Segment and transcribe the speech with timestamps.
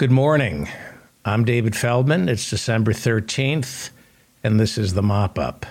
[0.00, 0.66] Good morning.
[1.26, 2.30] I'm David Feldman.
[2.30, 3.90] It's December 13th,
[4.42, 5.66] and this is the mop up.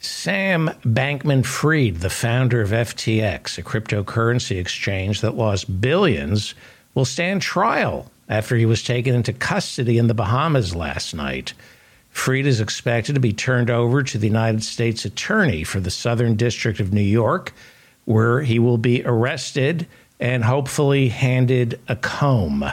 [0.00, 6.54] Sam Bankman Fried, the founder of FTX, a cryptocurrency exchange that lost billions,
[6.92, 11.54] will stand trial after he was taken into custody in the Bahamas last night.
[12.10, 16.36] Fried is expected to be turned over to the United States Attorney for the Southern
[16.36, 17.54] District of New York,
[18.04, 19.86] where he will be arrested
[20.20, 22.64] and hopefully handed a comb.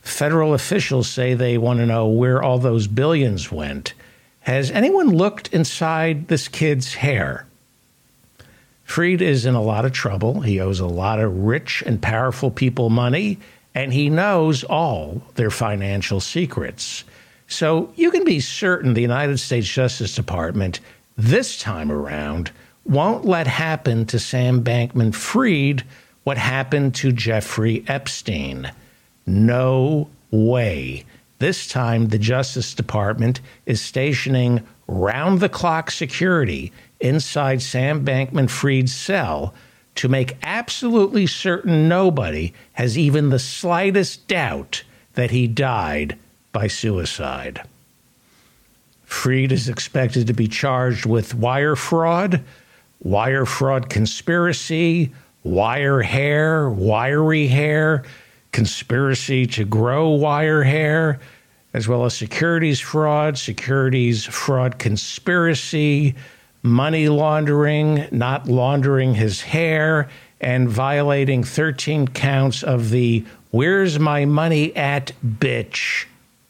[0.00, 3.92] Federal officials say they want to know where all those billions went.
[4.40, 7.46] Has anyone looked inside this kid's hair?
[8.84, 10.40] Fried is in a lot of trouble.
[10.40, 13.38] He owes a lot of rich and powerful people money,
[13.74, 17.04] and he knows all their financial secrets.
[17.46, 20.80] So you can be certain the United States Justice Department
[21.16, 22.50] this time around
[22.84, 25.84] won't let happen to Sam Bankman Fried
[26.24, 28.72] what happened to Jeffrey Epstein.
[29.26, 31.04] No way.
[31.38, 38.94] This time, the Justice Department is stationing round the clock security inside Sam Bankman Fried's
[38.94, 39.54] cell
[39.94, 44.84] to make absolutely certain nobody has even the slightest doubt
[45.14, 46.18] that he died
[46.52, 47.62] by suicide.
[49.04, 52.42] Fried is expected to be charged with wire fraud,
[53.02, 55.10] wire fraud conspiracy,
[55.44, 58.04] wire hair, wiry hair,
[58.52, 61.20] conspiracy to grow wire hair,
[61.72, 66.14] as well as securities fraud, securities fraud conspiracy,
[66.62, 70.08] money laundering, not laundering his hair,
[70.40, 76.06] and violating 13 counts of the Where's My Money at Bitch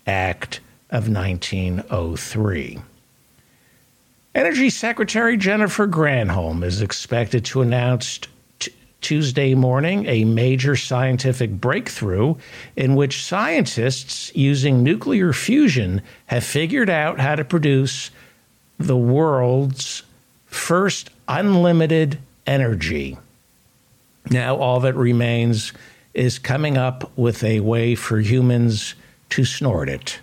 [0.06, 2.78] Act of 1903.
[4.34, 8.20] Energy Secretary Jennifer Granholm is expected to announce
[9.00, 12.34] Tuesday morning a major scientific breakthrough
[12.76, 18.10] in which scientists using nuclear fusion have figured out how to produce
[18.78, 20.02] the world's
[20.46, 23.16] first unlimited energy.
[24.30, 25.72] Now, all that remains
[26.12, 28.94] is coming up with a way for humans
[29.30, 30.20] to snort it.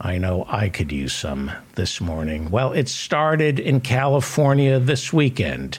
[0.00, 2.50] I know I could use some this morning.
[2.50, 5.78] Well, it started in California this weekend.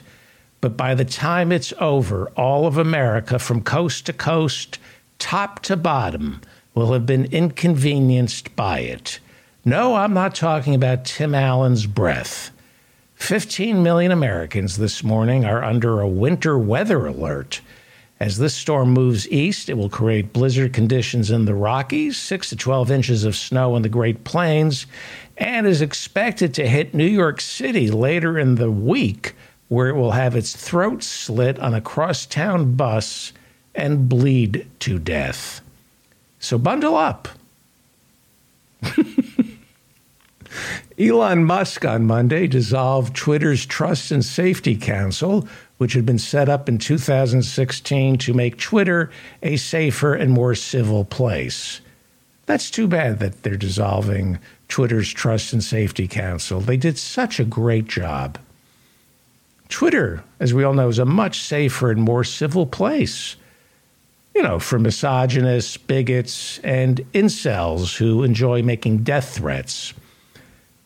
[0.60, 4.78] But by the time it's over, all of America, from coast to coast,
[5.18, 6.40] top to bottom,
[6.74, 9.20] will have been inconvenienced by it.
[9.64, 12.50] No, I'm not talking about Tim Allen's breath.
[13.14, 17.60] 15 million Americans this morning are under a winter weather alert.
[18.20, 22.56] As this storm moves east, it will create blizzard conditions in the Rockies, 6 to
[22.56, 24.86] 12 inches of snow in the Great Plains,
[25.36, 29.34] and is expected to hit New York City later in the week
[29.68, 33.32] where it will have its throat slit on a crosstown bus
[33.74, 35.60] and bleed to death.
[36.38, 37.28] So bundle up.
[40.98, 45.46] Elon Musk on Monday dissolved Twitter's Trust and Safety Council,
[45.76, 49.10] which had been set up in 2016 to make Twitter
[49.42, 51.80] a safer and more civil place.
[52.46, 56.60] That's too bad that they're dissolving Twitter's Trust and Safety Council.
[56.60, 58.38] They did such a great job.
[59.68, 63.36] Twitter, as we all know, is a much safer and more civil place.
[64.34, 69.92] You know, for misogynists, bigots, and incels who enjoy making death threats.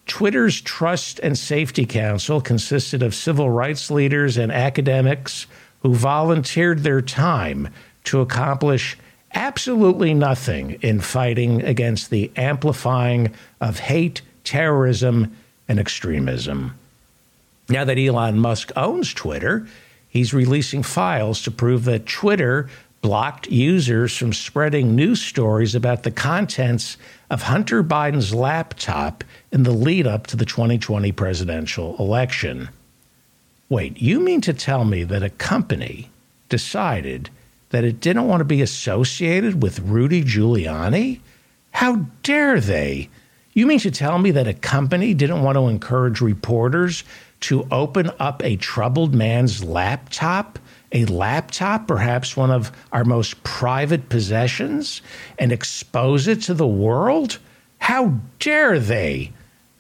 [0.07, 5.47] Twitter's Trust and Safety Council consisted of civil rights leaders and academics
[5.81, 7.69] who volunteered their time
[8.05, 8.97] to accomplish
[9.35, 15.35] absolutely nothing in fighting against the amplifying of hate, terrorism,
[15.69, 16.77] and extremism.
[17.73, 19.67] Now that Elon Musk owns Twitter,
[20.07, 22.69] he's releasing files to prove that Twitter
[23.01, 26.99] blocked users from spreading news stories about the contents
[27.31, 32.69] of Hunter Biden's laptop in the lead up to the 2020 presidential election.
[33.71, 36.11] Wait, you mean to tell me that a company
[36.51, 37.31] decided
[37.71, 41.21] that it didn't want to be associated with Rudy Giuliani?
[41.71, 43.09] How dare they?
[43.55, 47.03] You mean to tell me that a company didn't want to encourage reporters
[47.43, 50.59] to open up a troubled man's laptop,
[50.93, 55.03] a laptop, perhaps one of our most private possessions,
[55.39, 57.39] and expose it to the world?
[57.79, 59.33] How dare they?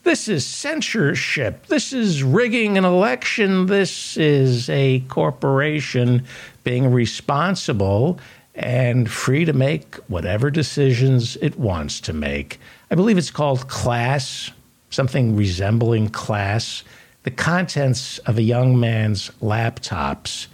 [0.05, 1.67] This is censorship.
[1.67, 3.67] This is rigging an election.
[3.67, 6.25] This is a corporation
[6.65, 8.19] being responsible
[8.55, 12.59] and free to make whatever decisions it wants to make.
[12.91, 14.51] I believe it's called class,
[14.91, 16.83] something resembling class
[17.23, 20.47] the contents of a young man's laptops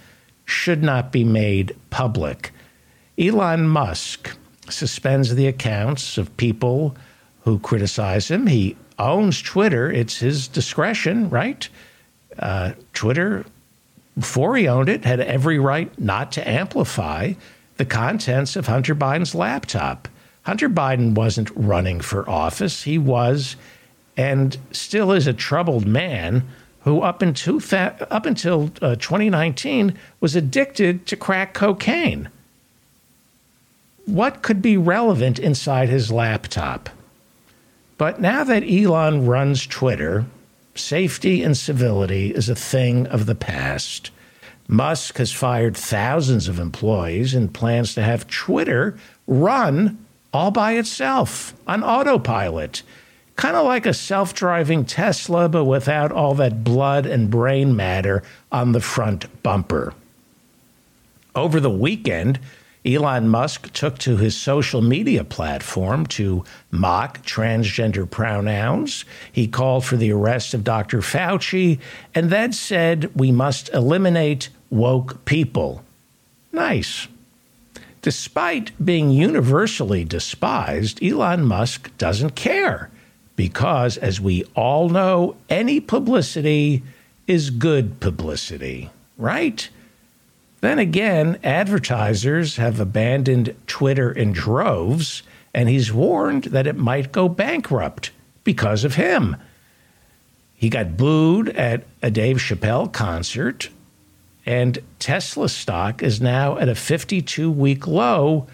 [0.45, 2.51] should not be made public.
[3.17, 4.37] Elon Musk
[4.69, 6.95] suspends the accounts of people
[7.41, 8.47] who criticize him.
[8.47, 11.67] He owns Twitter, it's his discretion, right?
[12.37, 13.45] Uh, Twitter,
[14.17, 17.33] before he owned it, had every right not to amplify
[17.77, 20.07] the contents of Hunter Biden's laptop.
[20.43, 22.83] Hunter Biden wasn't running for office.
[22.83, 23.55] He was
[24.19, 26.45] and still is a troubled man
[26.81, 27.61] who, up, into,
[28.09, 32.29] up until uh, 2019, was addicted to crack cocaine.
[34.05, 36.89] What could be relevant inside his laptop?
[37.97, 40.25] But now that Elon runs Twitter,
[40.73, 44.11] safety and civility is a thing of the past.
[44.67, 48.97] Musk has fired thousands of employees and plans to have Twitter
[49.27, 52.83] run all by itself on autopilot.
[53.39, 58.21] Kind of like a self driving Tesla, but without all that blood and brain matter
[58.51, 59.93] on the front bumper.
[61.33, 62.41] Over the weekend,
[62.85, 69.05] Elon Musk took to his social media platform to mock transgender pronouns.
[69.31, 70.99] He called for the arrest of Dr.
[70.99, 71.79] Fauci
[72.13, 75.85] and then said we must eliminate woke people.
[76.51, 77.07] Nice.
[78.01, 82.91] Despite being universally despised, Elon Musk doesn't care
[83.39, 86.83] because, as we all know, any publicity
[87.25, 89.69] is good publicity, right?
[90.59, 97.29] Then again, advertisers have abandoned Twitter in droves, and he's warned that it might go
[97.29, 98.11] bankrupt
[98.43, 99.37] because of him.
[100.57, 103.69] He got booed at a Dave Chappelle concert,
[104.45, 108.47] and Tesla stock is now at a 52 week low,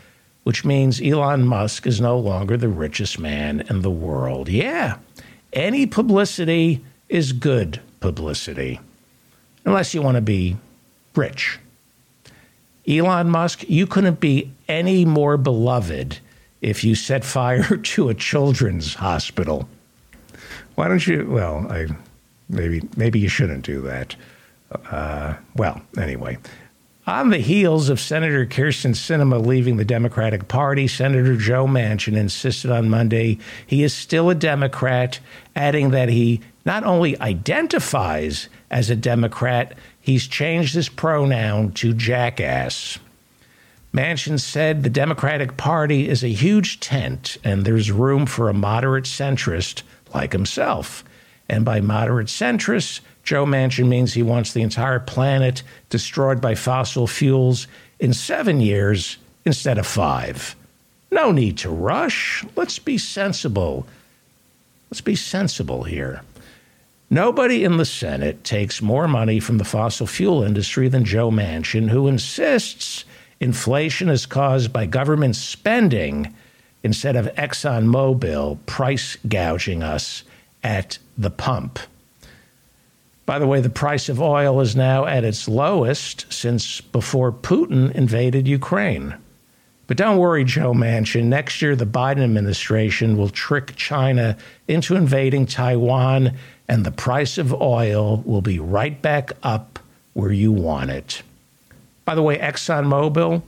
[0.45, 4.47] which means Elon Musk is no longer the richest man in the world.
[4.47, 4.99] Yeah,
[5.51, 8.79] any publicity is good publicity,
[9.65, 10.55] unless you want to be
[11.15, 11.57] rich.
[12.87, 16.19] Elon Musk, you couldn't be any more beloved
[16.61, 19.67] if you set fire to a children's hospital.
[20.75, 21.25] Why don't you?
[21.27, 21.87] Well, I
[22.49, 24.15] maybe maybe you shouldn't do that.
[24.91, 26.37] Uh, well, anyway.
[27.07, 32.71] On the heels of Senator Kyrsten Sinema leaving the Democratic Party, Senator Joe Manchin insisted
[32.71, 33.37] on Monday
[33.67, 35.19] he is still a Democrat,
[35.55, 42.97] adding that he not only identifies as a Democrat, he's changed his pronoun to jackass.
[43.93, 49.05] Manchin said the Democratic Party is a huge tent and there's room for a moderate
[49.05, 49.83] centrist
[50.15, 51.03] like himself.
[51.47, 57.07] And by moderate centrist, Joe Manchin means he wants the entire planet destroyed by fossil
[57.07, 57.67] fuels
[57.99, 60.55] in seven years instead of five.
[61.11, 62.45] No need to rush.
[62.55, 63.87] Let's be sensible.
[64.91, 66.21] Let's be sensible here.
[67.09, 71.89] Nobody in the Senate takes more money from the fossil fuel industry than Joe Manchin,
[71.89, 73.05] who insists
[73.39, 76.33] inflation is caused by government spending
[76.83, 80.23] instead of ExxonMobil price gouging us
[80.63, 81.79] at the pump.
[83.25, 87.91] By the way, the price of oil is now at its lowest since before Putin
[87.93, 89.15] invaded Ukraine.
[89.87, 91.25] But don't worry, Joe Manchin.
[91.25, 94.37] Next year, the Biden administration will trick China
[94.67, 96.33] into invading Taiwan
[96.67, 99.79] and the price of oil will be right back up
[100.13, 101.21] where you want it.
[102.05, 103.41] By the way, ExxonMobil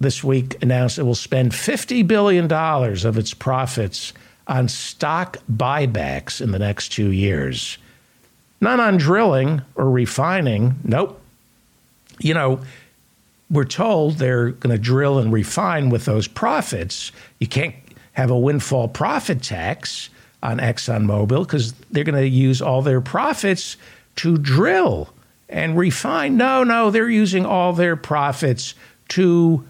[0.00, 4.12] this week announced it will spend $50 billion of its profits
[4.48, 7.78] on stock buybacks in the next two years.
[8.62, 10.76] Not on drilling or refining.
[10.84, 11.20] Nope.
[12.20, 12.60] You know,
[13.50, 17.10] we're told they're going to drill and refine with those profits.
[17.40, 17.74] You can't
[18.12, 20.08] have a windfall profit tax
[20.44, 23.76] on ExxonMobil because they're going to use all their profits
[24.16, 25.12] to drill
[25.48, 26.36] and refine.
[26.36, 28.74] No, no, they're using all their profits
[29.08, 29.66] to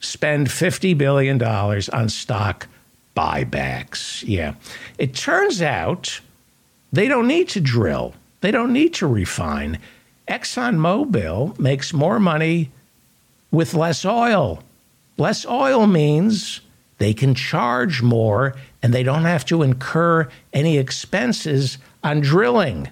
[0.00, 2.68] spend $50 billion on stock
[3.14, 4.24] buybacks.
[4.26, 4.54] Yeah.
[4.96, 6.20] It turns out
[6.92, 9.78] they don't need to drill, they don't need to refine.
[10.28, 12.70] ExxonMobil makes more money
[13.50, 14.62] with less oil.
[15.18, 16.60] Less oil means
[16.98, 22.88] they can charge more and they don't have to incur any expenses on drilling.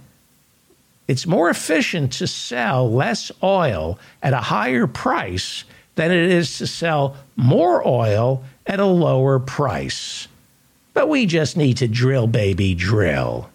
[1.06, 5.64] It's more efficient to sell less oil at a higher price
[5.94, 10.28] than it is to sell more oil at a lower price.
[10.92, 13.48] But we just need to drill, baby, drill.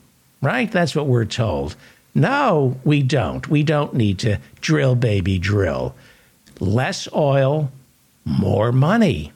[0.43, 0.71] Right?
[0.71, 1.75] That's what we're told.
[2.13, 3.47] No, we don't.
[3.47, 5.95] We don't need to drill, baby, drill.
[6.59, 7.71] Less oil,
[8.25, 9.31] more money.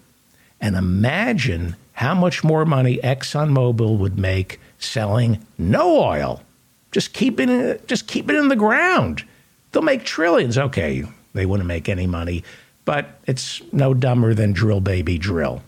[0.62, 6.44] And imagine how much more money ExxonMobil would make selling no oil.
[6.92, 9.24] Just keep it in, just keep it in the ground.
[9.72, 10.58] They'll make trillions.
[10.58, 12.44] Okay, they wouldn't make any money
[12.88, 15.62] but it's no dumber than drill baby drill.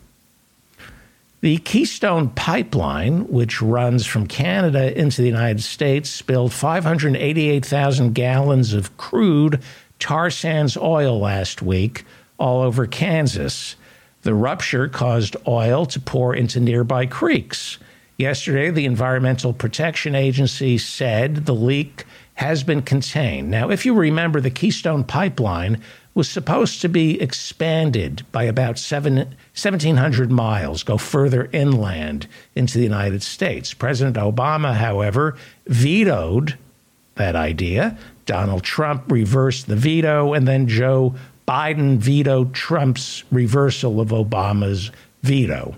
[1.41, 8.98] The Keystone Pipeline, which runs from Canada into the United States, spilled 588,000 gallons of
[8.98, 9.62] crude
[10.00, 12.03] tar sands oil last week
[12.38, 13.77] all over Kansas.
[14.24, 17.77] The rupture caused oil to pour into nearby creeks.
[18.17, 22.03] Yesterday, the Environmental Protection Agency said the leak
[22.34, 23.50] has been contained.
[23.50, 25.81] Now, if you remember, the Keystone Pipeline
[26.13, 32.83] was supposed to be expanded by about seven, 1,700 miles, go further inland into the
[32.83, 33.73] United States.
[33.73, 35.37] President Obama, however,
[35.67, 36.57] vetoed
[37.15, 37.97] that idea.
[38.25, 41.15] Donald Trump reversed the veto, and then Joe
[41.47, 44.91] Biden vetoed Trump's reversal of Obama's
[45.23, 45.75] veto.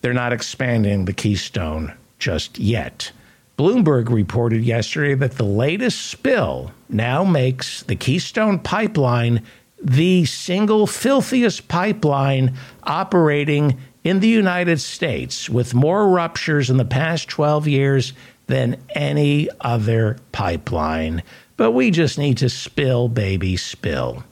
[0.00, 3.10] They're not expanding the Keystone just yet.
[3.58, 9.42] Bloomberg reported yesterday that the latest spill now makes the Keystone Pipeline
[9.82, 17.28] the single filthiest pipeline operating in the United States, with more ruptures in the past
[17.28, 18.12] 12 years
[18.46, 21.22] than any other pipeline.
[21.56, 24.22] But we just need to spill, baby, spill.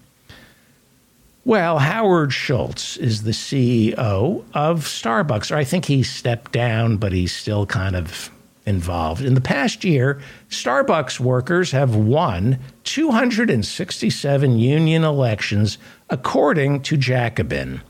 [1.45, 7.12] Well, Howard Schultz is the CEO of Starbucks, or I think he stepped down, but
[7.12, 8.31] he's still kind of
[8.66, 9.23] involved.
[9.23, 15.78] In the past year, Starbucks workers have won 267 union elections,
[16.11, 17.83] according to Jacobin.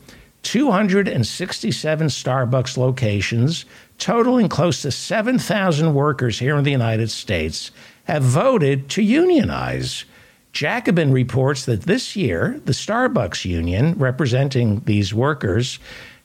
[0.43, 3.64] 267 Starbucks locations,
[3.99, 7.71] totaling close to 7,000 workers here in the United States,
[8.04, 10.04] have voted to unionize.
[10.52, 15.78] Jacobin reports that this year, the Starbucks union, representing these workers,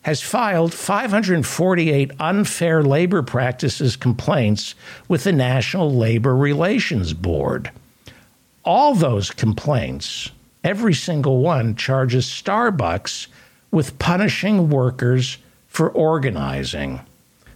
[0.04, 4.76] has filed 548 unfair labor practices complaints
[5.08, 7.70] with the National Labor Relations Board.
[8.64, 10.32] All those complaints,
[10.64, 13.28] every single one, charges Starbucks
[13.72, 15.38] with punishing workers
[15.68, 17.02] for organizing.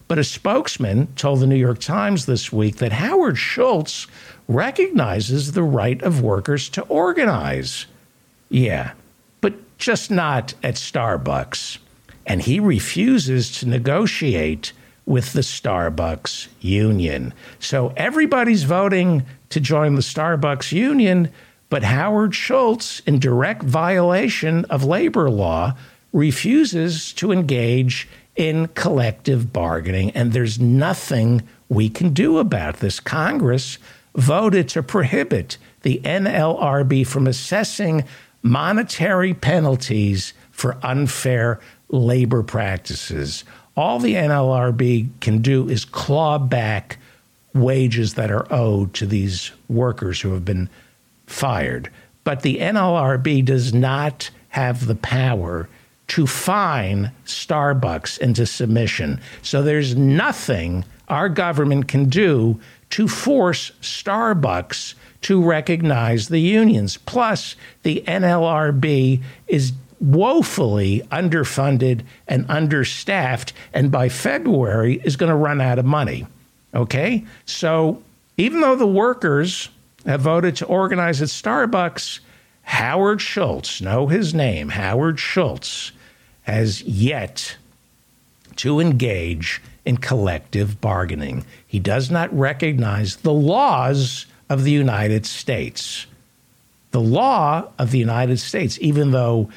[0.08, 4.06] But a spokesman told the New York Times this week that Howard Schultz
[4.50, 7.86] recognizes the right of workers to organize.
[8.50, 8.92] Yeah,
[9.40, 11.78] but just not at Starbucks
[12.26, 14.74] and he refuses to negotiate
[15.06, 17.34] with the Starbucks union.
[17.60, 21.32] So everybody's voting to join the Starbucks union,
[21.70, 25.76] but Howard Schultz, in direct violation of labor law,
[26.14, 30.12] refuses to engage in collective bargaining.
[30.12, 33.00] And there's nothing we can do about this.
[33.00, 33.78] Congress
[34.16, 38.04] voted to prohibit the NLRB from assessing
[38.42, 41.60] monetary penalties for unfair
[41.94, 43.44] labor practices.
[43.78, 46.98] All the NLRB can do is claw back
[47.54, 50.70] wages that are owed to these workers who have been
[51.28, 51.90] fired.
[52.24, 55.70] But the NLRB does not have the power
[56.08, 59.22] to fine Starbucks into submission.
[59.42, 62.60] So there's nothing our government can do
[62.92, 66.98] to force Starbucks to recognize the unions.
[66.98, 69.74] Plus, the NLRB is
[70.04, 76.28] woefully underfunded and understaffed, and by February is going to run out of money.
[76.76, 77.24] Okay?
[77.46, 78.04] So
[78.38, 79.70] even though the workers
[80.06, 82.20] have voted to organize at Starbucks,
[82.64, 85.92] Howard Schultz, know his name, Howard Schultz,
[86.44, 87.56] has yet
[88.58, 91.46] to engage in collective bargaining.
[91.66, 96.06] He does not recognize the laws of the United States.
[96.92, 99.50] The law of the United States, even though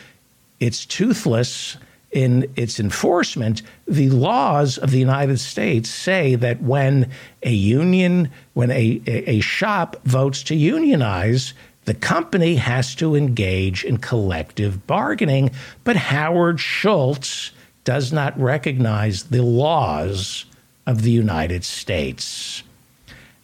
[0.60, 1.76] it's toothless
[2.16, 7.10] in its enforcement, the laws of the United States say that when
[7.42, 11.52] a union, when a, a, shop votes to unionize,
[11.84, 15.50] the company has to engage in collective bargaining.
[15.84, 17.50] But Howard Schultz
[17.84, 20.46] does not recognize the laws
[20.86, 22.62] of the United States.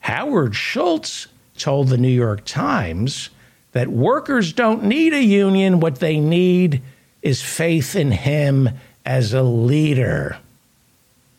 [0.01, 1.27] Howard Schultz
[1.59, 3.31] told the New York Times
[3.73, 6.81] that workers don't need a union, what they need
[7.23, 8.69] is faith in him
[9.05, 10.39] as a leader.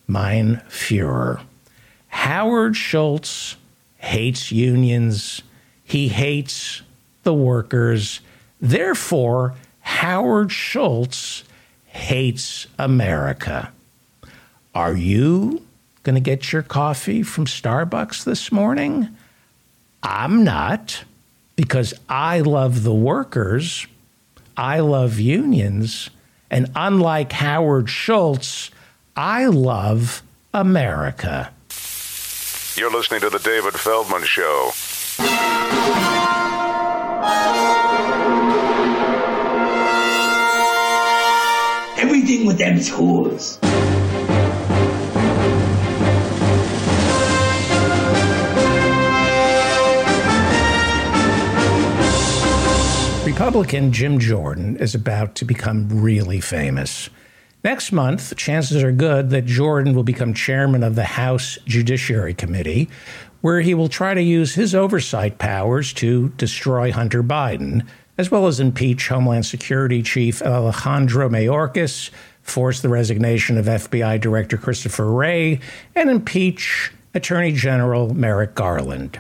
[0.08, 1.42] Mein Fuhrer.
[2.08, 3.56] Howard Schultz
[3.98, 5.42] hates unions.
[5.84, 6.82] He hates
[7.24, 8.22] the workers.
[8.62, 11.44] Therefore, Howard Schultz
[11.86, 13.72] hates America.
[14.75, 15.62] Are you
[16.04, 19.10] going to get your coffee from Starbucks this morning?
[20.02, 21.04] I'm not
[21.56, 23.88] because I love the workers
[24.57, 26.10] I love unions.
[26.50, 28.69] And unlike Howard Schultz,
[29.15, 30.22] I love
[30.53, 31.51] America.
[32.75, 34.72] You're listening to The David Feldman Show.
[41.98, 43.60] Everything with them tools.
[53.25, 57.10] Republican Jim Jordan is about to become really famous.
[57.63, 62.89] Next month, chances are good that Jordan will become chairman of the House Judiciary Committee,
[63.39, 67.88] where he will try to use his oversight powers to destroy Hunter Biden,
[68.18, 72.10] as well as impeach Homeland Security Chief Alejandro Mayorkas,
[72.42, 75.62] force the resignation of FBI Director Christopher Wray,
[75.96, 79.18] and impeach Attorney General Merrick Garland.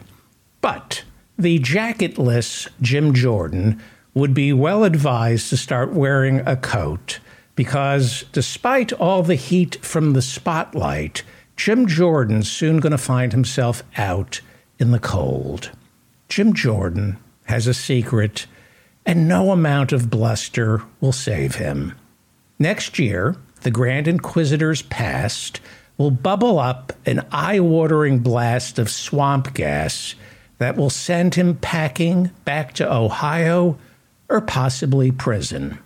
[0.59, 1.03] But
[1.37, 3.81] the jacketless Jim Jordan
[4.13, 7.19] would be well advised to start wearing a coat
[7.55, 11.23] because despite all the heat from the spotlight,
[11.55, 14.41] Jim Jordan's soon going to find himself out
[14.79, 15.71] in the cold.
[16.29, 18.47] Jim Jordan has a secret,
[19.05, 21.93] and no amount of bluster will save him.
[22.57, 25.59] Next year, the Grand Inquisitor's past
[25.97, 30.15] will bubble up an eye watering blast of swamp gas
[30.57, 33.77] that will send him packing back to Ohio
[34.33, 35.77] or possibly prison.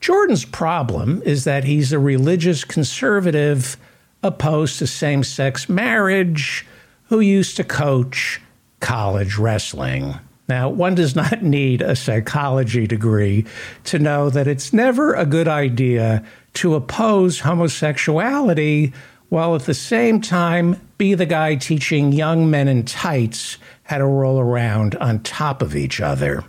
[0.00, 3.76] Jordan's problem is that he's a religious conservative
[4.22, 6.66] opposed to same sex marriage
[7.04, 8.40] who used to coach
[8.80, 10.14] college wrestling.
[10.48, 13.46] Now, one does not need a psychology degree
[13.84, 18.92] to know that it's never a good idea to oppose homosexuality
[19.30, 24.04] while at the same time be the guy teaching young men in tights how to
[24.04, 26.44] roll around on top of each other.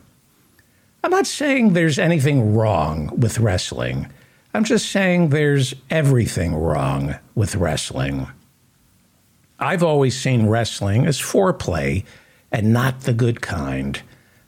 [1.04, 4.12] I'm not saying there's anything wrong with wrestling.
[4.54, 8.28] I'm just saying there's everything wrong with wrestling.
[9.60, 12.04] I've always seen wrestling as foreplay
[12.52, 14.02] and not the good kind.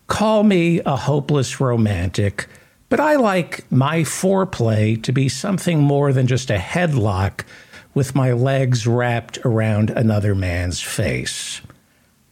[0.08, 2.48] Call me a hopeless romantic,
[2.90, 7.46] but I like my foreplay to be something more than just a headlock
[7.94, 11.62] with my legs wrapped around another man's face.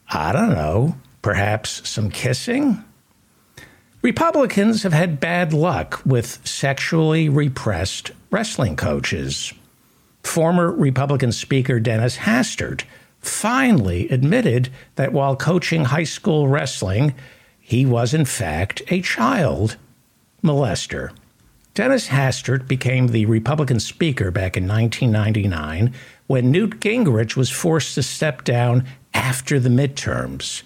[0.08, 2.84] I don't know, perhaps some kissing?
[4.02, 9.52] Republicans have had bad luck with sexually repressed wrestling coaches.
[10.24, 12.82] Former Republican Speaker Dennis Hastert
[13.20, 17.14] finally admitted that while coaching high school wrestling,
[17.60, 19.76] he was in fact a child
[20.42, 21.12] molester.
[21.74, 25.94] Dennis Hastert became the Republican Speaker back in 1999
[26.26, 28.84] when Newt Gingrich was forced to step down
[29.14, 30.62] after the midterms.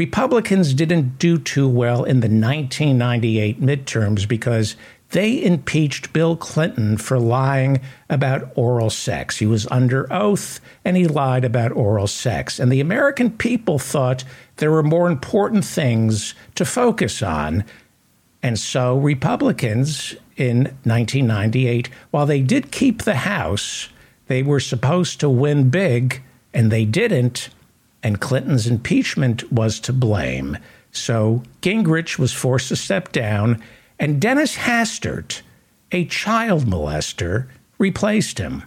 [0.00, 4.74] Republicans didn't do too well in the 1998 midterms because
[5.10, 9.36] they impeached Bill Clinton for lying about oral sex.
[9.36, 12.58] He was under oath and he lied about oral sex.
[12.58, 14.24] And the American people thought
[14.56, 17.62] there were more important things to focus on.
[18.42, 23.90] And so Republicans in 1998, while they did keep the House,
[24.28, 26.22] they were supposed to win big
[26.54, 27.50] and they didn't
[28.02, 30.58] and Clinton's impeachment was to blame.
[30.92, 33.62] So Gingrich was forced to step down,
[33.98, 35.42] and Dennis Hastert,
[35.92, 37.46] a child molester,
[37.78, 38.64] replaced him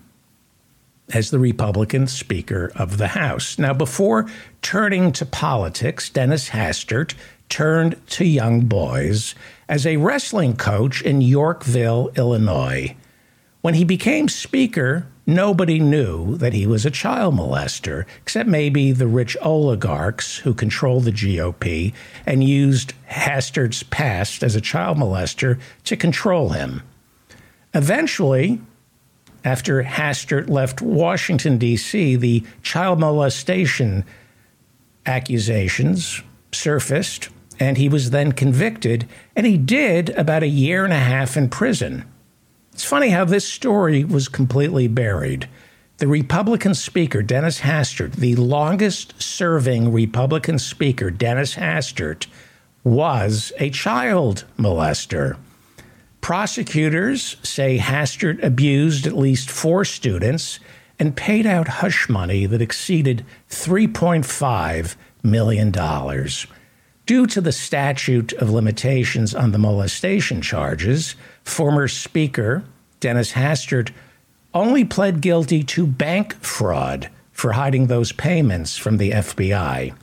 [1.14, 3.60] as the Republican Speaker of the House.
[3.60, 4.30] Now, before
[4.62, 7.14] turning to politics, Dennis Hastert
[7.50, 9.36] turned to young boys
[9.68, 12.96] as a wrestling coach in Yorkville, Illinois.
[13.62, 19.08] When he became Speaker, nobody knew that he was a child molester, except maybe the
[19.08, 21.94] rich oligarchs who control the GOP
[22.26, 26.82] and used Hastert's past as a child molester to control him.
[27.74, 28.60] Eventually,
[29.44, 34.06] after Hastert left Washington, D.C., the child molestation
[35.06, 40.98] accusations surfaced, and he was then convicted, and he did about a year and a
[40.98, 42.06] half in prison.
[42.74, 45.48] It's funny how this story was completely buried.
[45.98, 52.26] The Republican Speaker, Dennis Hastert, the longest serving Republican Speaker, Dennis Hastert,
[52.84, 55.38] was a child molester.
[56.20, 60.60] Prosecutors say Hastert abused at least four students
[60.98, 65.72] and paid out hush money that exceeded $3.5 million.
[67.06, 72.64] Due to the statute of limitations on the molestation charges, former Speaker
[73.00, 73.92] Dennis Hastert
[74.54, 79.94] only pled guilty to bank fraud for hiding those payments from the FBI.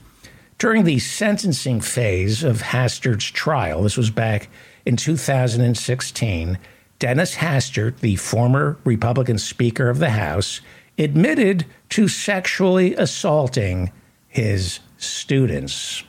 [0.59, 4.50] During the sentencing phase of Hastert's trial, this was back
[4.85, 6.59] in 2016,
[6.98, 10.61] Dennis Hastert, the former Republican Speaker of the House,
[10.98, 13.90] admitted to sexually assaulting
[14.29, 16.03] his students.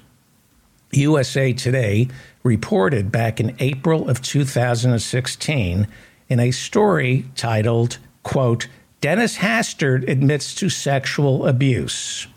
[0.91, 2.07] USA Today
[2.43, 5.87] reported back in April of 2016
[6.29, 8.67] in a story titled, quote,
[9.01, 12.27] Dennis Hastert admits to sexual abuse.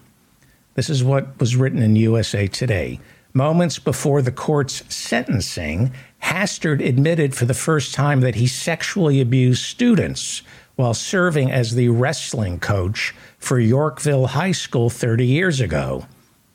[0.74, 3.00] This is what was written in USA Today.
[3.32, 9.64] Moments before the court's sentencing, Hastert admitted for the first time that he sexually abused
[9.64, 10.42] students
[10.76, 16.06] while serving as the wrestling coach for Yorkville High School 30 years ago.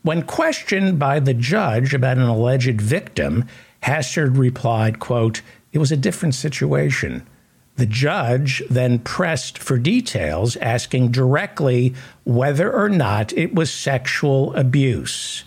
[0.01, 3.45] When questioned by the judge about an alleged victim,
[3.83, 7.27] Hastert replied, quote, It was a different situation.
[7.75, 11.93] The judge then pressed for details, asking directly
[12.25, 15.45] whether or not it was sexual abuse.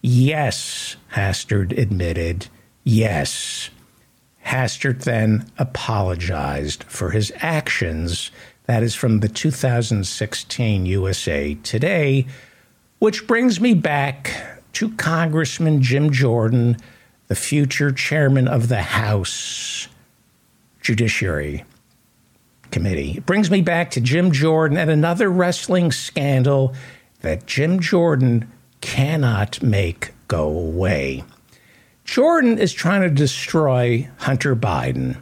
[0.00, 2.48] Yes, Hastert admitted.
[2.84, 3.70] Yes.
[4.46, 8.30] Hastert then apologized for his actions.
[8.66, 12.26] That is from the 2016 USA Today,
[12.98, 16.76] which brings me back to Congressman Jim Jordan,
[17.28, 19.88] the future chairman of the House
[20.80, 21.64] Judiciary
[22.70, 23.18] Committee.
[23.18, 26.74] It brings me back to Jim Jordan and another wrestling scandal
[27.20, 31.24] that Jim Jordan cannot make go away.
[32.04, 35.18] Jordan is trying to destroy Hunter Biden.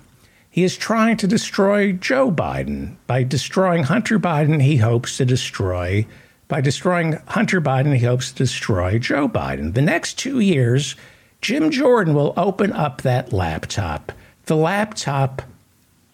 [0.51, 2.97] He is trying to destroy Joe Biden.
[3.07, 6.07] By destroying Hunter Biden, he hopes to destroy,
[6.49, 9.75] by destroying Hunter Biden, he hopes to destroy Joe Biden.
[9.75, 10.95] The next two years,
[11.41, 14.13] Jim Jordan will open up that laptop,
[14.47, 15.43] the laptop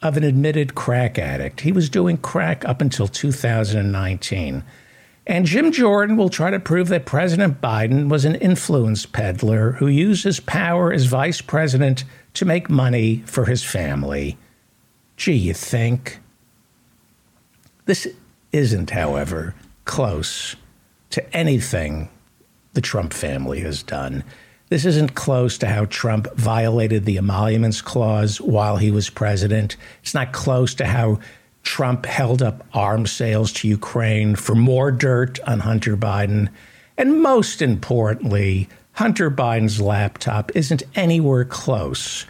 [0.03, 1.61] of an admitted crack addict.
[1.61, 4.65] He was doing crack up until 2019.
[5.25, 9.87] And Jim Jordan will try to prove that President Biden was an influence peddler who
[9.87, 14.37] used his power as vice president to make money for his family.
[15.17, 16.19] Gee, you think?
[17.85, 18.09] This
[18.51, 20.57] isn't, however, close
[21.11, 22.09] to anything
[22.73, 24.25] the Trump family has done.
[24.69, 29.77] This isn't close to how Trump violated the emoluments clause while he was president.
[30.03, 31.21] It's not close to how
[31.63, 36.49] Trump held up arms sales to Ukraine for more dirt on Hunter Biden.
[36.97, 42.27] And most importantly, Hunter Biden's laptop isn't anywhere close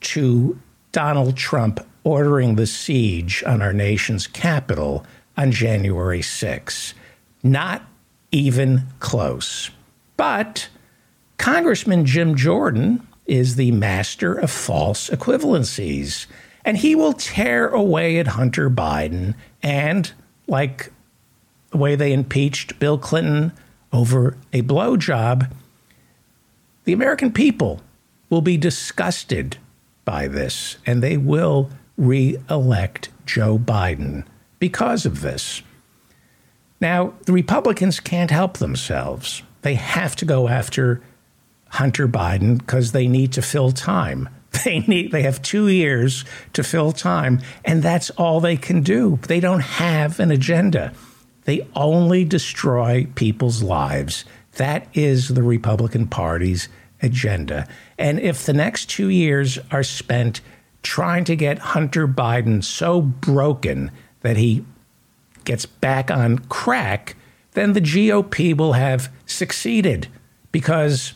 [0.00, 0.58] to
[0.92, 6.94] Donald Trump ordering the siege on our nation's capital on January 6.
[7.42, 7.82] Not
[8.30, 9.70] even close.
[10.16, 10.68] But
[11.38, 16.26] Congressman Jim Jordan is the master of false equivalencies
[16.64, 19.34] and he will tear away at Hunter Biden.
[19.62, 20.10] And
[20.46, 20.90] like
[21.70, 23.52] the way they impeached Bill Clinton
[23.92, 25.50] over a blowjob,
[26.84, 27.82] the American people
[28.30, 29.58] will be disgusted
[30.04, 34.24] by this, and they will re elect Joe Biden
[34.58, 35.62] because of this.
[36.80, 39.42] Now, the Republicans can't help themselves.
[39.62, 41.00] They have to go after
[41.68, 44.28] Hunter Biden because they need to fill time.
[44.64, 49.18] They need they have 2 years to fill time and that's all they can do.
[49.26, 50.92] They don't have an agenda.
[51.42, 54.24] They only destroy people's lives.
[54.52, 56.68] That is the Republican Party's
[57.02, 57.66] agenda.
[57.98, 60.40] And if the next 2 years are spent
[60.84, 63.90] trying to get Hunter Biden so broken
[64.24, 64.64] that he
[65.44, 67.14] gets back on crack,
[67.52, 70.08] then the GOP will have succeeded
[70.50, 71.14] because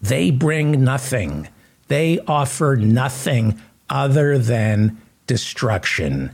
[0.00, 1.48] they bring nothing
[1.90, 6.30] they offer nothing other than destruction.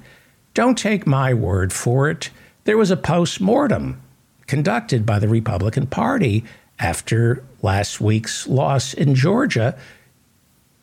[0.52, 2.28] Don't take my word for it.
[2.64, 4.02] There was a post mortem
[4.46, 6.44] conducted by the Republican Party
[6.78, 9.78] after last week's loss in Georgia.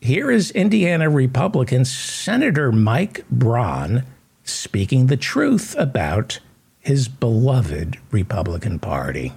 [0.02, 4.04] Here is Indiana Republican Senator Mike Braun
[4.44, 6.40] speaking the truth about
[6.80, 9.34] his beloved Republican Party.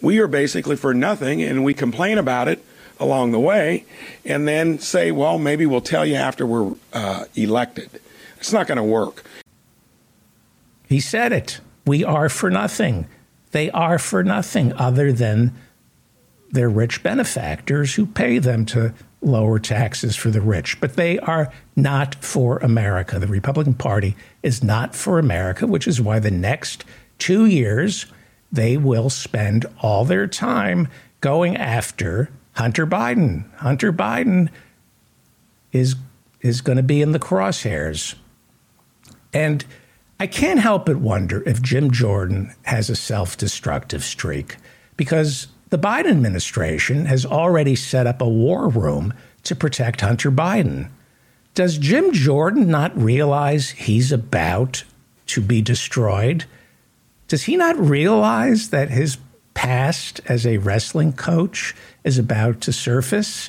[0.00, 2.64] We are basically for nothing, and we complain about it
[2.98, 3.84] along the way,
[4.24, 7.90] and then say, well, maybe we'll tell you after we're uh, elected.
[8.38, 9.24] It's not going to work.
[10.88, 11.60] He said it.
[11.86, 13.06] We are for nothing.
[13.50, 15.52] They are for nothing other than
[16.50, 20.80] their rich benefactors who pay them to lower taxes for the rich.
[20.80, 23.18] But they are not for America.
[23.18, 26.84] The Republican Party is not for America, which is why the next
[27.18, 28.06] two years
[28.50, 30.88] they will spend all their time
[31.20, 33.50] going after Hunter Biden.
[33.56, 34.50] Hunter Biden
[35.72, 35.96] is
[36.40, 38.16] is going to be in the crosshairs.
[39.32, 39.64] And
[40.18, 44.56] I can't help but wonder if Jim Jordan has a self-destructive streak
[44.96, 50.90] because the Biden administration has already set up a war room to protect Hunter Biden.
[51.54, 54.84] Does Jim Jordan not realize he's about
[55.28, 56.44] to be destroyed?
[57.26, 59.16] Does he not realize that his
[59.54, 63.48] past as a wrestling coach is about to surface,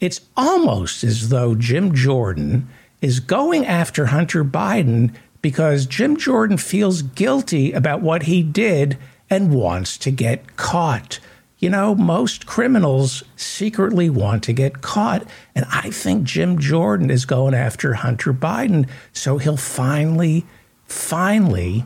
[0.00, 2.68] it's almost as though Jim Jordan
[3.00, 8.98] is going after Hunter Biden because Jim Jordan feels guilty about what he did
[9.30, 11.20] and wants to get caught.
[11.62, 15.24] You know, most criminals secretly want to get caught.
[15.54, 18.88] And I think Jim Jordan is going after Hunter Biden.
[19.12, 20.44] So he'll finally,
[20.86, 21.84] finally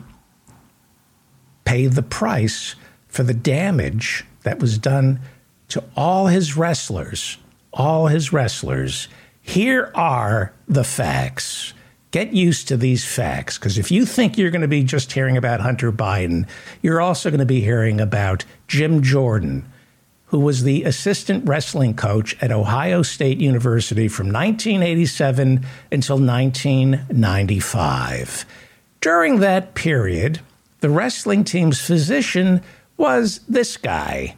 [1.63, 2.73] pay the price
[3.07, 5.19] for the damage that was done
[5.67, 7.37] to all his wrestlers.
[7.71, 9.07] All his wrestlers.
[9.43, 11.75] Here are the facts.
[12.17, 15.37] Get used to these facts because if you think you're going to be just hearing
[15.37, 16.47] about Hunter Biden,
[16.81, 19.71] you're also going to be hearing about Jim Jordan,
[20.25, 28.45] who was the assistant wrestling coach at Ohio State University from 1987 until 1995.
[28.99, 30.39] During that period,
[30.79, 32.63] the wrestling team's physician
[32.97, 34.35] was this guy,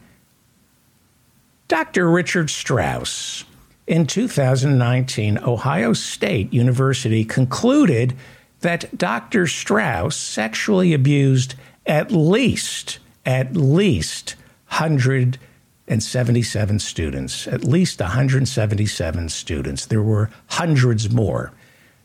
[1.70, 2.12] Dr.
[2.12, 3.46] Richard Strauss.
[3.89, 8.15] In 2019, Ohio State University concluded
[8.60, 9.47] that Dr.
[9.47, 11.56] Strauss sexually abused
[11.88, 14.36] at least, at least
[14.67, 19.88] 177 students, at least 177 students.
[19.88, 21.52] There were hundreds more.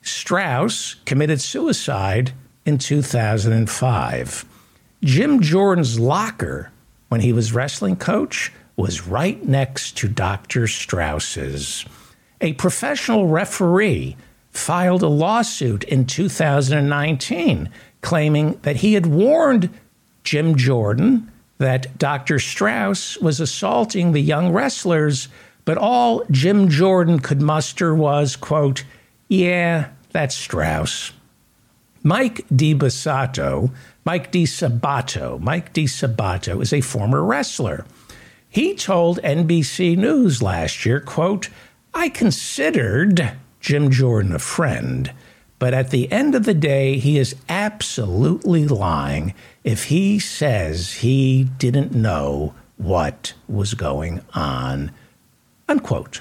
[0.01, 2.33] Strauss committed suicide
[2.65, 4.45] in 2005.
[5.03, 6.73] Jim Jordan's locker,
[7.11, 10.67] when he was wrestling coach, was right next to Dr.
[10.67, 11.85] Strauss's.
[12.41, 14.17] A professional referee
[14.51, 17.71] filed a lawsuit in 2019
[18.03, 19.71] claiming that he had warned
[20.23, 22.39] Jim Jordan that Dr.
[22.39, 25.29] Strauss was assaulting the young wrestlers,
[25.65, 28.85] but all Jim Jordan could muster was, quote,
[29.29, 31.13] yeah, that's Strauss.
[32.03, 33.71] Mike DiBasato,
[34.05, 37.87] Mike DiSabato, Mike DiSabato is a former wrestler.
[38.55, 41.49] He told NBC News last year, quote,
[41.93, 45.13] I considered Jim Jordan a friend,
[45.59, 51.49] but at the end of the day, he is absolutely lying if he says he
[51.59, 54.93] didn't know what was going on.
[55.69, 56.21] Unquote.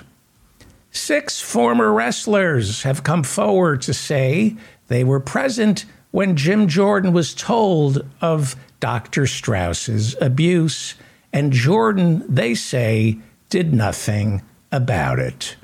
[0.89, 4.55] Six former wrestlers have come forward to say
[4.87, 9.27] they were present when Jim Jordan was told of Dr.
[9.27, 10.95] Strauss's abuse,
[11.33, 13.17] and Jordan, they say,
[13.49, 15.55] did nothing about it.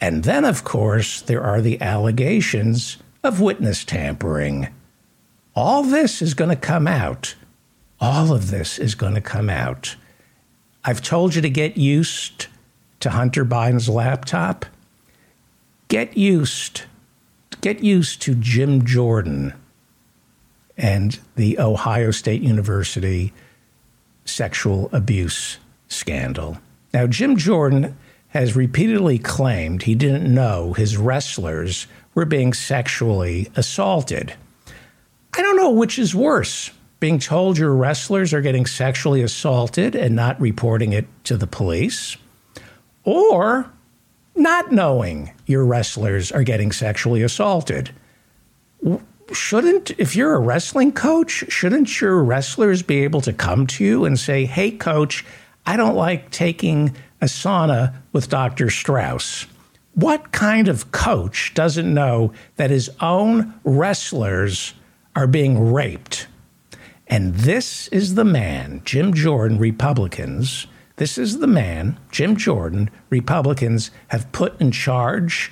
[0.00, 4.68] And then, of course, there are the allegations of witness tampering.
[5.56, 7.34] All this is going to come out.
[7.98, 9.96] All of this is going to come out.
[10.84, 12.46] I've told you to get used
[13.00, 14.64] to Hunter Biden's laptop.
[15.88, 16.82] Get used.
[17.60, 19.52] Get used to Jim Jordan
[20.78, 23.34] and the Ohio State University
[24.24, 26.58] sexual abuse scandal.
[26.92, 27.96] Now, Jim Jordan
[28.28, 34.34] has repeatedly claimed he didn't know his wrestlers were being sexually assaulted.
[35.36, 40.14] I don't know which is worse being told your wrestlers are getting sexually assaulted and
[40.14, 42.16] not reporting it to the police,
[43.04, 43.70] or
[44.36, 47.90] not knowing your wrestlers are getting sexually assaulted
[49.34, 54.04] shouldn't, if you're a wrestling coach, shouldn't your wrestlers be able to come to you
[54.04, 55.24] and say, hey, coach,
[55.66, 58.70] I don't like taking a sauna with Dr.
[58.70, 59.46] Strauss?
[59.94, 64.74] What kind of coach doesn't know that his own wrestlers
[65.16, 66.26] are being raped?
[67.08, 70.68] And this is the man, Jim Jordan, Republicans.
[70.96, 75.50] This is the man, Jim Jordan, Republicans have put in charge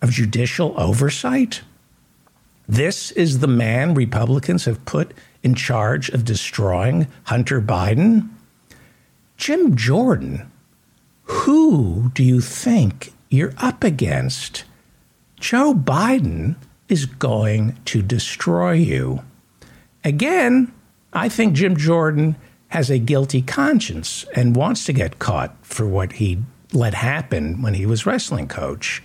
[0.00, 1.62] of judicial oversight.
[2.68, 8.28] This is the man Republicans have put in charge of destroying Hunter Biden.
[9.36, 10.50] Jim Jordan,
[11.22, 14.64] who do you think you're up against?
[15.38, 16.56] Joe Biden
[16.88, 19.22] is going to destroy you.
[20.04, 20.72] Again,
[21.12, 22.36] I think Jim Jordan
[22.68, 26.38] has a guilty conscience and wants to get caught for what he
[26.72, 29.02] let happen when he was wrestling coach.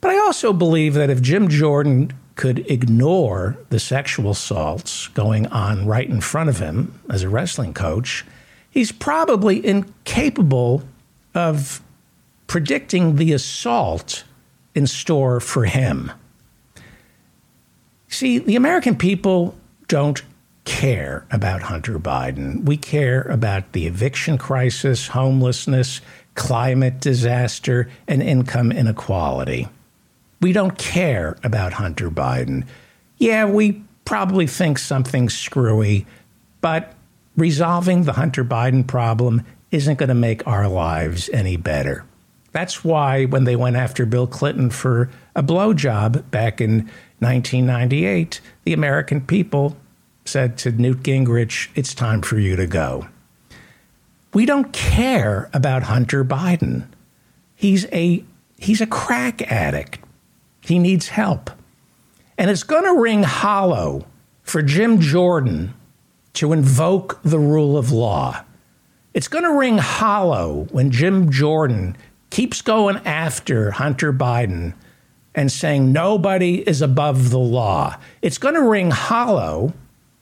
[0.00, 5.86] But I also believe that if Jim Jordan could ignore the sexual assaults going on
[5.86, 8.24] right in front of him as a wrestling coach,
[8.70, 10.82] he's probably incapable
[11.34, 11.82] of
[12.46, 14.24] predicting the assault
[14.74, 16.10] in store for him.
[18.08, 19.54] See, the American people
[19.88, 20.22] don't
[20.64, 22.64] care about Hunter Biden.
[22.64, 26.00] We care about the eviction crisis, homelessness,
[26.34, 29.68] climate disaster, and income inequality.
[30.42, 32.66] We don't care about Hunter Biden.
[33.16, 36.04] Yeah, we probably think something's screwy,
[36.60, 36.94] but
[37.36, 42.04] resolving the Hunter Biden problem isn't going to make our lives any better.
[42.50, 48.72] That's why when they went after Bill Clinton for a blowjob back in 1998, the
[48.72, 49.76] American people
[50.24, 53.06] said to Newt Gingrich, It's time for you to go.
[54.34, 56.86] We don't care about Hunter Biden.
[57.54, 58.24] He's a,
[58.58, 60.01] he's a crack addict.
[60.62, 61.50] He needs help.
[62.38, 64.06] And it's going to ring hollow
[64.42, 65.74] for Jim Jordan
[66.34, 68.44] to invoke the rule of law.
[69.12, 71.96] It's going to ring hollow when Jim Jordan
[72.30, 74.72] keeps going after Hunter Biden
[75.34, 77.98] and saying nobody is above the law.
[78.22, 79.74] It's going to ring hollow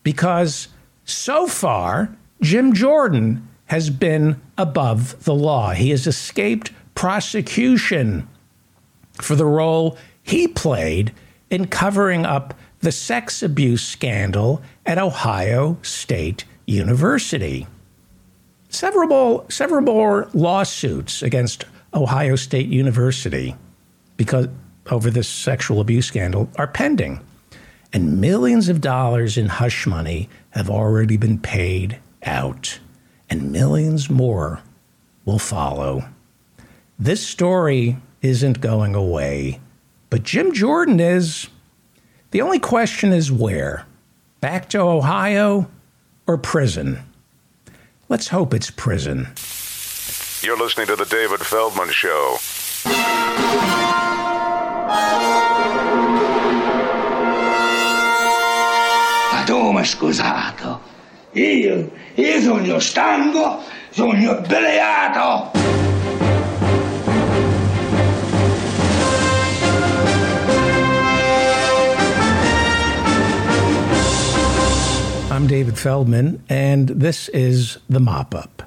[0.02, 0.68] because
[1.04, 5.70] so far, Jim Jordan has been above the law.
[5.70, 8.28] He has escaped prosecution
[9.22, 11.12] for the role he played
[11.50, 17.66] in covering up the sex abuse scandal at Ohio State University.
[18.68, 23.54] Several more, several more lawsuits against Ohio State University
[24.16, 24.48] because
[24.90, 27.20] over this sexual abuse scandal are pending.
[27.92, 32.78] And millions of dollars in hush money have already been paid out,
[33.28, 34.62] and millions more
[35.24, 36.04] will follow.
[36.98, 39.60] This story isn't going away,
[40.10, 41.48] but Jim Jordan is.
[42.32, 43.86] The only question is where?
[44.40, 45.68] Back to Ohio
[46.26, 46.98] or prison?
[48.08, 49.28] Let's hope it's prison.
[50.42, 52.38] You're listening to The David Feldman Show.
[59.32, 60.80] Ma tu scusato.
[61.34, 65.89] Io, io sono stanco, sono obbeliato.
[75.40, 78.62] I'm David Feldman, and this is the mop up.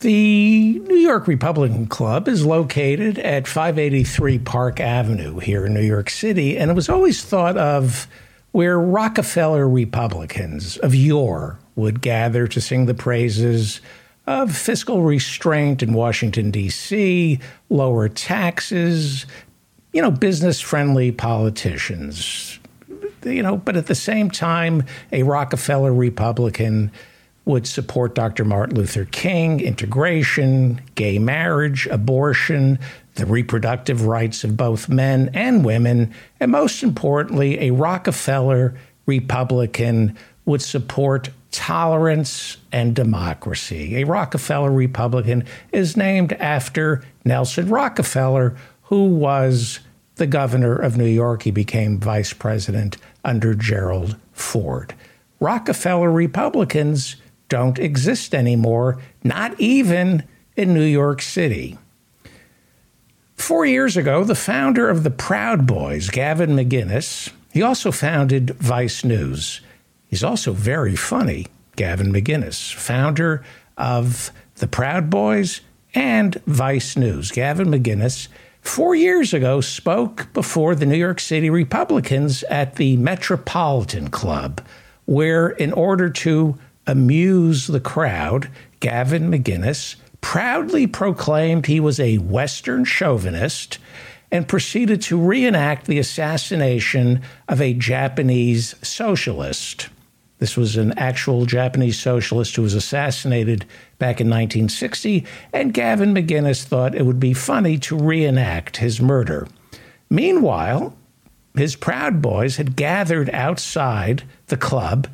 [0.00, 6.10] The New York Republican Club is located at 583 Park Avenue here in New York
[6.10, 8.08] City, and it was always thought of
[8.50, 13.80] where Rockefeller Republicans of yore would gather to sing the praises
[14.26, 17.38] of fiscal restraint in Washington, D.C.,
[17.70, 19.26] lower taxes,
[19.92, 22.58] you know, business friendly politicians.
[23.34, 26.92] You know, but at the same time, a Rockefeller Republican
[27.44, 28.44] would support Dr.
[28.44, 32.78] Martin Luther King, integration, gay marriage, abortion,
[33.14, 38.74] the reproductive rights of both men and women, and most importantly, a Rockefeller
[39.06, 43.96] Republican would support tolerance and democracy.
[43.96, 49.80] A Rockefeller Republican is named after Nelson Rockefeller, who was
[50.16, 51.42] the governor of New York.
[51.42, 54.94] He became vice president under Gerald Ford.
[55.40, 57.16] Rockefeller Republicans
[57.50, 60.24] don't exist anymore, not even
[60.56, 61.76] in New York City.
[63.34, 69.04] Four years ago, the founder of the Proud Boys, Gavin McInnes, he also founded Vice
[69.04, 69.60] News.
[70.08, 73.44] He's also very funny, Gavin McInnes, founder
[73.76, 75.60] of the Proud Boys
[75.94, 77.30] and Vice News.
[77.30, 78.28] Gavin McInnes,
[78.66, 84.60] four years ago, spoke before the New York City Republicans at the Metropolitan Club,
[85.04, 88.50] where, in order to amuse the crowd,
[88.80, 93.78] Gavin McInnes proudly proclaimed he was a Western chauvinist
[94.30, 99.88] and proceeded to reenact the assassination of a Japanese socialist.
[100.38, 103.64] This was an actual Japanese socialist who was assassinated
[103.98, 109.48] back in 1960, and Gavin McInnes thought it would be funny to reenact his murder.
[110.10, 110.94] Meanwhile,
[111.54, 115.08] his Proud Boys had gathered outside the club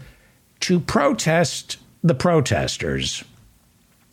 [0.61, 3.25] to protest the protesters.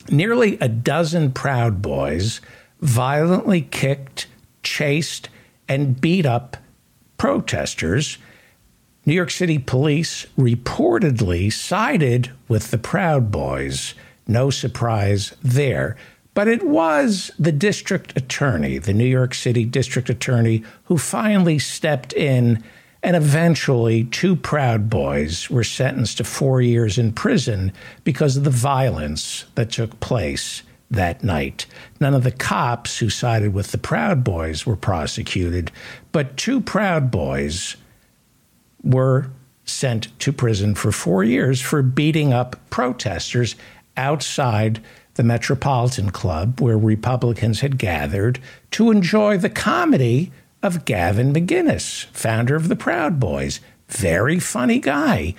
[0.10, 2.42] Nearly a dozen Proud Boys
[2.82, 4.28] violently kicked,
[4.64, 5.30] chased,
[5.68, 6.58] and beat up
[7.18, 8.18] protesters.
[9.06, 13.94] New York City police reportedly sided with the Proud Boys.
[14.30, 15.98] No surprise there.
[16.34, 22.14] But it was the district attorney, the New York City district attorney, who finally stepped
[22.14, 22.64] in
[23.02, 27.72] and eventually, two Proud Boys were sentenced to four years in prison
[28.04, 31.66] because of the violence that took place that night.
[32.02, 35.72] None of the cops who sided with the Proud Boys were prosecuted,
[36.12, 37.78] but two Proud Boys
[38.84, 39.30] were
[39.64, 43.56] sent to prison for four years for beating up protesters
[44.00, 44.82] outside
[45.16, 48.40] the Metropolitan Club, where Republicans had gathered
[48.72, 50.32] to enjoy the comedy
[50.64, 53.60] of Gavin McInnes, founder of the Proud Boys.
[53.90, 55.36] Very funny guy.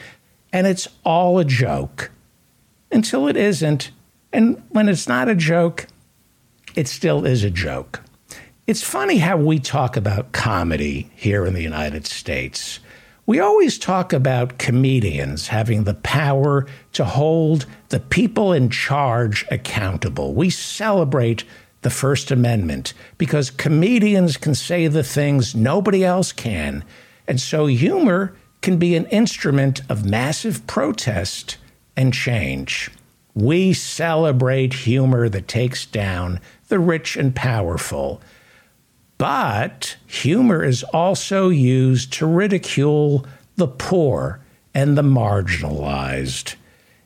[0.53, 2.11] And it's all a joke
[2.93, 3.91] until it isn't.
[4.33, 5.87] And when it's not a joke,
[6.75, 8.03] it still is a joke.
[8.67, 12.81] It's funny how we talk about comedy here in the United States.
[13.27, 20.33] We always talk about comedians having the power to hold the people in charge accountable.
[20.33, 21.45] We celebrate
[21.83, 26.85] the First Amendment because comedians can say the things nobody else can.
[27.27, 31.57] And so humor can be an instrument of massive protest
[31.97, 32.91] and change.
[33.35, 38.21] We celebrate humor that takes down the rich and powerful.
[39.19, 43.27] But humor is also used to ridicule
[43.57, 44.41] the poor
[44.75, 46.55] and the marginalized.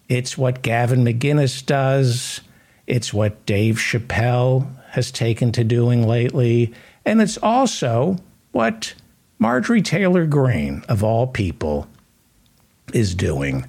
[0.08, 2.40] It's what Gavin McInnes does.
[2.86, 6.72] It's what Dave Chappelle has taken to doing lately.
[7.04, 8.18] And it's also
[8.52, 8.94] what
[9.38, 11.88] Marjorie Taylor Greene, of all people,
[12.92, 13.66] is doing.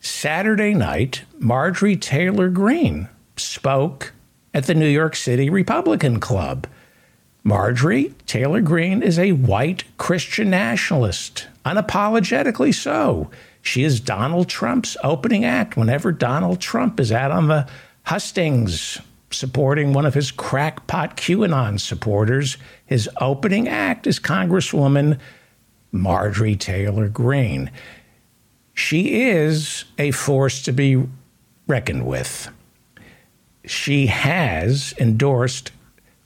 [0.00, 4.12] Saturday night, Marjorie Taylor Greene spoke
[4.52, 6.66] at the New York City Republican Club.
[7.42, 13.30] Marjorie Taylor Greene is a white Christian nationalist, unapologetically so.
[13.64, 17.66] She is Donald Trump's opening act whenever Donald Trump is out on the
[18.04, 19.00] hustings
[19.32, 22.56] supporting one of his crackpot QAnon supporters.
[22.86, 25.18] His opening act is Congresswoman
[25.90, 27.72] Marjorie Taylor Greene
[28.74, 31.06] she is a force to be
[31.66, 32.50] reckoned with.
[33.64, 35.70] She has endorsed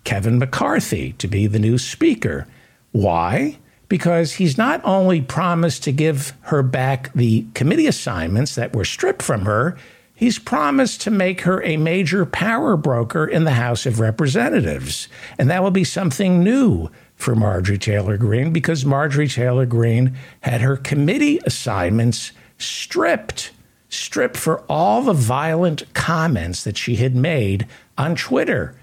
[0.05, 2.49] Kevin McCarthy to be the new speaker.
[2.91, 3.59] Why?
[3.89, 9.22] Because he's not only promised to give her back the committee assignments that were stripped
[9.22, 9.78] from her,
[10.14, 15.09] he's promised to make her a major power broker in the House of Representatives.
[15.39, 20.61] And that will be something new for Marjorie Taylor Greene because Marjorie Taylor Greene had
[20.61, 23.53] her committee assignments stripped,
[23.89, 27.66] stripped for all the violent comments that she had made
[27.97, 28.74] on Twitter,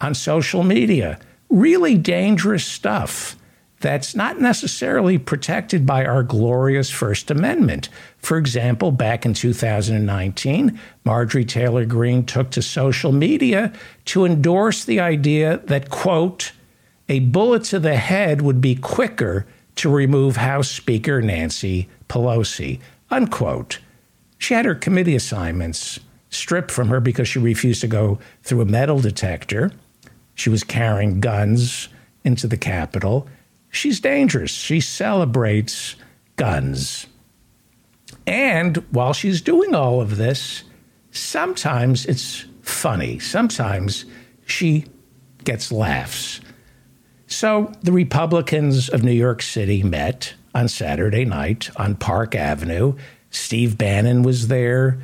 [0.00, 1.18] on social media.
[1.48, 3.36] Really dangerous stuff
[3.80, 7.88] that's not necessarily protected by our glorious First Amendment.
[8.18, 13.72] For example, back in 2019, Marjorie Taylor Greene took to social media
[14.06, 16.52] to endorse the idea that, quote,
[17.08, 19.46] a bullet to the head would be quicker
[19.76, 23.78] to remove House Speaker Nancy Pelosi, unquote.
[24.38, 26.00] She had her committee assignments
[26.30, 29.70] stripped from her because she refused to go through a metal detector.
[30.34, 31.88] She was carrying guns
[32.24, 33.28] into the Capitol.
[33.76, 34.52] She's dangerous.
[34.52, 35.96] She celebrates
[36.36, 37.06] guns.
[38.26, 40.64] And while she's doing all of this,
[41.10, 43.18] sometimes it's funny.
[43.18, 44.06] Sometimes
[44.46, 44.86] she
[45.44, 46.40] gets laughs.
[47.26, 52.94] So the Republicans of New York City met on Saturday night on Park Avenue.
[53.30, 54.98] Steve Bannon was there.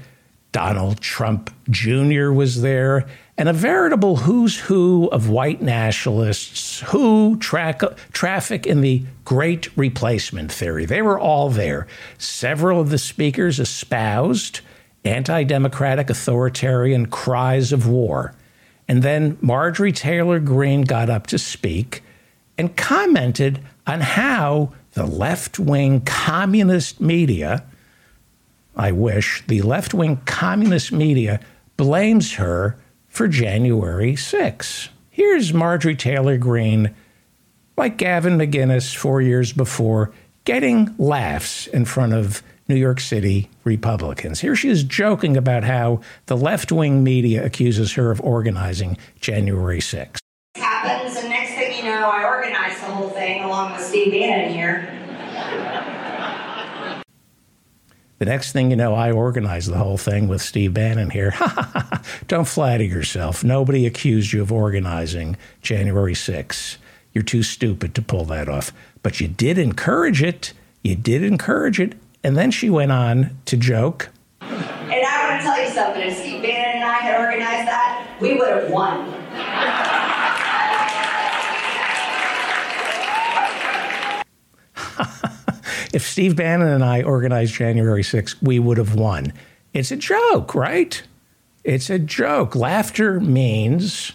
[0.52, 2.30] Donald Trump Jr.
[2.30, 3.06] was there,
[3.38, 7.80] and a veritable who's who of white nationalists who track,
[8.12, 10.84] traffic in the great replacement theory.
[10.84, 11.86] They were all there.
[12.18, 14.60] Several of the speakers espoused
[15.04, 18.34] anti democratic authoritarian cries of war.
[18.88, 22.02] And then Marjorie Taylor Greene got up to speak
[22.58, 27.64] and commented on how the left wing communist media,
[28.76, 31.40] I wish, the left wing communist media
[31.76, 32.76] blames her
[33.08, 34.88] for January 6.
[35.10, 36.94] Here's Marjorie Taylor Greene,
[37.76, 40.12] like Gavin McInnes four years before,
[40.44, 44.40] getting laughs in front of New York City Republicans.
[44.40, 49.80] Here she is joking about how the left wing media accuses her of organizing January
[49.80, 50.22] 6
[50.82, 54.52] happens, and next thing you know, I organized the whole thing along with Steve Bannon
[54.52, 54.91] here.
[58.22, 61.34] The next thing you know, I organized the whole thing with Steve Bannon here.
[62.28, 63.42] Don't flatter yourself.
[63.42, 66.76] Nobody accused you of organizing January 6th.
[67.12, 68.72] You're too stupid to pull that off.
[69.02, 70.52] But you did encourage it.
[70.84, 71.96] You did encourage it.
[72.22, 74.10] And then she went on to joke.
[74.40, 76.02] And I want to tell you something.
[76.02, 79.11] If Steve Bannon and I had organized that, we would have won.
[85.92, 89.32] If Steve Bannon and I organized January 6th, we would have won.
[89.72, 91.02] It's a joke, right?
[91.64, 92.56] It's a joke.
[92.56, 94.12] Laughter means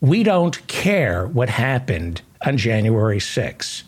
[0.00, 3.82] we don't care what happened on January 6th.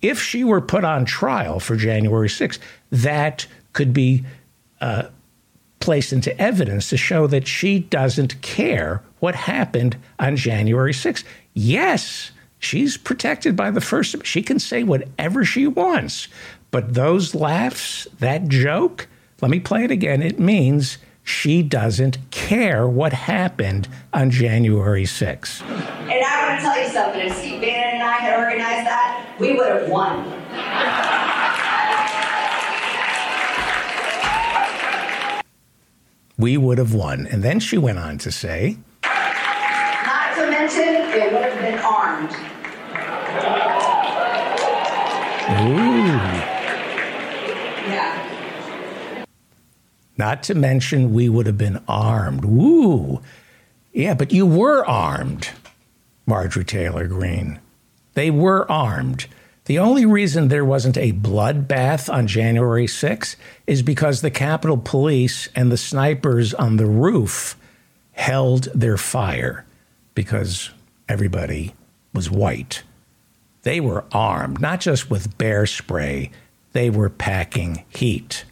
[0.00, 2.58] If she were put on trial for January 6th,
[2.90, 4.24] that could be
[4.80, 5.08] uh,
[5.80, 11.24] placed into evidence to show that she doesn't care what happened on January 6th.
[11.54, 14.24] Yes, She's protected by the First.
[14.26, 16.28] She can say whatever she wants.
[16.70, 19.08] But those laughs, that joke,
[19.40, 20.22] let me play it again.
[20.22, 25.60] It means She doesn't care what happened on January 6th.
[25.60, 27.20] And I want to tell you something.
[27.20, 30.24] If Steve Bannon and I had organized that, we would have won.
[36.38, 37.26] We would have won.
[37.26, 42.30] And then she went on to say, Not to mention, it would have been armed.
[45.50, 46.06] Ooh.
[47.88, 49.24] Yeah.
[50.16, 52.44] Not to mention, we would have been armed.
[52.44, 53.22] Woo.
[53.92, 55.50] Yeah, but you were armed,
[56.26, 57.60] Marjorie Taylor Greene.
[58.14, 59.26] They were armed.
[59.64, 63.36] The only reason there wasn't a bloodbath on January 6th
[63.66, 67.56] is because the Capitol Police and the snipers on the roof
[68.12, 69.66] held their fire
[70.14, 70.70] because
[71.08, 71.74] everybody
[72.14, 72.82] was white.
[73.68, 76.30] They were armed, not just with bear spray,
[76.72, 78.46] they were packing heat.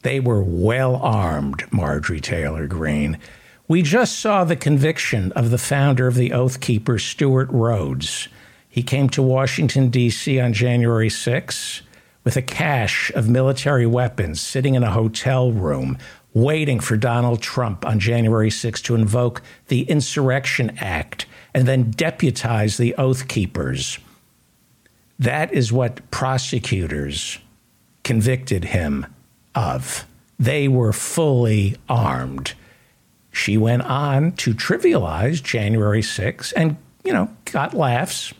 [0.00, 3.18] They were well armed, Marjorie Taylor Greene.
[3.68, 8.28] We just saw the conviction of the founder of the Oath Keepers, Stewart Rhodes.
[8.66, 10.40] He came to Washington, D.C.
[10.40, 11.82] on January 6
[12.24, 15.98] with a cache of military weapons sitting in a hotel room,
[16.32, 22.78] waiting for Donald Trump on January 6 to invoke the Insurrection Act and then deputize
[22.78, 23.98] the Oath Keepers.
[25.22, 27.38] That is what prosecutors
[28.02, 29.06] convicted him
[29.54, 30.04] of.
[30.36, 32.54] They were fully armed.
[33.30, 38.34] She went on to trivialize January 6 and, you know, got laughs.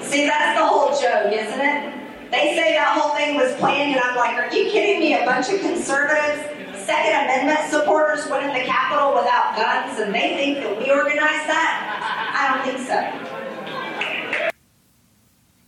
[0.00, 2.30] See, that's the whole joke, isn't it?
[2.30, 5.12] They say that whole thing was planned, and I'm like, are you kidding me?
[5.22, 6.40] A bunch of conservatives,
[6.86, 11.48] Second Amendment supporters went in the Capitol without guns, and they think that we organized
[11.52, 12.32] that?
[12.32, 13.31] I don't think so.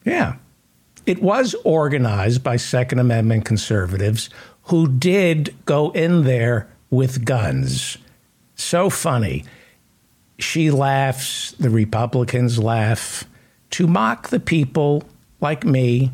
[0.05, 0.37] Yeah.
[1.07, 4.31] It was organized by Second Amendment conservatives
[4.65, 7.99] who did go in there with guns.
[8.55, 9.45] So funny.
[10.39, 13.25] She laughs, the Republicans laugh
[13.71, 15.05] to mock the people
[15.41, 16.11] like me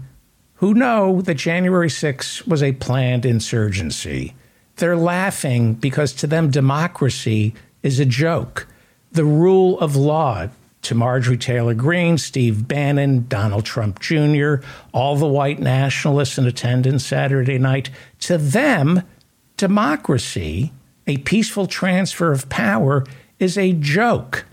[0.54, 4.34] who know that January 6 was a planned insurgency.
[4.76, 8.66] They're laughing because to them, democracy is a joke.
[9.12, 10.48] The rule of law
[10.82, 14.56] to Marjorie Taylor Greene, Steve Bannon, Donald Trump Jr.,
[14.92, 19.02] all the white nationalists in attendance Saturday night, to them,
[19.56, 20.72] democracy,
[21.06, 23.04] a peaceful transfer of power,
[23.38, 24.46] is a joke.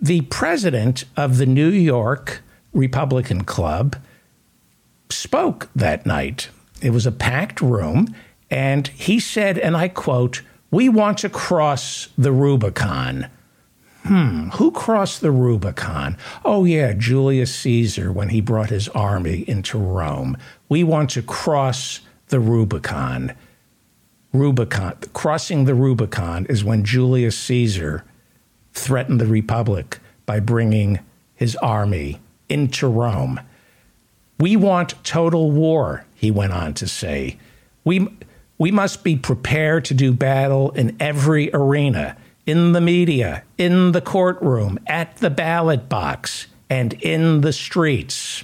[0.00, 2.42] The president of the New York
[2.72, 3.96] Republican Club
[5.08, 6.48] spoke that night.
[6.80, 8.14] It was a packed room,
[8.50, 13.28] and he said, and I quote, We want to cross the Rubicon.
[14.04, 16.16] Hmm, who crossed the Rubicon?
[16.44, 20.36] Oh, yeah, Julius Caesar when he brought his army into Rome.
[20.68, 23.34] We want to cross the Rubicon.
[24.32, 28.04] Rubicon, crossing the Rubicon is when Julius Caesar
[28.72, 31.00] threatened the Republic by bringing
[31.34, 33.40] his army into Rome.
[34.38, 37.38] We want total war, he went on to say.
[37.84, 38.08] We,
[38.56, 42.16] we must be prepared to do battle in every arena
[42.50, 48.42] in the media, in the courtroom, at the ballot box, and in the streets.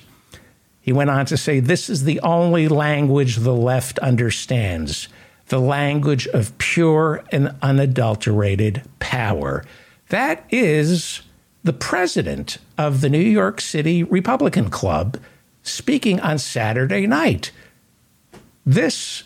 [0.81, 5.09] He went on to say, This is the only language the left understands
[5.49, 9.65] the language of pure and unadulterated power.
[10.09, 11.23] That is
[11.65, 15.19] the president of the New York City Republican Club
[15.63, 17.51] speaking on Saturday night.
[18.65, 19.25] This,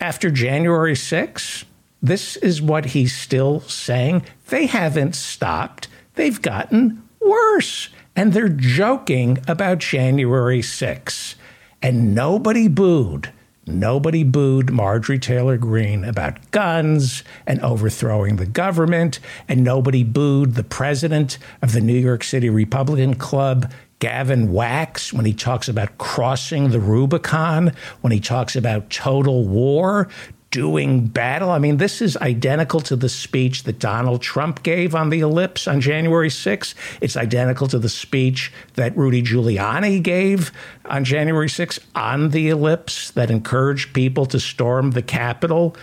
[0.00, 1.64] after January 6th,
[2.02, 4.24] this is what he's still saying.
[4.48, 7.88] They haven't stopped, they've gotten worse.
[8.14, 11.36] And they're joking about January 6th.
[11.80, 13.32] And nobody booed.
[13.66, 19.20] Nobody booed Marjorie Taylor Greene about guns and overthrowing the government.
[19.48, 25.24] And nobody booed the president of the New York City Republican Club, Gavin Wax, when
[25.24, 30.08] he talks about crossing the Rubicon, when he talks about total war
[30.52, 31.50] doing battle.
[31.50, 35.66] I mean, this is identical to the speech that Donald Trump gave on the ellipse
[35.66, 36.74] on January 6th.
[37.00, 40.52] It's identical to the speech that Rudy Giuliani gave
[40.84, 45.74] on January 6th on the ellipse that encouraged people to storm the Capitol,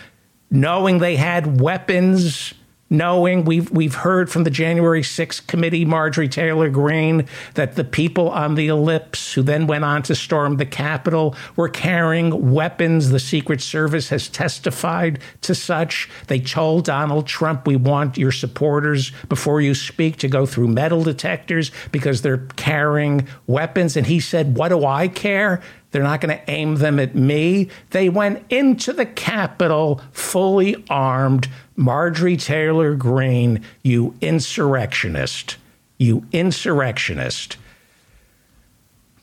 [0.50, 2.54] knowing they had weapons
[2.90, 8.28] knowing we've we've heard from the January 6th committee, Marjorie Taylor Greene, that the people
[8.30, 13.10] on the ellipse who then went on to storm the Capitol were carrying weapons.
[13.10, 16.08] The Secret Service has testified to such.
[16.26, 21.04] They told Donald Trump, "We want your supporters before you speak to go through metal
[21.04, 25.60] detectors because they're carrying weapons." And he said, "What do I care?"
[25.90, 27.68] They're not going to aim them at me.
[27.90, 31.48] They went into the Capitol fully armed.
[31.76, 35.56] Marjorie Taylor Greene, you insurrectionist.
[35.98, 37.56] You insurrectionist.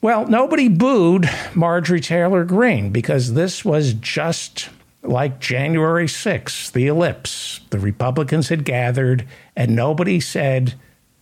[0.00, 4.68] Well, nobody booed Marjorie Taylor Greene because this was just
[5.02, 7.60] like January 6th, the ellipse.
[7.70, 10.74] The Republicans had gathered, and nobody said,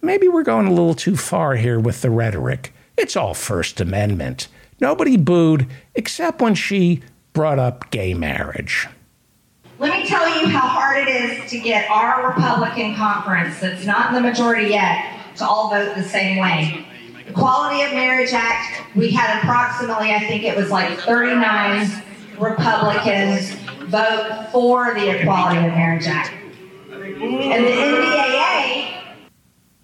[0.02, 2.74] maybe we're going a little too far here with the rhetoric.
[2.96, 4.48] It's all First Amendment.
[4.80, 7.02] Nobody booed except when she
[7.32, 8.88] brought up gay marriage.
[9.78, 14.08] Let me tell you how hard it is to get our Republican conference, that's not
[14.08, 16.86] in the majority yet, to all vote the same way.
[17.24, 22.02] The Equality of Marriage Act, we had approximately, I think it was like 39
[22.38, 23.50] Republicans
[23.90, 26.32] vote for the Equality of Marriage Act.
[26.90, 29.02] And the NDAA.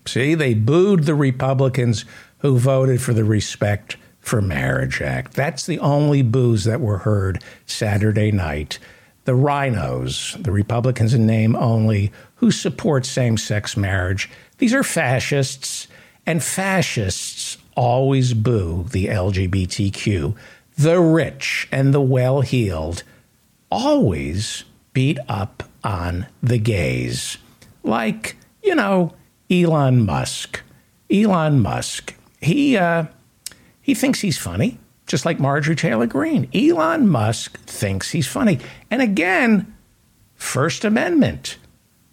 [0.06, 2.06] See, they booed the Republicans
[2.38, 5.34] who voted for the Respect for Marriage Act.
[5.34, 8.78] That's the only boos that were heard Saturday night.
[9.24, 15.86] The RINOs, the Republicans in name only, who support same sex marriage, these are fascists,
[16.24, 20.34] and fascists always boo the LGBTQ.
[20.78, 23.02] The rich and the well heeled
[23.70, 27.38] always beat up on the gays.
[27.82, 29.14] Like, you know,
[29.50, 30.60] Elon Musk.
[31.10, 32.14] Elon Musk.
[32.40, 33.06] He, uh,
[33.82, 36.48] he thinks he's funny, just like Marjorie Taylor Greene.
[36.54, 38.60] Elon Musk thinks he's funny.
[38.90, 39.74] And again,
[40.36, 41.58] First Amendment.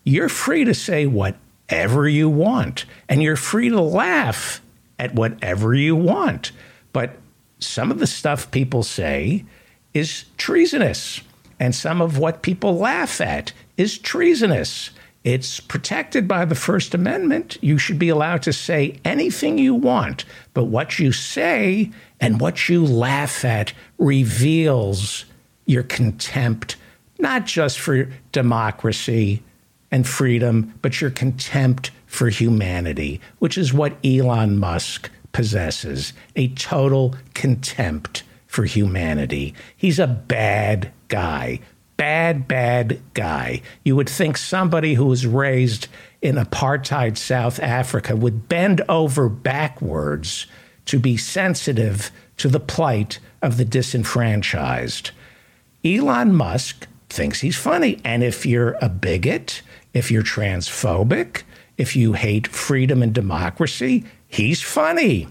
[0.04, 4.62] You're free to say whatever you want, and you're free to laugh
[4.98, 6.52] at whatever you want.
[6.92, 7.18] But
[7.60, 9.46] some of the stuff people say
[9.94, 11.22] is treasonous.
[11.60, 14.92] And some of what people laugh at is treasonous.
[15.24, 17.58] It's protected by the First Amendment.
[17.62, 22.70] You should be allowed to say anything you want, but what you say and what
[22.70, 25.26] you laugh at reveals
[25.66, 26.78] your contempt,
[27.20, 29.44] not just for democracy
[29.92, 37.16] and freedom, but your contempt for humanity, which is what Elon Musk possesses a total
[37.34, 39.54] contempt for humanity.
[39.76, 41.60] He's a bad guy.
[42.00, 43.62] Bad, bad guy.
[43.84, 45.90] You would think somebody who was raised
[46.22, 50.48] in apartheid South Africa would bend over backwards
[50.86, 55.12] to be sensitive to the plight of the disenfranchised.
[55.84, 58.00] Elon Musk thinks he's funny.
[58.06, 59.62] And if you're a bigot,
[59.94, 61.44] if you're transphobic,
[61.78, 65.28] if you hate freedom and democracy, he's funny.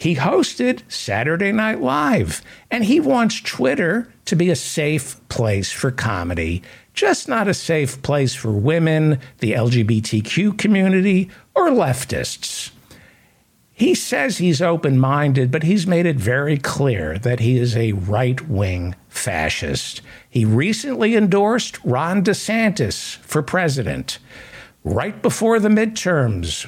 [0.00, 2.40] He hosted Saturday Night Live,
[2.70, 6.62] and he wants Twitter to be a safe place for comedy,
[6.94, 12.70] just not a safe place for women, the LGBTQ community, or leftists.
[13.72, 17.92] He says he's open minded, but he's made it very clear that he is a
[17.92, 20.00] right wing fascist.
[20.30, 24.18] He recently endorsed Ron DeSantis for president.
[24.82, 26.66] Right before the midterms,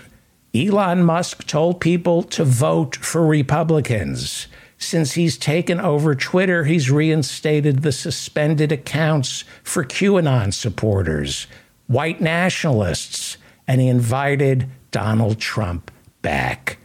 [0.55, 4.49] Elon Musk told people to vote for Republicans.
[4.77, 11.47] Since he's taken over Twitter, he's reinstated the suspended accounts for QAnon supporters,
[11.87, 15.91] white nationalists, and he invited Donald Trump
[16.21, 16.77] back.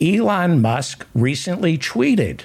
[0.00, 2.42] Elon Musk recently tweeted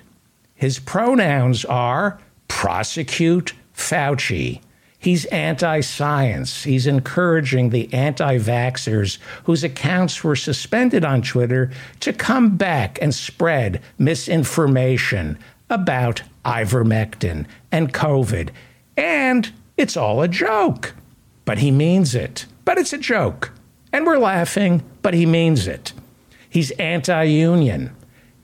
[0.54, 4.62] his pronouns are prosecute Fauci.
[5.04, 6.64] He's anti science.
[6.64, 13.14] He's encouraging the anti vaxxers whose accounts were suspended on Twitter to come back and
[13.14, 15.38] spread misinformation
[15.70, 18.51] about ivermectin and COVID.
[18.95, 20.93] And it's all a joke.
[21.43, 22.45] But he means it.
[22.64, 23.51] But it's a joke.
[23.91, 25.91] And we're laughing, but he means it.
[26.49, 27.93] He's anti union.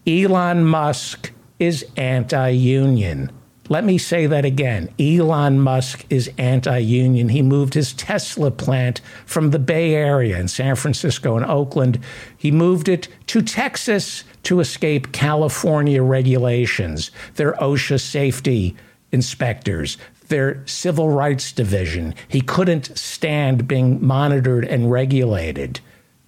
[0.06, 3.32] Elon Musk is anti union.
[3.70, 4.90] Let me say that again.
[5.00, 7.30] Elon Musk is anti union.
[7.30, 12.00] He moved his Tesla plant from the Bay Area in San Francisco and Oakland.
[12.36, 18.76] He moved it to Texas to escape California regulations, their OSHA safety
[19.12, 19.98] inspectors,
[20.30, 22.16] their civil rights division.
[22.28, 25.80] He couldn't stand being monitored and regulated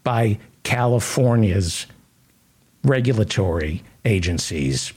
[0.03, 1.87] by California's
[2.83, 4.93] regulatory agencies.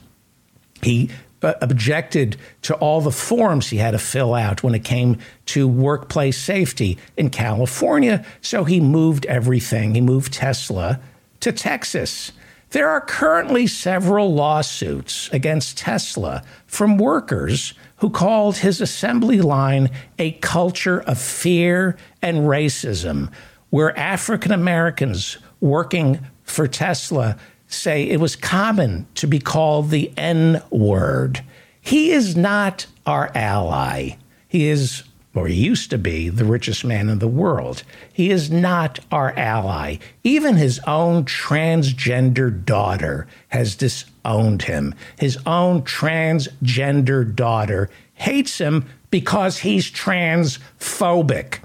[0.83, 1.11] He
[1.45, 6.39] objected to all the forms he had to fill out when it came to workplace
[6.39, 8.25] safety in California.
[8.41, 9.95] So he moved everything.
[9.95, 11.01] He moved Tesla
[11.41, 12.33] to Texas.
[12.71, 20.33] There are currently several lawsuits against Tesla from workers who called his assembly line a
[20.33, 23.31] culture of fear and racism,
[23.71, 27.37] where African Americans working for Tesla
[27.75, 31.43] say it was common to be called the N word.
[31.81, 34.17] He is not our ally.
[34.49, 35.03] He is,
[35.35, 37.83] or he used to be, the richest man in the world.
[38.13, 39.97] He is not our ally.
[40.23, 44.95] Even his own transgender daughter has disowned him.
[45.19, 51.59] His own transgender daughter hates him because he's transphobic.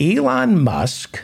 [0.00, 1.22] Elon Musk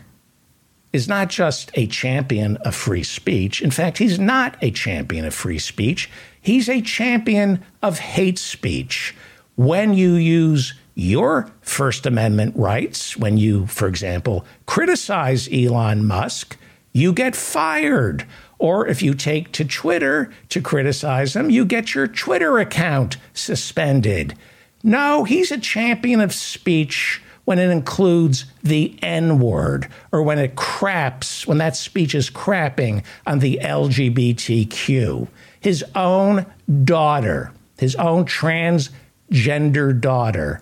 [0.93, 3.61] is not just a champion of free speech.
[3.61, 6.11] In fact, he's not a champion of free speech.
[6.41, 9.15] He's a champion of hate speech.
[9.57, 16.57] When you use your First Amendment rights, when you, for example, criticize Elon Musk,
[16.93, 18.27] you get fired.
[18.59, 24.35] Or if you take to Twitter to criticize him, you get your Twitter account suspended.
[24.83, 30.57] No, he's a champion of speech when it includes the N word or when it
[30.57, 35.29] craps, when that speech is crapping on the LGBTQ.
[35.61, 36.45] His own
[36.85, 40.61] daughter, his own transgender daughter,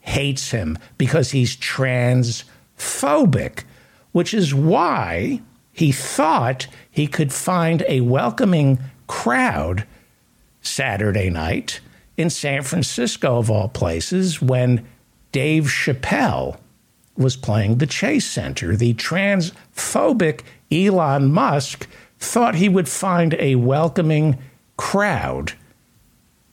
[0.00, 3.64] hates him because he's transphobic,
[4.12, 8.78] which is why he thought he could find a welcoming
[9.08, 9.84] crowd
[10.62, 11.80] Saturday night
[12.16, 14.86] in San Francisco, of all places, when
[15.32, 16.58] Dave Chappelle
[17.16, 18.76] was playing the Chase Center.
[18.76, 21.86] The transphobic Elon Musk
[22.18, 24.38] thought he would find a welcoming
[24.76, 25.52] crowd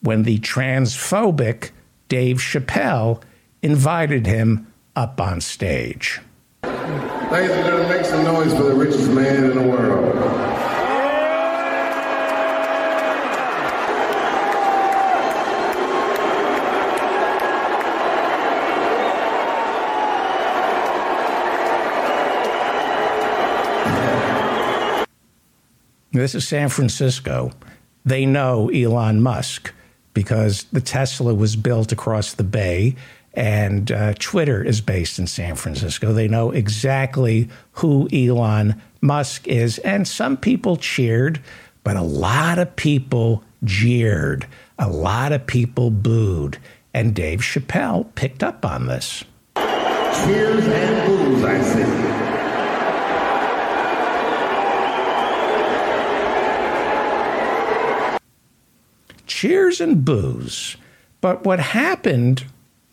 [0.02, 1.72] when the transphobic
[2.10, 3.22] Dave Chappelle
[3.62, 6.20] invited him up on stage.
[6.64, 10.37] Ladies and gentlemen, make some noise for the richest man in the world.
[26.12, 27.52] This is San Francisco.
[28.06, 29.74] They know Elon Musk
[30.14, 32.96] because the Tesla was built across the bay
[33.38, 36.12] and uh, Twitter is based in San Francisco.
[36.12, 39.78] They know exactly who Elon Musk is.
[39.80, 41.40] And some people cheered,
[41.84, 44.48] but a lot of people jeered.
[44.80, 46.58] A lot of people booed.
[46.96, 49.24] And Dave Chappelle picked up on this.
[49.56, 52.27] Cheers and boos, I see.
[59.38, 60.78] Cheers and boos.
[61.22, 62.44] But what happened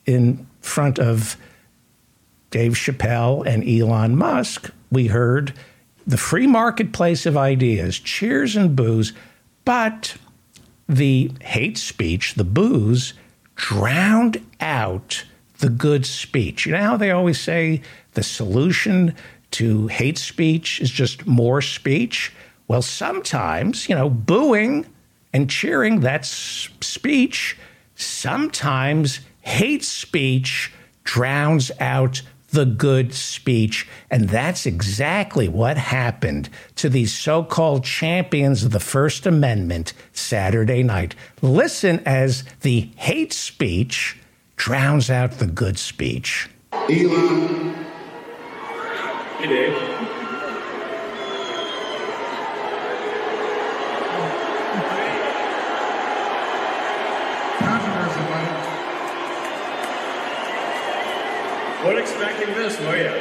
[0.04, 1.38] in front of
[2.50, 5.54] Dave Chappelle and Elon Musk, we heard
[6.06, 9.14] the free marketplace of ideas, cheers and boos,
[9.64, 10.16] but
[10.86, 13.14] the hate speech, the boos,
[13.56, 15.24] drowned out
[15.60, 16.66] the good speech.
[16.66, 17.80] You know how they always say
[18.12, 19.14] the solution
[19.52, 22.34] to hate speech is just more speech?
[22.68, 24.84] Well, sometimes, you know, booing
[25.34, 26.28] and cheering, that's
[26.80, 27.58] speech.
[27.96, 30.72] Sometimes hate speech
[31.02, 33.86] drowns out the good speech.
[34.10, 40.84] And that's exactly what happened to these so called champions of the First Amendment Saturday
[40.84, 41.16] night.
[41.42, 44.16] Listen as the hate speech
[44.56, 46.48] drowns out the good speech.
[46.72, 47.74] Elon.
[49.38, 50.13] Hey, Dave.
[61.84, 63.12] Weren't expecting this, were you?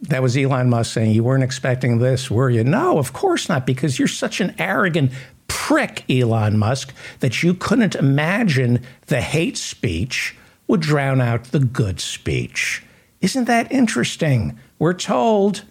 [0.00, 2.64] That was Elon Musk saying, You weren't expecting this, were you?
[2.64, 5.12] No, of course not, because you're such an arrogant
[5.46, 10.34] prick, Elon Musk, that you couldn't imagine the hate speech
[10.66, 12.82] would drown out the good speech.
[13.20, 14.58] Isn't that interesting?
[14.80, 15.62] We're told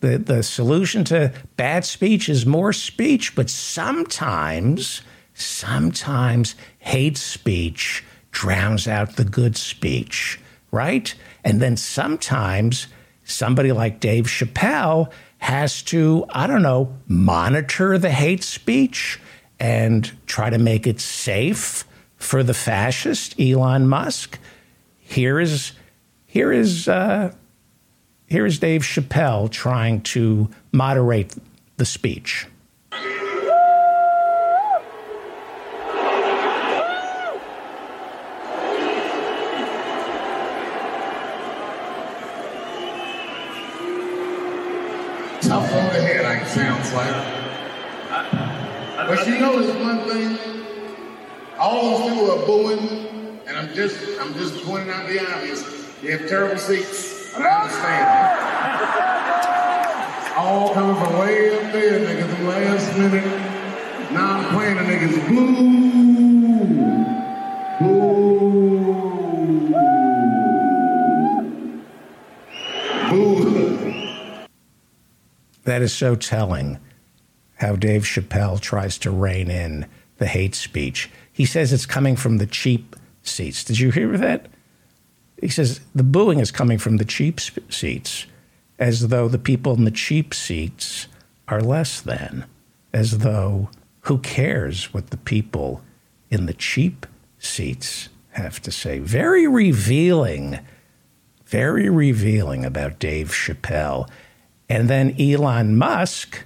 [0.00, 5.00] that the solution to bad speech is more speech, but sometimes,
[5.32, 8.02] sometimes hate speech
[8.32, 10.40] drowns out the good speech,
[10.72, 11.14] right?
[11.44, 12.88] And then sometimes
[13.24, 19.20] somebody like Dave Chappelle has to, I don't know, monitor the hate speech
[19.60, 21.84] and try to make it safe
[22.16, 24.38] for the fascist Elon Musk.
[24.98, 25.72] Here is
[26.26, 27.32] here is uh,
[28.26, 31.34] here is Dave Chappelle trying to moderate
[31.76, 32.46] the speech.
[49.14, 50.38] But you know, there's one thing.
[51.58, 52.88] All those people are booing,
[53.46, 55.62] and I'm just, I'm just pointing out the obvious.
[56.00, 57.34] They have terrible seats.
[57.36, 59.12] I understand that.
[60.38, 62.38] All coming from way up there, niggas.
[62.38, 63.26] The last minute.
[64.12, 65.28] Now I'm playing the niggas.
[65.28, 65.46] Boo!
[73.10, 73.34] Boo!
[73.44, 74.46] Boo!
[75.64, 76.80] That is so telling
[77.62, 79.86] how Dave Chappelle tries to rein in
[80.18, 81.08] the hate speech.
[81.32, 83.64] He says it's coming from the cheap seats.
[83.64, 84.46] Did you hear that?
[85.40, 87.40] He says the booing is coming from the cheap
[87.70, 88.26] seats,
[88.78, 91.06] as though the people in the cheap seats
[91.48, 92.46] are less than,
[92.92, 93.70] as though
[94.02, 95.82] who cares what the people
[96.30, 97.06] in the cheap
[97.38, 98.98] seats have to say.
[98.98, 100.58] Very revealing,
[101.46, 104.08] very revealing about Dave Chappelle.
[104.68, 106.44] And then Elon Musk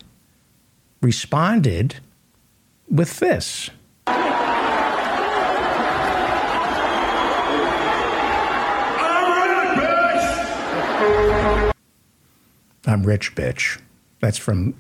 [1.07, 2.01] responded
[2.91, 3.71] with this.
[12.89, 13.81] I'm rich, bitch.
[14.21, 14.75] That's from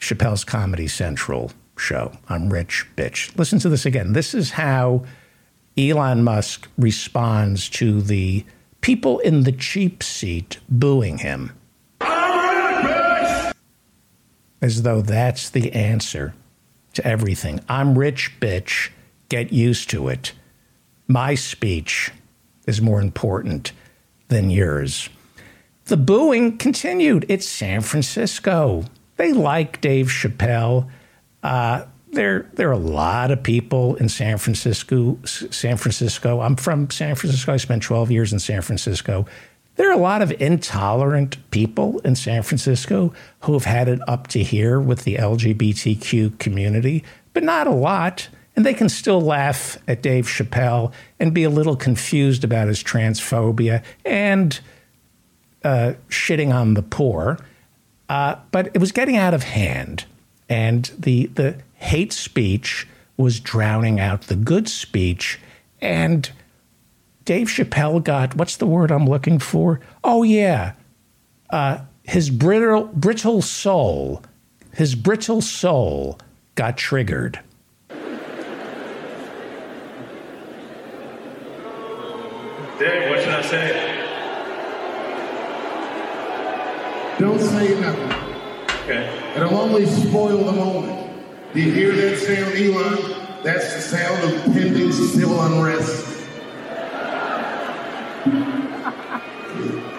[0.00, 2.12] Chappelle's Comedy Central show.
[2.30, 3.36] I'm rich, bitch.
[3.36, 4.14] Listen to this again.
[4.14, 5.04] This is how
[5.76, 8.46] Elon Musk responds to the
[8.80, 11.52] people in the cheap seat booing him.
[14.66, 16.34] As though that's the answer
[16.94, 17.60] to everything.
[17.68, 18.90] I'm rich, bitch.
[19.28, 20.32] Get used to it.
[21.06, 22.10] My speech
[22.66, 23.70] is more important
[24.26, 25.08] than yours.
[25.84, 27.26] The booing continued.
[27.28, 28.82] It's San Francisco.
[29.18, 30.90] They like Dave Chappelle.
[31.44, 35.16] Uh, there, there are a lot of people in San Francisco.
[35.24, 36.40] San Francisco.
[36.40, 37.52] I'm from San Francisco.
[37.52, 39.26] I spent 12 years in San Francisco.
[39.76, 44.26] There are a lot of intolerant people in San Francisco who have had it up
[44.28, 47.04] to here with the LGBTQ community,
[47.34, 48.28] but not a lot.
[48.56, 52.82] And they can still laugh at Dave Chappelle and be a little confused about his
[52.82, 54.58] transphobia and
[55.62, 57.38] uh, shitting on the poor.
[58.08, 60.06] Uh, but it was getting out of hand.
[60.48, 62.86] And the, the hate speech
[63.18, 65.38] was drowning out the good speech.
[65.82, 66.30] And
[67.26, 69.80] Dave Chappelle got what's the word I'm looking for?
[70.04, 70.74] Oh yeah,
[71.50, 74.22] uh, his brittle brittle soul,
[74.72, 76.20] his brittle soul
[76.54, 77.40] got triggered.
[82.78, 83.92] Dave, what should I say?
[87.18, 88.12] Don't say nothing.
[88.84, 89.32] Okay.
[89.34, 91.10] It'll only spoil the moment.
[91.52, 93.42] Do you hear that sound, Elon?
[93.42, 96.15] That's the sound of pending civil unrest.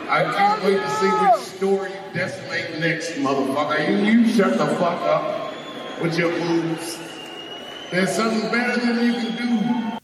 [0.10, 3.90] I can't wait to see which story you decimate next, motherfucker.
[3.90, 5.54] You, you shut the fuck up
[6.02, 6.98] with your moves.
[7.92, 9.98] There's something better than you can do.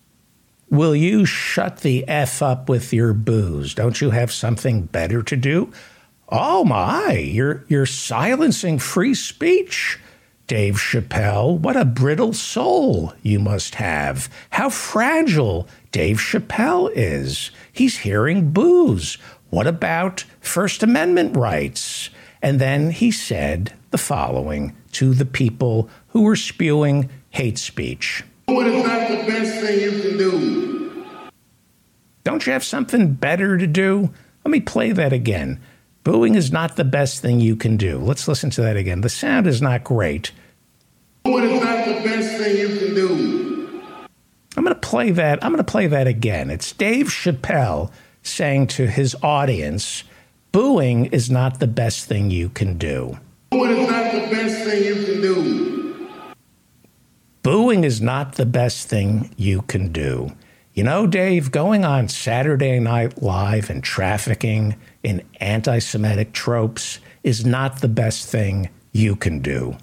[0.69, 3.75] Will you shut the F up with your boos?
[3.75, 5.71] Don't you have something better to do?
[6.29, 9.99] Oh my, you're you're silencing free speech.
[10.47, 14.29] Dave Chappelle, what a brittle soul you must have.
[14.49, 17.51] How fragile Dave Chappelle is.
[17.71, 19.19] He's hearing boos.
[19.51, 22.09] What about First Amendment rights?
[22.41, 28.23] And then he said the following to the people who were spewing hate speech.
[28.47, 31.05] What is not the best thing you can do?
[32.23, 34.11] Don't you have something better to do?
[34.43, 35.61] Let me play that again.
[36.03, 37.99] Booing is not the best thing you can do.
[37.99, 39.01] Let's listen to that again.
[39.01, 40.31] The sound is not great.
[41.21, 43.42] What is not the best thing you can do?
[44.55, 45.43] I'm going to play that.
[45.43, 46.49] I'm going to play that again.
[46.49, 47.91] It's Dave Chappelle
[48.21, 50.03] saying to his audience,
[50.51, 53.19] booing is not the best thing you can do.
[53.49, 56.09] What is not the best thing you can do?
[57.41, 60.31] Booing is not the best thing you can do.
[60.73, 67.45] You know, Dave, going on Saturday Night Live and trafficking in anti Semitic tropes is
[67.45, 69.77] not the best thing you can do.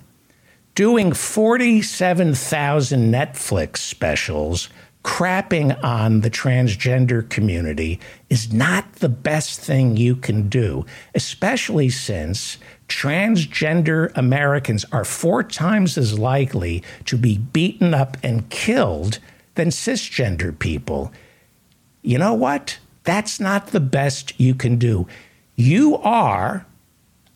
[0.75, 4.69] Doing 47,000 Netflix specials
[5.03, 7.99] crapping on the transgender community
[8.29, 12.59] is not the best thing you can do, especially since
[12.89, 19.19] transgender Americans are four times as likely to be beaten up and killed
[19.55, 21.13] than cisgender people.
[22.03, 22.79] You know what?
[23.05, 25.07] That's not the best you can do.
[25.57, 26.67] You are,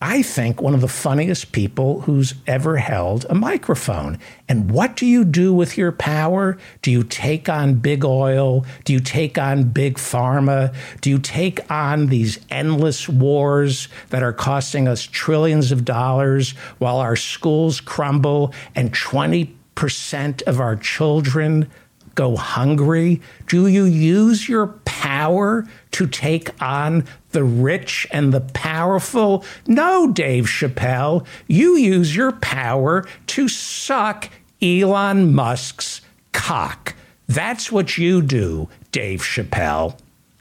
[0.06, 4.18] I think, one of the funniest people who's ever held a microphone.
[4.46, 6.58] And what do you do with your power?
[6.82, 8.66] Do you take on big oil?
[8.84, 10.74] Do you take on big pharma?
[11.00, 16.98] Do you take on these endless wars that are costing us trillions of dollars while
[16.98, 21.70] our schools crumble and 20% of our children
[22.14, 23.22] go hungry?
[23.46, 25.66] Do you use your power?
[25.94, 29.44] to take on the rich and the powerful?
[29.66, 31.26] No, Dave Chappelle.
[31.46, 34.30] You use your power to suck
[34.62, 36.00] Elon Musk's
[36.32, 36.94] cock.
[37.28, 39.98] That's what you do, Dave Chappelle.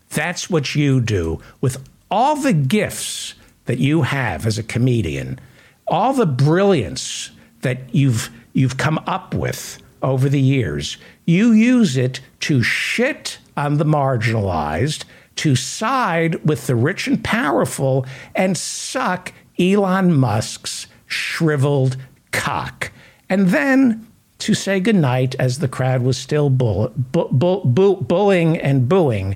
[0.09, 3.33] That's what you do with all the gifts
[3.65, 5.39] that you have as a comedian,
[5.87, 7.31] all the brilliance
[7.61, 10.97] that you've you've come up with over the years.
[11.25, 15.05] You use it to shit on the marginalized,
[15.38, 18.05] to side with the rich and powerful,
[18.36, 21.97] and suck Elon Musk's shriveled
[22.31, 22.91] cock.
[23.29, 24.07] And then
[24.39, 29.36] to say goodnight as the crowd was still bull, bu- bu- bu- bullying and booing,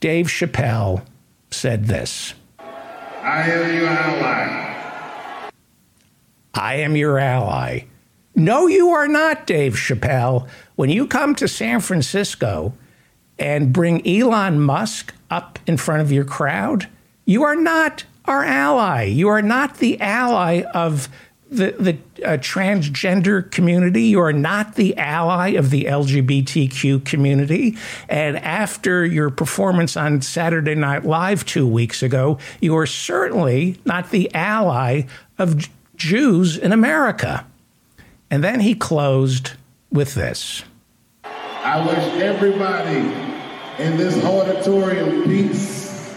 [0.00, 1.04] Dave Chappelle
[1.50, 5.50] said this I am your ally.
[6.54, 7.84] I am your ally.
[8.34, 10.48] No, you are not, Dave Chappelle.
[10.76, 12.72] When you come to San Francisco
[13.38, 16.88] and bring Elon Musk up in front of your crowd,
[17.24, 19.04] you are not our ally.
[19.04, 21.08] You are not the ally of
[21.50, 24.04] the, the uh, transgender community.
[24.04, 27.76] You are not the ally of the LGBTQ community.
[28.08, 34.10] And after your performance on Saturday Night Live two weeks ago, you are certainly not
[34.10, 35.02] the ally
[35.38, 37.46] of Jews in America.
[38.30, 39.52] And then he closed
[39.90, 40.62] with this.
[41.68, 43.12] I wish everybody
[43.78, 46.16] in this auditorium peace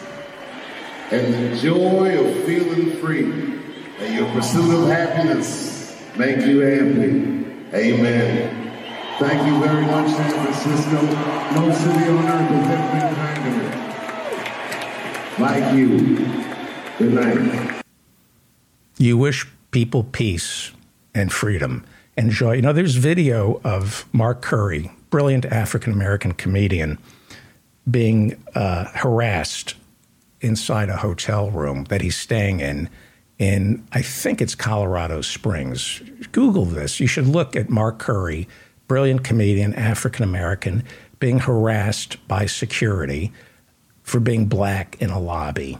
[1.12, 3.60] and the joy of feeling free
[4.00, 7.44] and your pursuit of happiness make you happy.
[7.76, 8.72] Amen.
[9.20, 11.02] Thank you very much, San Francisco.
[11.60, 13.68] No city on earth has ever been kinder.
[15.44, 15.90] Like you.
[16.98, 17.84] Good night.
[18.98, 20.72] You wish people peace
[21.14, 21.84] and freedom
[22.16, 22.54] and joy.
[22.54, 26.98] You know, there's video of Mark Curry, brilliant African American comedian,
[27.90, 29.76] being uh, harassed
[30.40, 32.90] inside a hotel room that he's staying in.
[33.38, 36.02] In I think it's Colorado Springs.
[36.32, 37.00] Google this.
[37.00, 38.48] You should look at Mark Curry,
[38.88, 40.84] brilliant comedian, African American,
[41.20, 43.32] being harassed by security
[44.04, 45.78] for being black in a lobby.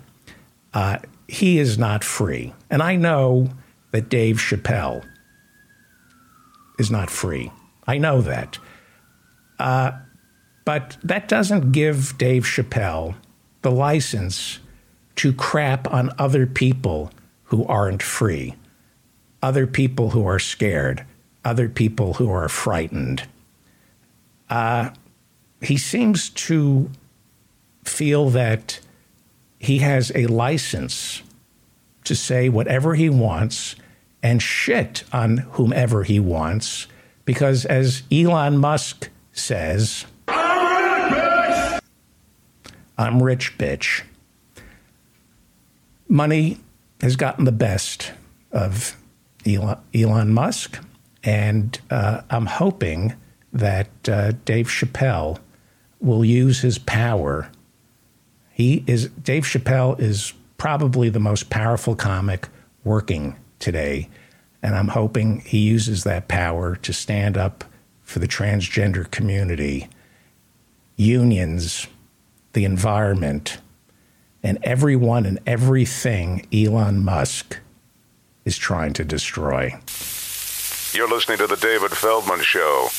[0.74, 3.50] Uh, he is not free, and I know
[3.92, 5.06] that Dave Chappelle
[6.80, 7.52] is not free.
[7.88, 8.58] I know that.
[9.62, 9.92] Uh,
[10.66, 13.16] but that doesn't give Dave Chappelle
[13.62, 14.58] the license
[15.18, 17.12] to crap on other people
[17.44, 18.56] who aren't free,
[19.44, 21.06] other people who are scared,
[21.46, 23.28] other people who are frightened.
[24.50, 24.90] Uh,
[25.62, 26.90] he seems to
[27.84, 28.80] feel that
[29.60, 31.22] he has a license
[32.04, 33.76] to say whatever he wants
[34.24, 36.88] and shit on whomever he wants
[37.26, 40.42] because, as Elon Musk says, I'm
[40.74, 41.82] rich, bitch.
[42.98, 44.04] I'm rich, bitch.
[46.08, 46.60] Money
[47.02, 48.12] has gotten the best
[48.52, 48.98] of
[49.46, 50.80] Elon, Musk,
[51.24, 53.14] and uh, I'm hoping
[53.54, 55.40] that uh, Dave Chappelle
[56.00, 57.50] will use his power.
[58.52, 62.48] He is Dave Chappelle is probably the most powerful comic
[62.84, 64.10] working today,
[64.62, 67.64] and I'm hoping he uses that power to stand up
[68.12, 69.88] for the transgender community,
[70.98, 71.88] unions,
[72.52, 73.60] the environment,
[74.44, 77.60] and everyone and everything Elon Musk
[78.44, 79.74] is trying to destroy.
[80.94, 82.90] You're listening to The David Feldman Show.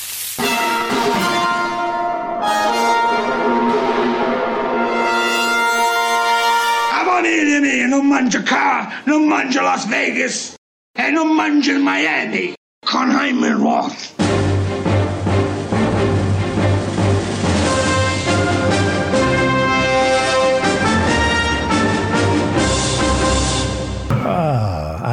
[6.91, 10.55] Abbonitemi, non mangio qua, non mangio Las Vegas
[10.97, 14.42] e non mangio il Miami con Hyman Roth.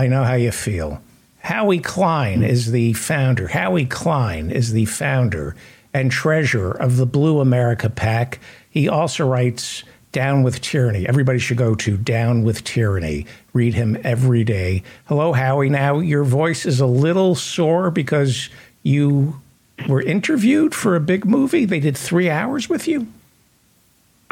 [0.00, 1.02] I know how you feel.
[1.40, 2.44] Howie Klein hmm.
[2.44, 3.48] is the founder.
[3.48, 5.54] Howie Klein is the founder
[5.92, 8.38] and treasurer of the Blue America PAC.
[8.70, 11.06] He also writes Down with Tyranny.
[11.06, 13.26] Everybody should go to Down with Tyranny.
[13.52, 14.84] Read him every day.
[15.04, 15.68] Hello, Howie.
[15.68, 18.48] Now, your voice is a little sore because
[18.82, 19.38] you
[19.86, 21.66] were interviewed for a big movie.
[21.66, 23.06] They did three hours with you.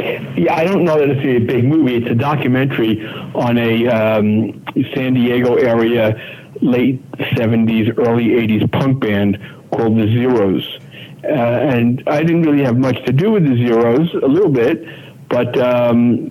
[0.00, 1.96] Yeah, I don't know that it's a big movie.
[1.96, 6.14] It's a documentary on a um, San Diego area
[6.60, 9.38] late 70s, early 80s punk band
[9.70, 10.78] called the Zeros.
[11.24, 14.84] Uh, and I didn't really have much to do with the Zeros, a little bit,
[15.28, 16.30] but um,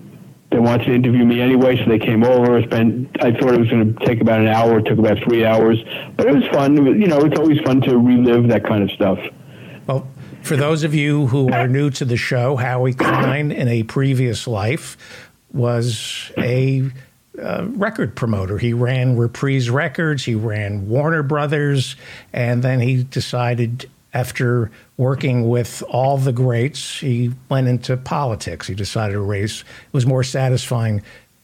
[0.50, 2.62] they wanted to interview me anyway, so they came over.
[2.62, 4.78] Spent, I thought it was going to take about an hour.
[4.78, 5.78] It took about three hours,
[6.16, 6.74] but it was fun.
[6.98, 9.18] You know, it's always fun to relive that kind of stuff.
[10.48, 14.46] For those of you who are new to the show, Howie Klein in a previous
[14.46, 14.96] life
[15.52, 16.90] was a
[17.38, 18.56] uh, record promoter.
[18.56, 21.96] He ran Reprise Records, he ran Warner Brothers,
[22.32, 28.66] and then he decided after working with all the greats, he went into politics.
[28.66, 29.60] He decided to race.
[29.60, 31.02] It was more satisfying.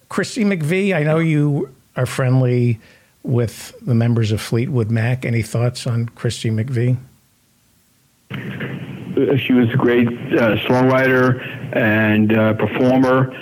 [0.09, 2.81] Christy McVie, I know you are friendly
[3.23, 5.27] with the members of Fleetwood Mac.
[5.27, 6.97] Any thoughts on Christy McVie?
[9.39, 11.41] She was a great uh, songwriter
[11.77, 13.33] and uh, performer.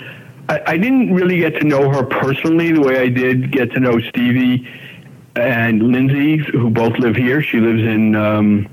[0.49, 3.79] I, I, didn't really get to know her personally the way I did get to
[3.79, 4.67] know Stevie
[5.35, 7.41] and Lindsay, who both live here.
[7.41, 8.69] She lives in um,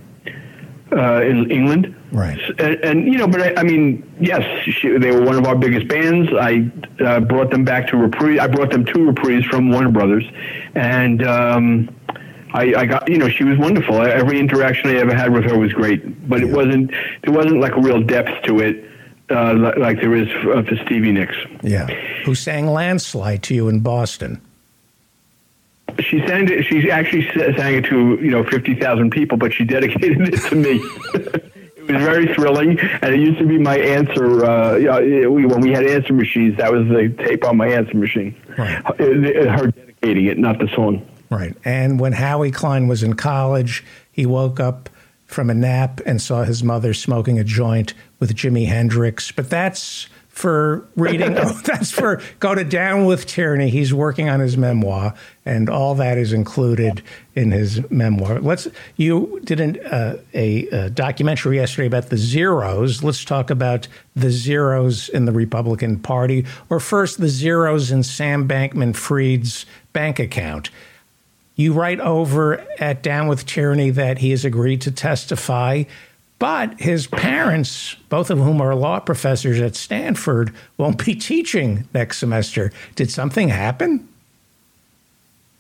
[0.92, 1.94] uh, in England.
[2.12, 2.40] Right.
[2.58, 5.54] And, and you know, but I, I mean, yes, she, they were one of our
[5.54, 6.30] biggest bands.
[6.32, 6.70] I
[7.04, 8.38] uh, brought them back to Reprise.
[8.40, 10.24] I brought them to Reprise from Warner Brothers,
[10.74, 11.96] and um,
[12.52, 14.00] I, I got you know she was wonderful.
[14.02, 16.46] Every interaction I ever had with her was great, but yeah.
[16.46, 16.90] it wasn't
[17.22, 18.84] there wasn't like a real depth to it.
[19.30, 21.36] Uh, like there is for, for Stevie Nicks.
[21.62, 21.86] Yeah.
[22.24, 24.40] Who sang Landslide to you in Boston?
[26.00, 26.64] She sang it.
[26.64, 30.56] She actually sang it to you know fifty thousand people, but she dedicated it to
[30.56, 30.80] me.
[31.14, 34.44] it was very thrilling, and it used to be my answer.
[34.44, 34.78] Uh,
[35.30, 38.34] when we had answer machines, that was the tape on my answer machine.
[38.58, 38.82] Right.
[38.98, 41.06] Her dedicating it, not the song.
[41.30, 41.56] Right.
[41.64, 44.90] And when Howie Klein was in college, he woke up
[45.26, 49.30] from a nap and saw his mother smoking a joint with Jimi Hendrix.
[49.30, 51.36] But that's for reading.
[51.36, 53.68] oh, that's for go to Down with Tyranny.
[53.68, 55.14] He's working on his memoir,
[55.44, 57.02] and all that is included
[57.34, 58.40] in his memoir.
[58.40, 58.66] Let's.
[58.96, 63.04] You did an, uh, a, a, documentary yesterday about the zeros.
[63.04, 68.48] Let's talk about the zeros in the Republican Party, or first the zeros in Sam
[68.48, 70.70] Bankman-Fried's bank account.
[71.60, 75.84] You write over at Down with Tyranny that he has agreed to testify
[76.40, 82.16] but his parents, both of whom are law professors at Stanford, won't be teaching next
[82.16, 82.72] semester.
[82.94, 84.08] Did something happen?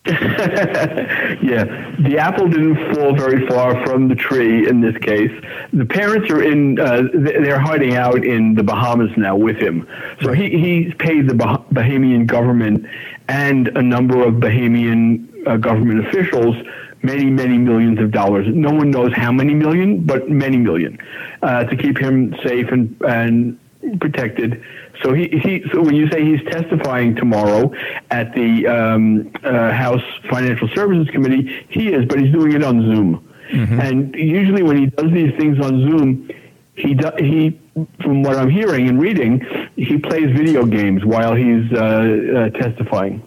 [0.06, 1.64] yeah,
[2.00, 5.30] the apple didn't fall very far from the tree in this case.
[5.74, 9.86] The parents are in; uh, they're hiding out in the Bahamas now with him.
[10.22, 12.86] So he he's paid the bah- Bahamian government
[13.30, 16.56] and a number of Bahamian uh, government officials
[17.02, 18.46] many, many millions of dollars.
[18.52, 20.98] No one knows how many million, but many million,
[21.42, 23.58] uh, to keep him safe and, and
[24.00, 24.62] protected.
[25.02, 27.72] So he, he so when you say he's testifying tomorrow
[28.10, 32.82] at the um, uh, House Financial Services Committee, he is, but he's doing it on
[32.82, 33.28] Zoom.
[33.52, 33.80] Mm-hmm.
[33.80, 36.30] And usually when he does these things on Zoom,
[36.74, 37.59] he do, he
[38.02, 39.44] from what I'm hearing and reading,
[39.76, 43.22] he plays video games while he's uh, uh testifying.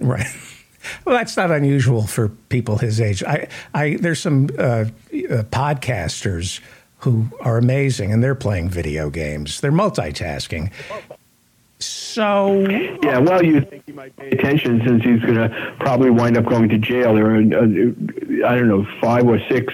[0.00, 0.26] Right.
[1.04, 3.22] Well, that's not unusual for people his age.
[3.22, 4.86] I, I there's some uh, uh,
[5.50, 6.60] podcasters
[6.98, 9.60] who are amazing, and they're playing video games.
[9.60, 10.72] They're multitasking.
[11.80, 12.58] So
[13.02, 16.46] yeah, well, you think he might pay attention since he's going to probably wind up
[16.46, 17.14] going to jail.
[17.14, 19.72] There are, uh, I don't know, five or six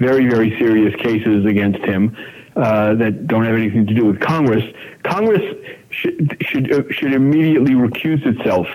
[0.00, 2.16] very, very serious cases against him
[2.56, 4.64] uh, that don't have anything to do with Congress.
[5.02, 5.42] Congress
[5.90, 8.66] should should uh, should immediately recuse itself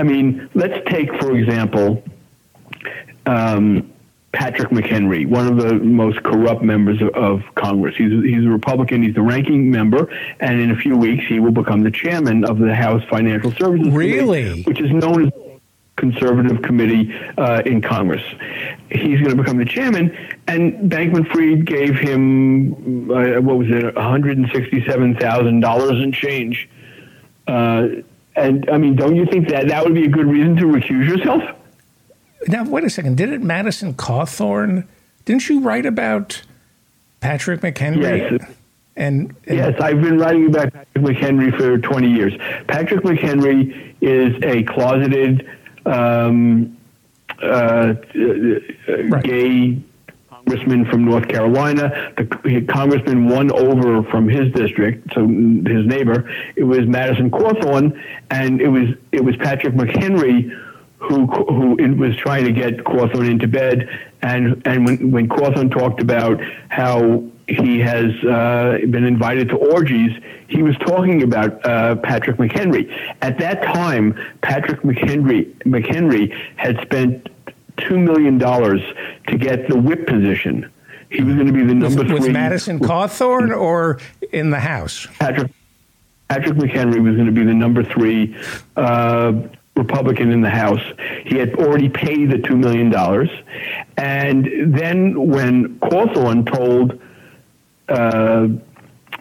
[0.00, 2.02] I mean, let's take, for example,
[3.26, 3.92] um,
[4.32, 7.96] Patrick McHenry, one of the most corrupt members of, of, Congress.
[7.96, 9.02] He's, he's a Republican.
[9.02, 12.58] He's the ranking member, and in a few weeks he will become the chairman of
[12.58, 14.44] the House Financial Services really?
[14.44, 15.32] Committee, which is known as
[16.00, 18.22] conservative committee uh, in Congress.
[18.90, 20.16] He's going to become the chairman,
[20.48, 26.02] and Bankman Fried gave him uh, what was it, one hundred and sixty-seven thousand dollars
[26.02, 26.68] in change.
[27.46, 27.88] Uh,
[28.34, 31.08] and I mean, don't you think that that would be a good reason to recuse
[31.08, 31.42] yourself?
[32.48, 33.16] Now, wait a second.
[33.16, 34.86] Didn't Madison Cawthorn?
[35.24, 36.42] Didn't you write about
[37.20, 38.02] Patrick McHenry?
[38.02, 38.50] Yes.
[38.96, 42.34] And, and, yes, I've been writing about Patrick McHenry for 20 years.
[42.66, 45.48] Patrick McHenry is a closeted
[45.90, 46.76] um,
[47.42, 47.94] uh,
[49.08, 49.24] right.
[49.24, 49.82] gay
[50.28, 52.12] congressman from North Carolina.
[52.16, 56.30] The congressman won over from his district, so his neighbor.
[56.56, 58.00] It was Madison Cawthorn,
[58.30, 60.50] and it was it was Patrick McHenry
[60.98, 63.88] who who was trying to get Cawthorn into bed.
[64.22, 70.12] And and when when Cawthorn talked about how he has uh, been invited to orgies,
[70.48, 72.90] he was talking about uh, Patrick McHenry.
[73.22, 77.28] At that time, Patrick McHenry McHenry had spent
[77.76, 78.80] two million dollars
[79.28, 80.70] to get the whip position.
[81.10, 82.20] He was going to be the number with, three.
[82.20, 84.00] With Madison Cawthorn or
[84.32, 85.06] in the House?
[85.18, 85.50] Patrick
[86.28, 88.36] Patrick McHenry was going to be the number three
[88.76, 89.32] uh,
[89.74, 90.82] Republican in the House.
[91.24, 93.30] He had already paid the two million dollars,
[93.96, 97.00] and then when Cawthorn told
[97.90, 98.48] uh,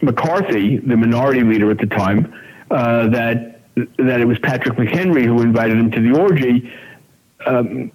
[0.02, 2.34] McCarthy, the minority leader at the time,
[2.72, 3.60] uh, that
[3.98, 6.72] that it was Patrick McHenry who invited him to the orgy.
[7.46, 7.92] Um,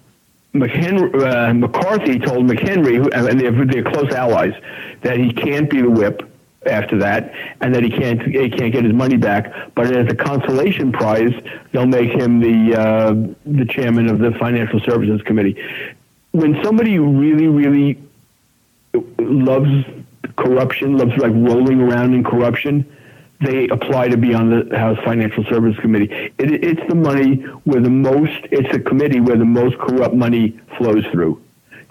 [0.53, 4.53] McHenry, uh, McCarthy told McHenry, who, and they're, they're close allies,
[5.01, 6.31] that he can't be the whip
[6.65, 9.53] after that, and that he can't he can't get his money back.
[9.75, 11.33] But as a consolation prize,
[11.71, 13.13] they'll make him the uh,
[13.45, 15.55] the chairman of the Financial Services Committee.
[16.31, 17.99] When somebody really really
[19.19, 19.85] loves
[20.35, 22.85] corruption, loves like rolling around in corruption,
[23.41, 26.11] they apply to be on the House Financial Services Committee.
[26.37, 27.35] It, it's the money
[27.65, 31.41] where the most, it's a committee where the most corrupt money flows through.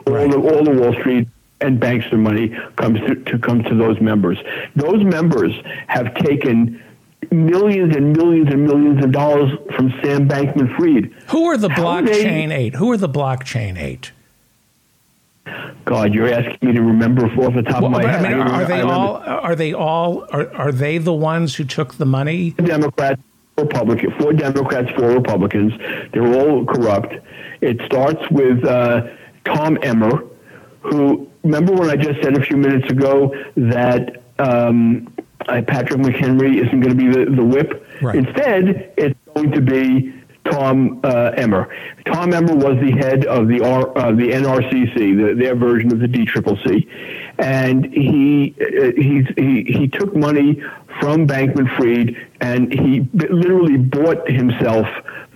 [0.07, 0.23] Right.
[0.23, 1.29] All, the, all the Wall Street
[1.61, 4.39] and bankster money comes to, to comes to those members.
[4.75, 5.53] Those members
[5.87, 6.83] have taken
[7.31, 11.13] millions and millions and millions of dollars from Sam Bankman Fried.
[11.29, 12.75] Who are the blockchain eight?
[12.75, 14.13] Who are the blockchain eight?
[15.85, 18.25] God, you're asking me to remember off the top well, of my head.
[18.25, 19.17] I mean, are, they all?
[19.17, 20.25] Are they all?
[20.33, 22.53] Are, are they the ones who took the money?
[22.53, 23.21] Democrats,
[23.59, 25.73] Republican, four Democrats, four Republicans.
[26.13, 27.15] They're all corrupt.
[27.61, 29.09] It starts with uh,
[29.45, 30.25] Tom Emmer,
[30.81, 35.13] who remember when I just said a few minutes ago that um,
[35.47, 37.87] uh, Patrick McHenry isn't going to be the, the whip.
[38.01, 38.17] Right.
[38.17, 40.15] Instead, it's going to be
[40.45, 41.75] Tom uh, Emmer.
[42.05, 46.01] Tom Emmer was the head of the R, uh, the NRCC, the, their version of
[46.01, 46.87] the DCCC,
[47.39, 50.63] and he uh, he he he took money
[51.01, 54.87] from Bankman Fried, and he literally bought himself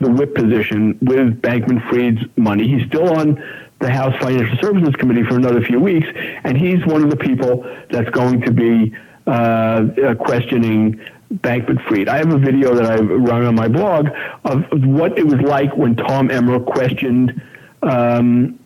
[0.00, 2.68] the whip position with Bankman Fried's money.
[2.68, 3.42] He's still on
[3.80, 6.08] the House Financial Services Committee for another few weeks,
[6.44, 8.94] and he's one of the people that's going to be
[9.26, 11.00] uh, uh questioning
[11.32, 12.08] Bankman Fried.
[12.08, 14.08] I have a video that I run on my blog
[14.44, 17.40] of, what it was like when Tom Emmer questioned
[17.82, 18.58] um,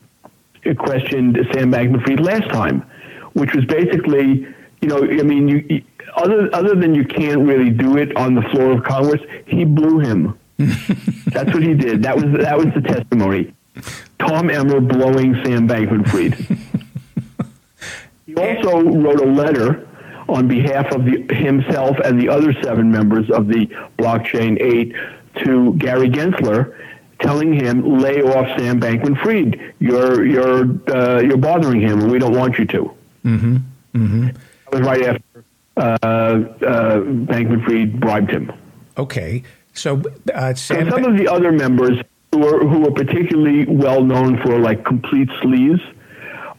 [0.78, 2.88] questioned Sam Bankman Fried last time,
[3.32, 4.46] which was basically,
[4.80, 5.82] you know, I mean, you,
[6.16, 9.98] other other than you can't really do it on the floor of Congress, he blew
[9.98, 10.38] him.
[10.58, 12.02] That's what he did.
[12.02, 13.52] That was that was the testimony.
[14.18, 16.34] Tom Emmer blowing Sam Bankman Fried.
[18.26, 19.88] he also wrote a letter
[20.28, 23.66] on behalf of the, himself and the other seven members of the
[23.98, 26.76] Blockchain 8 to Gary Gensler,
[27.20, 29.74] telling him, lay off Sam Bankman Fried.
[29.78, 32.94] You're, you're, uh, you're bothering him, and we don't want you to.
[33.24, 33.56] Mm-hmm.
[33.94, 34.26] Mm-hmm.
[34.26, 35.44] That was right after
[35.76, 38.52] uh, uh, Bankman Fried bribed him.
[38.98, 39.42] Okay.
[39.74, 40.02] So,
[40.34, 41.98] uh, Sam some of the other members
[42.32, 45.82] who are, who are particularly well known for like complete sleaze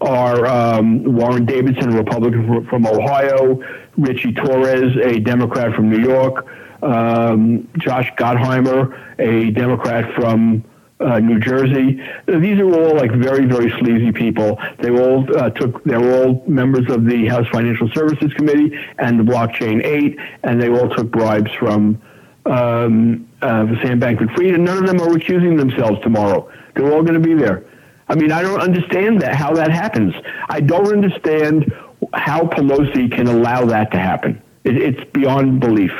[0.03, 3.61] are um, Warren Davidson, a Republican from Ohio,
[3.97, 6.45] Richie Torres, a Democrat from New York,
[6.83, 10.63] um, Josh Gottheimer, a Democrat from
[10.99, 12.01] uh, New Jersey.
[12.27, 14.59] These are all like very, very sleazy people.
[14.79, 15.83] They all uh, took.
[15.83, 20.61] They were all members of the House Financial Services Committee and the Blockchain Eight, and
[20.61, 22.01] they all took bribes from
[22.45, 26.49] um, uh, Sam Bankman-Fried, and none of them are recusing themselves tomorrow.
[26.75, 27.65] They're all going to be there.
[28.09, 30.13] I mean, I don't understand that how that happens.
[30.49, 31.73] I don't understand
[32.13, 34.41] how Pelosi can allow that to happen.
[34.63, 35.91] It, it's beyond belief.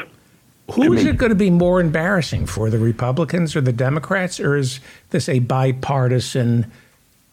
[0.71, 4.55] Who is it going to be more embarrassing for, the Republicans or the Democrats, or
[4.55, 6.71] is this a bipartisan?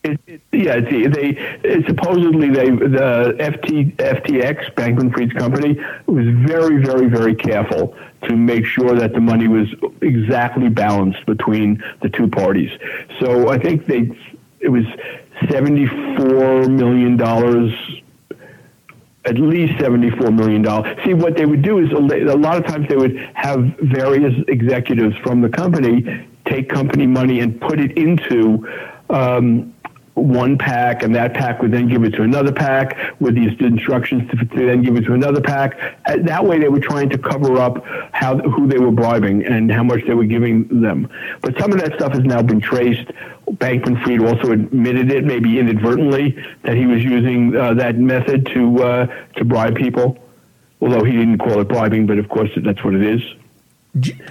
[0.02, 6.82] It, it, yeah, they it, supposedly they the FT, FTX Bankman Fried's company was very,
[6.82, 9.68] very, very careful to make sure that the money was
[10.01, 12.70] exactly balanced between the two parties.
[13.20, 14.10] So I think they
[14.61, 14.85] it was
[15.43, 17.20] $74 million
[19.27, 20.65] at least $74 million.
[21.05, 25.15] See, what they would do is a lot of times they would have various executives
[25.19, 28.66] from the company take company money and put it into
[29.09, 29.74] um,
[30.20, 34.30] one PAC, and that PAC would then give it to another PAC with these instructions
[34.30, 35.78] to, to then give it to another pack.
[36.06, 39.70] Uh, that way, they were trying to cover up how who they were bribing and
[39.70, 41.09] how much they were giving them.
[41.40, 43.09] But some of that stuff has now been traced.
[43.52, 48.82] Bankman Fried also admitted it, maybe inadvertently, that he was using uh, that method to
[48.82, 49.06] uh,
[49.36, 50.18] to bribe people.
[50.80, 53.22] Although he didn't call it bribing, but of course that's what it is.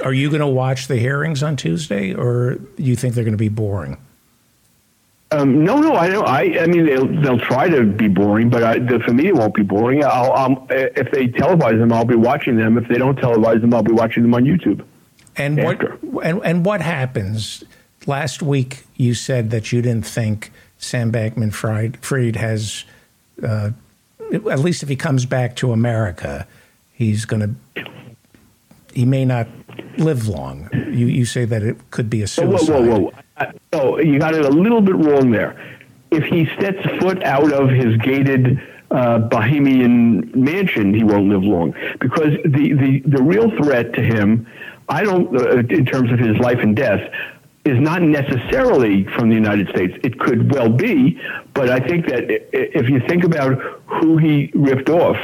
[0.03, 3.33] Are you going to watch the hearings on Tuesday, or do you think they're going
[3.33, 3.97] to be boring?
[5.31, 6.27] Um, no, no, I don't.
[6.27, 9.35] I, I mean, they'll they'll try to be boring, but I, the, for me, it
[9.35, 10.03] won't be boring.
[10.03, 12.79] I'll, I'll, if they televise them, I'll be watching them.
[12.79, 14.83] If they don't televise them, I'll be watching them on YouTube.
[15.37, 15.97] And after.
[16.01, 17.63] what and, and what happens?
[18.07, 22.85] Last week, you said that you didn't think Sam Bankman Fried has,
[23.43, 23.71] uh,
[24.31, 26.47] at least if he comes back to America,
[26.91, 27.85] he's going to.
[28.93, 29.47] He may not
[29.99, 30.69] live long.
[30.73, 32.67] You you say that it could be a suicide.
[32.67, 33.11] Whoa, whoa, whoa!
[33.73, 35.55] So you got it a little bit wrong there.
[36.11, 38.59] If he sets foot out of his gated
[38.91, 41.75] uh, Bahamian mansion, he won't live long.
[41.99, 44.47] Because the, the, the real threat to him,
[44.87, 47.11] I don't, uh, in terms of his life and death,
[47.65, 49.95] is not necessarily from the United States.
[50.03, 51.21] It could well be,
[51.53, 55.17] but I think that if you think about who he ripped off,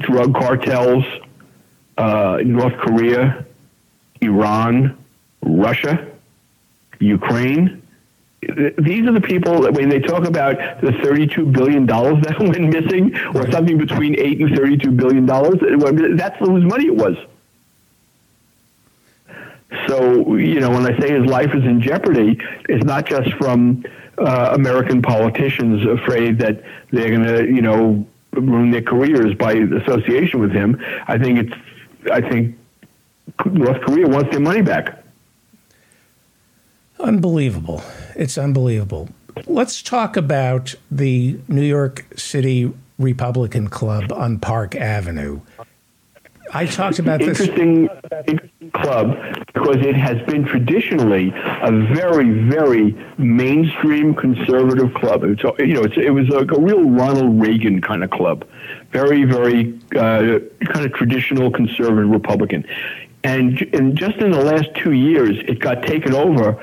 [0.00, 1.04] drug cartels,
[1.96, 3.46] uh, North Korea,
[4.20, 4.98] Iran,
[5.42, 6.09] Russia,
[7.00, 7.82] Ukraine.
[8.42, 13.14] These are the people that when they talk about the $32 billion that went missing,
[13.34, 17.16] or something between 8 and $32 billion, that's whose money it was.
[19.86, 23.84] So, you know, when I say his life is in jeopardy, it's not just from
[24.18, 30.40] uh, American politicians afraid that they're going to, you know, ruin their careers by association
[30.40, 30.80] with him.
[31.06, 32.56] I think it's, I think
[33.46, 34.99] North Korea wants their money back.
[37.02, 37.82] Unbelievable.
[38.14, 39.08] It's unbelievable.
[39.46, 45.40] Let's talk about the New York City Republican Club on Park Avenue.
[46.52, 47.40] I talked about this.
[47.40, 47.88] Interesting
[48.72, 49.16] club
[49.54, 55.22] because it has been traditionally a very, very mainstream conservative club.
[55.24, 58.46] It's, you know, it was like a real Ronald Reagan kind of club,
[58.90, 62.66] very, very uh, kind of traditional conservative Republican.
[63.22, 66.60] And, and just in the last two years, it got taken over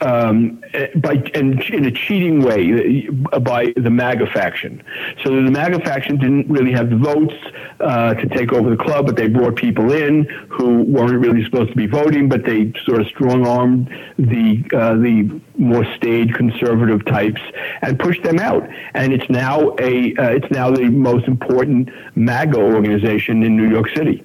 [0.00, 0.62] um,
[0.96, 3.08] by and in a cheating way
[3.42, 4.82] by the MAGA faction.
[5.24, 7.34] So the MAGA faction didn't really have the votes
[7.80, 11.70] uh, to take over the club, but they brought people in who weren't really supposed
[11.70, 17.04] to be voting, but they sort of strong armed the uh, the more staid conservative
[17.06, 17.40] types
[17.82, 18.68] and pushed them out.
[18.94, 23.88] And it's now a uh, it's now the most important MAGA organization in New York
[23.94, 24.24] City.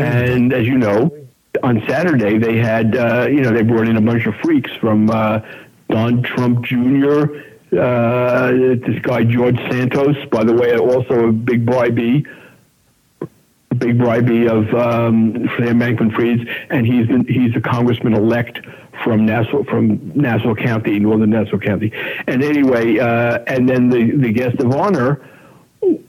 [0.00, 1.25] And as you know,
[1.62, 5.10] on Saturday they had uh, you know they brought in a bunch of freaks from
[5.10, 5.40] uh,
[5.88, 7.24] Don Trump Jr.
[7.76, 12.24] Uh, this guy George Santos, by the way, also a big bribee,
[13.20, 18.60] a big bribee of um, Sam Bankman-Fried, and he's been, he's a congressman elect
[19.02, 21.92] from Nassau from Nassau County, northern Nassau County.
[22.26, 25.20] And anyway, uh, and then the the guest of honor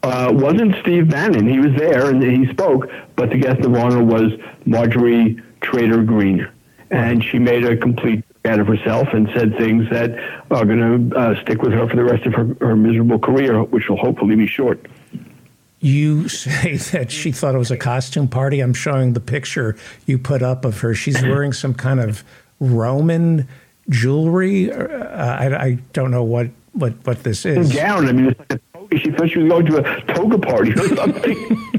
[0.03, 1.47] uh, wasn't Steve Bannon.
[1.47, 4.31] He was there and he spoke, but the guest of honor was
[4.65, 6.47] Marjorie Trader Greene,
[6.91, 10.11] and she made a complete out of herself and said things that
[10.51, 13.61] are going to uh, stick with her for the rest of her, her miserable career,
[13.63, 14.85] which will hopefully be short.
[15.79, 18.61] You say that she thought it was a costume party.
[18.61, 19.75] I'm showing the picture
[20.05, 20.93] you put up of her.
[20.93, 22.23] She's wearing some kind of
[22.59, 23.47] Roman
[23.89, 24.71] jewelry.
[24.71, 27.73] Uh, I, I, don't know what, what, what this is.
[27.73, 28.07] Gown.
[28.07, 28.35] I mean,
[28.95, 31.71] she thought she was going to a toga party or something.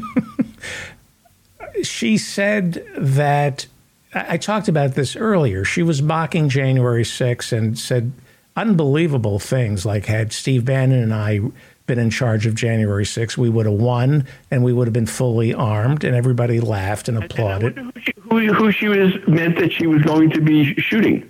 [1.83, 3.67] she said that
[4.15, 5.65] I talked about this earlier.
[5.65, 8.13] She was mocking January 6th and said
[8.57, 11.41] unbelievable things like had Steve Bannon and I
[11.89, 15.07] been in charge of January 6th, we would have won and we would have been
[15.07, 17.77] fully armed, and everybody laughed and applauded.
[17.77, 21.29] And who, she, who, who she was meant that she was going to be shooting.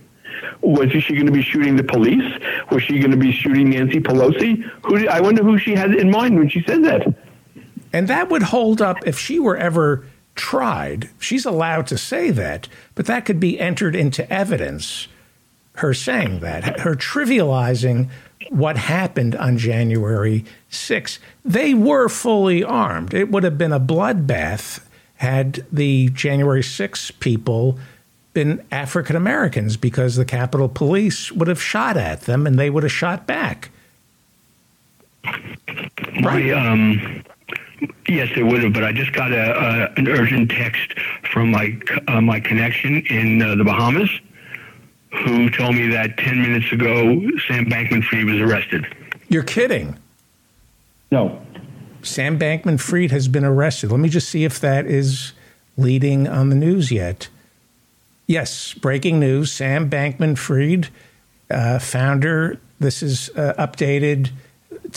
[0.60, 2.40] Was she going to be shooting the police?
[2.70, 4.62] Was she going to be shooting Nancy Pelosi?
[4.84, 5.08] Who?
[5.08, 7.06] I wonder who she had in mind when she said that.
[7.92, 10.04] And that would hold up if she were ever
[10.34, 11.10] tried.
[11.18, 15.08] She's allowed to say that, but that could be entered into evidence.
[15.76, 18.10] Her saying that, her trivializing
[18.50, 21.18] what happened on January 6th.
[21.44, 23.14] They were fully armed.
[23.14, 24.80] It would have been a bloodbath
[25.16, 27.78] had the January 6 people
[28.38, 32.84] been African Americans because the Capitol Police would have shot at them and they would
[32.84, 33.70] have shot back.
[36.22, 36.52] Right.
[36.52, 37.24] Um,
[38.06, 38.72] yes, it would have.
[38.72, 40.92] But I just got a, a an urgent text
[41.32, 44.08] from my uh, my connection in uh, the Bahamas,
[45.24, 48.86] who told me that ten minutes ago Sam Bankman-Fried was arrested.
[49.28, 49.98] You're kidding?
[51.10, 51.42] No.
[52.02, 53.90] Sam Bankman-Fried has been arrested.
[53.90, 55.32] Let me just see if that is
[55.76, 57.28] leading on the news yet.
[58.28, 59.50] Yes, breaking news.
[59.50, 60.88] Sam Bankman Fried,
[61.50, 62.60] uh, founder.
[62.78, 64.30] This is uh, updated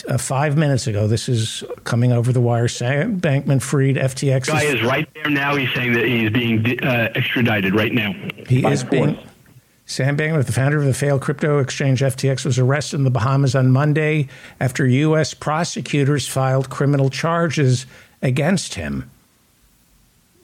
[0.06, 1.06] uh, five minutes ago.
[1.06, 2.68] This is coming over the wire.
[2.68, 4.48] Sam Bankman Fried, FTX.
[4.48, 5.56] Guy is, right there now.
[5.56, 8.12] He's saying that he's being uh, extradited right now.
[8.46, 9.18] He is being.
[9.86, 13.54] Sam Bankman, the founder of the failed crypto exchange FTX, was arrested in the Bahamas
[13.54, 14.28] on Monday
[14.60, 15.32] after U.S.
[15.32, 17.86] prosecutors filed criminal charges
[18.20, 19.10] against him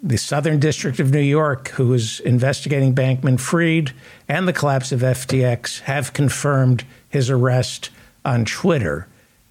[0.03, 3.93] the Southern District of New York, who is investigating Bankman Fried
[4.29, 7.91] and the collapse of FTX, have confirmed his arrest
[8.25, 9.09] on Twitter.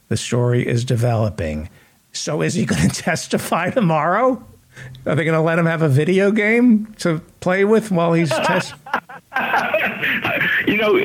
[0.09, 1.69] The story is developing.
[2.13, 4.45] So, is he going to testify tomorrow?
[5.05, 8.29] Are they going to let him have a video game to play with while he's
[8.45, 8.79] testing?
[10.67, 10.95] you know,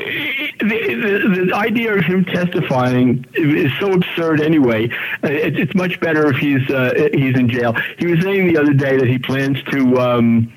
[0.63, 4.89] the, the, the, idea of him testifying is so absurd anyway.
[5.23, 7.75] Uh, it, it's much better if he's uh, he's in jail.
[7.99, 10.01] He was saying the other day that he plans to.
[10.01, 10.53] Um,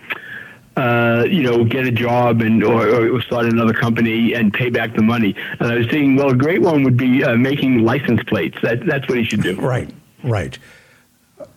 [0.77, 4.93] uh, you know, get a job and or, or, start another company and pay back
[4.93, 5.33] the money.
[5.59, 8.57] And I was thinking, well, a great one would be uh, making license plates.
[8.61, 9.55] That, that's what he should do.
[9.61, 9.89] Right,
[10.21, 10.59] right.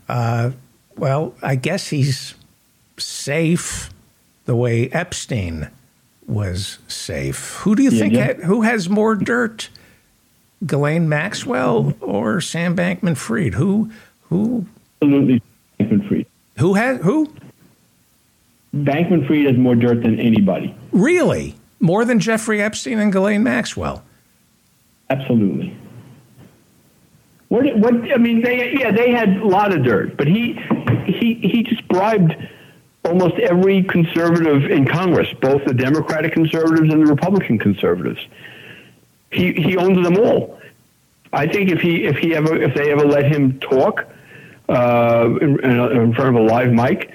[0.08, 0.52] Uh,
[0.96, 2.36] well, I guess he's
[2.96, 3.90] safe
[4.44, 5.68] the way Epstein
[6.28, 7.54] was safe.
[7.58, 8.24] Who do you yeah, think yeah.
[8.24, 9.70] Had, who has more dirt?
[10.66, 13.54] Ghislaine Maxwell or Sam Bankman Fried?
[13.54, 13.90] Who
[14.22, 14.66] who
[15.00, 15.42] Absolutely
[15.78, 16.26] Bankman Fried.
[16.58, 17.32] Who has who?
[18.74, 20.74] Bankman Fried has more dirt than anybody.
[20.92, 21.54] Really?
[21.80, 24.04] More than Jeffrey Epstein and Ghislaine Maxwell?
[25.10, 25.76] Absolutely.
[27.48, 30.60] What, what I mean, they yeah, they had a lot of dirt, but he
[31.06, 32.36] he he just bribed
[33.08, 38.20] almost every conservative in Congress, both the Democratic conservatives and the Republican conservatives.
[39.30, 40.58] He he owns them all.
[41.32, 44.06] I think if he if he ever if they ever let him talk
[44.68, 47.10] uh, in, in, front of a live mic,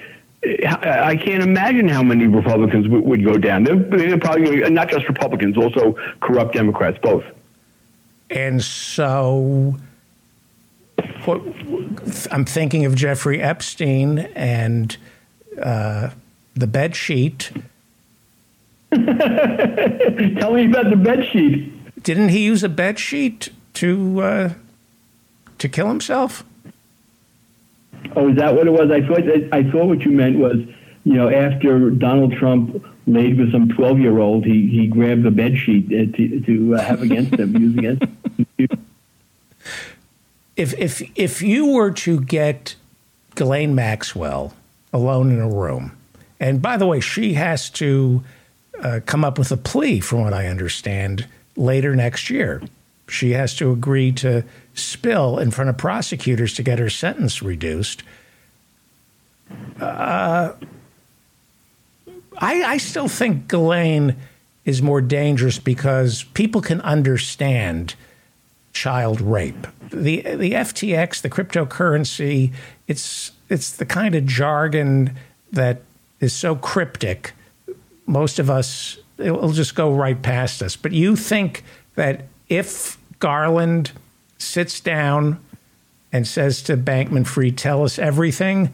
[0.66, 3.64] I can't imagine how many Republicans would, would go down.
[3.64, 7.24] They're, they're probably not just Republicans, also corrupt Democrats, both.
[8.30, 9.76] And so,
[11.24, 11.40] what,
[12.30, 14.96] I'm thinking of Jeffrey Epstein and
[15.60, 16.10] uh,
[16.54, 17.50] the bed sheet.
[18.92, 22.02] Tell me about the bed sheet.
[22.02, 24.52] Didn't he use a bed sheet to uh,
[25.58, 26.44] to kill himself?
[28.14, 28.90] Oh, is that what it was?
[28.90, 29.22] I thought
[29.52, 30.56] I thought what you meant was,
[31.04, 35.30] you know, after Donald Trump laid with some twelve year old, he he grabbed the
[35.30, 38.02] bed sheet uh, to to uh, have against him, use against.
[38.02, 38.86] Him.
[40.56, 42.76] If if if you were to get
[43.34, 44.54] Ghislaine Maxwell
[44.94, 45.94] alone in a room.
[46.40, 48.22] And by the way, she has to
[48.80, 51.26] uh, come up with a plea, from what I understand,
[51.56, 52.62] later next year.
[53.08, 58.02] She has to agree to spill in front of prosecutors to get her sentence reduced.
[59.80, 60.52] Uh,
[62.38, 64.16] I, I still think Ghislaine
[64.64, 67.94] is more dangerous because people can understand
[68.72, 69.66] child rape.
[69.90, 72.52] The the FTX, the cryptocurrency,
[72.88, 75.16] it's it's the kind of jargon
[75.52, 75.82] that
[76.20, 77.32] is so cryptic.
[78.06, 80.76] Most of us it will just go right past us.
[80.76, 81.64] But you think
[81.94, 83.92] that if Garland
[84.38, 85.40] sits down
[86.12, 88.72] and says to Bankman Fried, "Tell us everything,"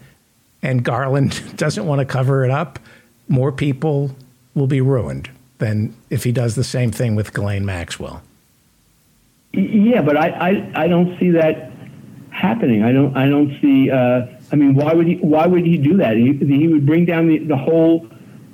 [0.61, 2.79] and Garland doesn't want to cover it up,
[3.27, 4.15] more people
[4.53, 5.29] will be ruined
[5.59, 8.21] than if he does the same thing with Ghislaine Maxwell.
[9.53, 11.71] Yeah, but I, I, I don't see that
[12.29, 12.83] happening.
[12.83, 13.91] I don't I don't see.
[13.91, 16.17] Uh, I mean, why would he why would he do that?
[16.17, 18.07] He, he would bring down the the whole,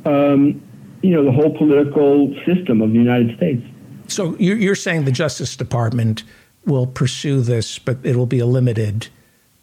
[0.06, 0.62] um,
[1.02, 3.64] you know, the whole political system of the United States.
[4.08, 6.24] So you're, you're saying the Justice Department
[6.66, 9.08] will pursue this, but it will be a limited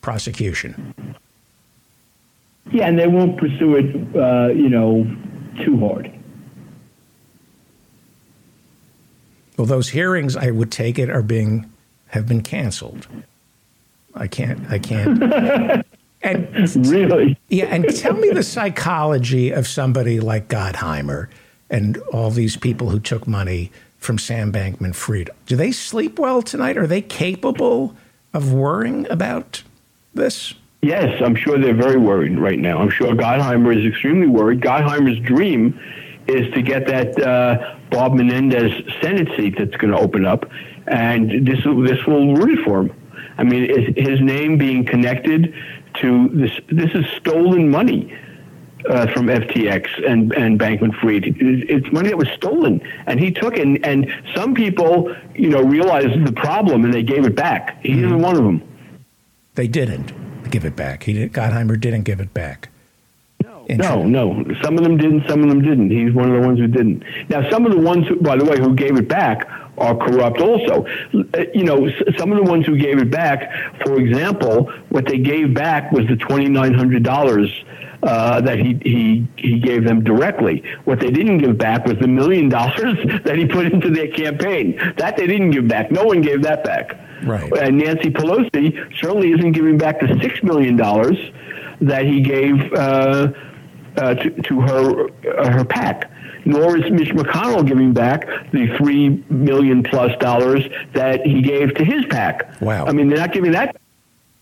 [0.01, 1.17] prosecution.
[2.73, 5.05] Yeah, and they won't pursue it, uh, you know,
[5.63, 6.11] too hard.
[9.57, 11.71] Well, those hearings, I would take it, are being
[12.09, 13.07] have been canceled.
[14.15, 14.71] I can't.
[14.71, 15.85] I can't.
[16.25, 17.67] and really, yeah.
[17.67, 21.29] And tell me the psychology of somebody like Gottheimer
[21.71, 25.31] and all these people who took money from Sam Bankman Fried.
[25.47, 26.77] Do they sleep well tonight?
[26.77, 27.97] Are they capable
[28.33, 29.63] of worrying about
[30.13, 30.55] this?
[30.83, 32.79] Yes, I'm sure they're very worried right now.
[32.79, 34.61] I'm sure Gottheimer is extremely worried.
[34.61, 35.81] Gottheimer's dream
[36.27, 40.45] is to get that uh, Bob Menendez Senate seat that's going to open up,
[40.87, 42.95] and this this will ruin it for him.
[43.39, 45.55] I mean, his name being connected
[46.01, 48.17] to this this is stolen money.
[48.87, 51.25] Uh, from FTX and, and Bankman Fried.
[51.41, 53.63] It's money that was stolen, and he took it.
[53.63, 57.83] And, and some people, you know, realized the problem and they gave it back.
[57.83, 58.05] He mm-hmm.
[58.05, 58.63] isn't one of them.
[59.55, 60.13] They didn't
[60.51, 61.05] give it back.
[61.05, 61.33] He didn't.
[61.33, 62.69] Gottheimer didn't give it back.
[63.43, 64.03] No, no.
[64.03, 64.45] No.
[64.63, 65.27] Some of them didn't.
[65.29, 65.91] Some of them didn't.
[65.91, 67.05] He's one of the ones who didn't.
[67.31, 70.41] Now, some of the ones, who, by the way, who gave it back are corrupt.
[70.41, 73.51] Also, uh, you know, some of the ones who gave it back,
[73.85, 77.51] for example, what they gave back was the twenty nine hundred dollars.
[78.03, 80.63] Uh, that he, he he gave them directly.
[80.85, 84.77] What they didn't give back was the million dollars that he put into their campaign.
[84.99, 85.91] That they didn't give back.
[85.91, 86.99] No one gave that back.
[87.25, 87.51] Right.
[87.57, 91.17] And Nancy Pelosi certainly isn't giving back the six million dollars
[91.81, 93.33] that he gave uh,
[93.97, 96.11] uh, to, to her uh, her PAC.
[96.45, 101.85] Nor is Mitch McConnell giving back the three million plus dollars that he gave to
[101.85, 102.61] his PAC.
[102.61, 102.87] Wow!
[102.87, 103.77] I mean, they're not giving that.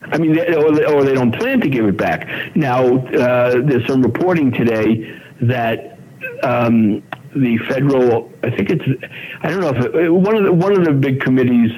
[0.02, 2.28] I mean, they, or, they, or, they, don't plan to give it back.
[2.56, 5.98] Now, uh, there's some reporting today that
[6.42, 7.02] um,
[7.34, 8.30] the federal.
[8.42, 9.04] I think it's.
[9.42, 11.70] I don't know if it, one of the one of the big committees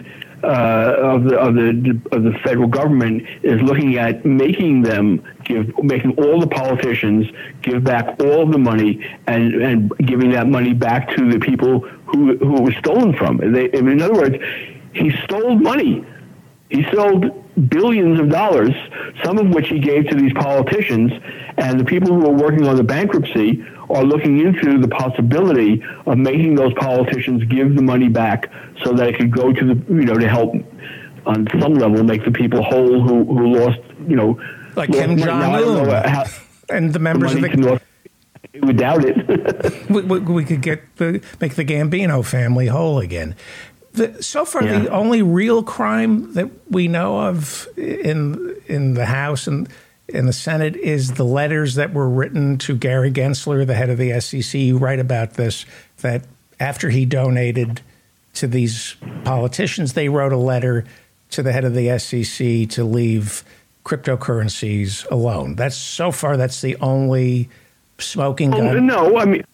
[0.42, 5.76] uh, of the of the of the federal government is looking at making them give
[5.82, 7.26] making all the politicians
[7.62, 12.36] give back all the money and and giving that money back to the people who
[12.38, 13.38] who it was stolen from.
[13.52, 14.36] They, in other words,
[14.92, 16.04] he stole money.
[16.70, 17.20] He stole
[17.68, 18.74] billions of dollars,
[19.22, 21.12] some of which he gave to these politicians,
[21.58, 26.18] and the people who are working on the bankruptcy are looking into the possibility of
[26.18, 28.50] making those politicians give the money back
[28.82, 30.54] so that it could go to the you know to help
[31.26, 34.40] on some level make the people whole who, who lost you know
[34.76, 36.26] like Kim Jong Un
[36.68, 37.82] and the members the of the North,
[38.62, 39.88] would doubt it.
[39.90, 43.34] we, we, we, could get the make the Gambino family whole again.
[43.92, 44.80] The, so far, yeah.
[44.80, 49.68] the only real crime that we know of in in the House and
[50.08, 53.98] in the Senate is the letters that were written to Gary Gensler, the head of
[53.98, 54.54] the SEC.
[54.54, 55.64] You write about this
[55.98, 56.24] that
[56.60, 57.80] after he donated
[58.34, 60.84] to these politicians, they wrote a letter
[61.30, 63.44] to the head of the SEC to leave
[63.84, 65.56] cryptocurrencies alone.
[65.56, 66.36] That's so far.
[66.36, 67.48] That's the only
[67.98, 68.66] smoking gun.
[68.66, 69.44] Oh, no, I mean,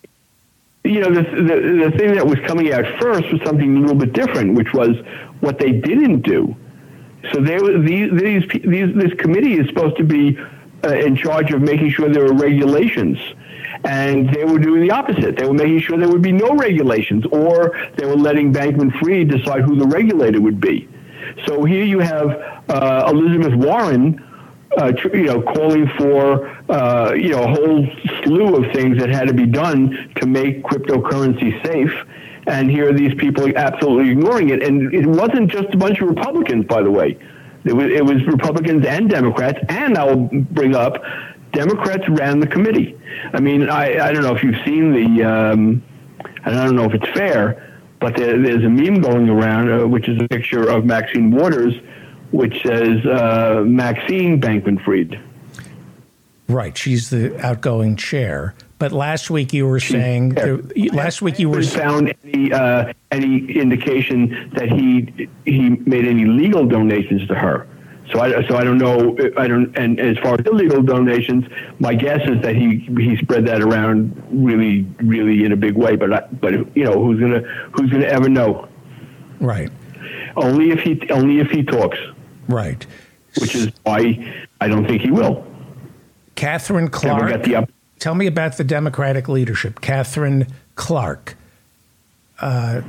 [0.85, 3.97] you know, the, the the thing that was coming out first was something a little
[3.97, 4.97] bit different, which was
[5.41, 6.57] what they didn't do
[7.33, 10.39] so they, these, these, these, this committee is supposed to be
[10.85, 13.19] uh, in charge of making sure there are regulations.
[13.85, 15.37] And they were doing the opposite.
[15.37, 19.29] They were making sure there would be no regulations, or they were letting Bankman Fried
[19.29, 20.89] decide who the regulator would be.
[21.47, 22.31] So here you have
[22.69, 24.25] uh, Elizabeth Warren,
[24.79, 27.87] uh, you know, calling for uh, you know a whole
[28.23, 31.93] slew of things that had to be done to make cryptocurrency safe
[32.47, 34.63] and here are these people absolutely ignoring it.
[34.63, 37.19] And it wasn't just a bunch of Republicans, by the way.
[37.65, 41.03] It was, it was Republicans and Democrats, and I'll bring up
[41.53, 42.99] Democrats ran the committee.
[43.33, 45.83] I mean, I, I don't know if you've seen the, um,
[46.45, 47.70] I don't know if it's fair,
[48.01, 51.75] but there, there's a meme going around, uh, which is a picture of Maxine Waters,
[52.33, 55.21] which says uh, Maxine Bankman Fried.
[56.49, 56.77] Right.
[56.77, 58.55] She's the outgoing chair.
[58.79, 60.59] But last week you were saying there,
[60.93, 66.67] last week you were found any uh, any indication that he he made any legal
[66.67, 67.69] donations to her.
[68.13, 71.45] So I so I don't know I don't and as far as illegal donations,
[71.79, 75.97] my guess is that he he spread that around really really in a big way.
[75.97, 77.41] But I, but you know who's gonna
[77.73, 78.69] who's gonna ever know?
[79.41, 79.71] Right.
[80.37, 81.99] Only if he only if he talks.
[82.49, 82.85] Right.
[83.39, 85.47] Which is why I don't think he will.
[86.35, 87.47] Katherine Clark.
[87.99, 89.81] Tell me about the Democratic leadership.
[89.81, 91.37] Katherine Clark.
[92.41, 92.83] Uh,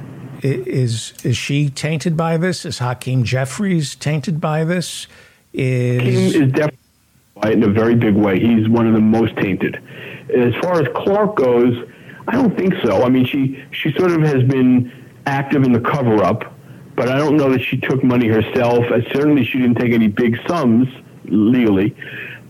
[0.43, 2.65] is is she tainted by this?
[2.65, 5.07] Is Hakeem Jeffries tainted by this?
[5.53, 8.39] Is Hakeem is definitely in a very big way.
[8.39, 9.81] He's one of the most tainted.
[10.35, 11.87] As far as Clark goes,
[12.27, 13.03] I don't think so.
[13.03, 14.91] I mean, she she sort of has been
[15.25, 16.53] active in the cover up,
[16.95, 18.85] but I don't know that she took money herself.
[18.85, 20.87] Uh, certainly, she didn't take any big sums
[21.25, 21.95] legally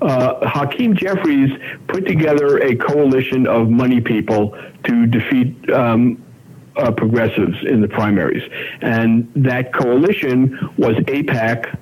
[0.01, 1.51] uh, Hakeem Jeffries
[1.87, 6.21] put together a coalition of money people to defeat um,
[6.77, 8.43] uh, progressives in the primaries.
[8.81, 11.77] And that coalition was AIPAC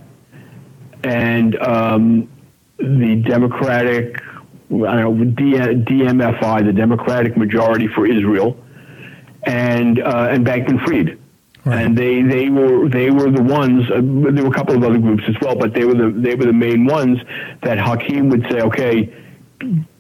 [1.03, 2.29] and um,
[2.77, 8.57] the Democratic, I don't know, DMFI, the Democratic Majority for Israel,
[9.43, 11.17] and, uh, and Bankman Fried.
[11.65, 11.85] Right.
[11.85, 13.91] And they, they were they were the ones.
[13.91, 13.95] Uh,
[14.31, 16.45] there were a couple of other groups as well, but they were the they were
[16.45, 17.19] the main ones
[17.63, 19.13] that Hakeem would say, okay,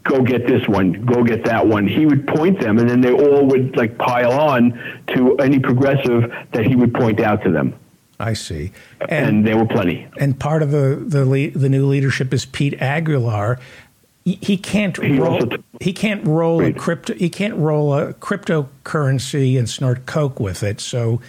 [0.09, 1.87] go get this one, go get that one.
[1.87, 6.33] He would point them, and then they all would like pile on to any progressive
[6.51, 7.75] that he would point out to them.
[8.19, 8.71] I see,
[9.01, 10.07] and, and there were plenty.
[10.17, 13.59] And part of the the the new leadership is Pete Aguilar.
[14.25, 15.39] He can't he roll.
[15.39, 17.13] T- he can't roll a crypto.
[17.13, 20.81] He can't roll a cryptocurrency and snort coke with it.
[20.81, 21.21] So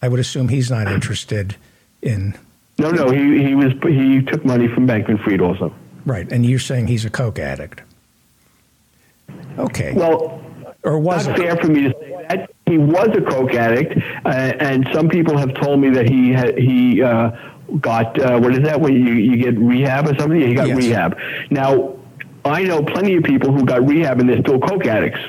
[0.00, 1.56] I would assume he's not interested
[2.00, 2.34] in.
[2.78, 5.74] No, no, he he was he took money from Bankman Fried also.
[6.04, 7.82] Right, and you're saying he's a coke addict.
[9.58, 9.92] Okay.
[9.92, 10.42] Well,
[10.84, 11.42] or was not it?
[11.42, 15.36] fair for me to say that he was a coke addict, uh, and some people
[15.36, 17.30] have told me that he he uh,
[17.80, 20.40] got uh, what is that when you, you get rehab or something?
[20.40, 20.76] he got yes.
[20.76, 21.18] rehab.
[21.50, 21.96] Now,
[22.44, 25.20] I know plenty of people who got rehab and they're still coke addicts.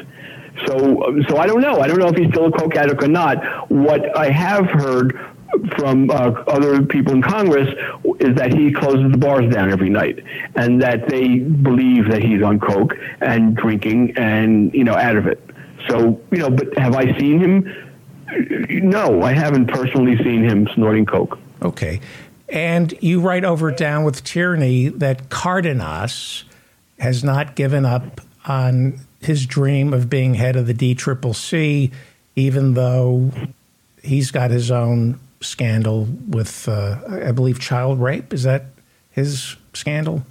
[0.67, 1.79] So, so I don't know.
[1.79, 3.71] I don't know if he's still a coke addict or not.
[3.71, 5.19] What I have heard
[5.77, 7.67] from uh, other people in Congress
[8.19, 10.23] is that he closes the bars down every night,
[10.55, 15.27] and that they believe that he's on coke and drinking and you know out of
[15.27, 15.39] it.
[15.87, 17.89] So you know, but have I seen him?
[18.69, 21.37] No, I haven't personally seen him snorting coke.
[21.61, 22.01] Okay,
[22.49, 26.45] and you write over down with tyranny that Cardenas
[26.99, 31.91] has not given up on his dream of being head of the DCCC,
[32.35, 33.31] even though
[34.01, 38.33] he's got his own scandal with, uh, I believe, child rape.
[38.33, 38.65] Is that
[39.11, 40.23] his scandal?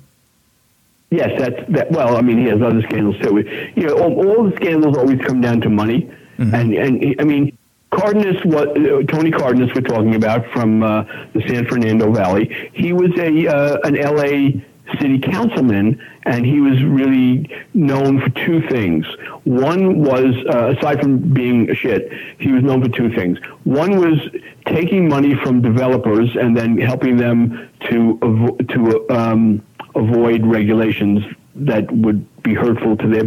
[1.10, 1.92] Yes, that's that.
[1.92, 3.38] Well, I mean, he has other scandals too.
[3.76, 6.54] You know, all, all the scandals always come down to money, mm-hmm.
[6.54, 7.56] and and I mean,
[7.90, 12.70] Cardenas, what uh, Tony Cardenas, we're talking about from uh, the San Fernando Valley.
[12.72, 14.64] He was a uh, an L.A.
[14.98, 19.04] city councilman, and he was really known for two things.
[19.44, 23.38] One was, uh, aside from being a shit, he was known for two things.
[23.64, 24.18] One was
[24.66, 29.62] taking money from developers and then helping them to avo- to um,
[29.94, 31.24] avoid regulations
[31.54, 33.24] that would be hurtful to their.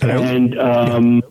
[0.00, 0.22] Hello?
[0.22, 1.22] And um,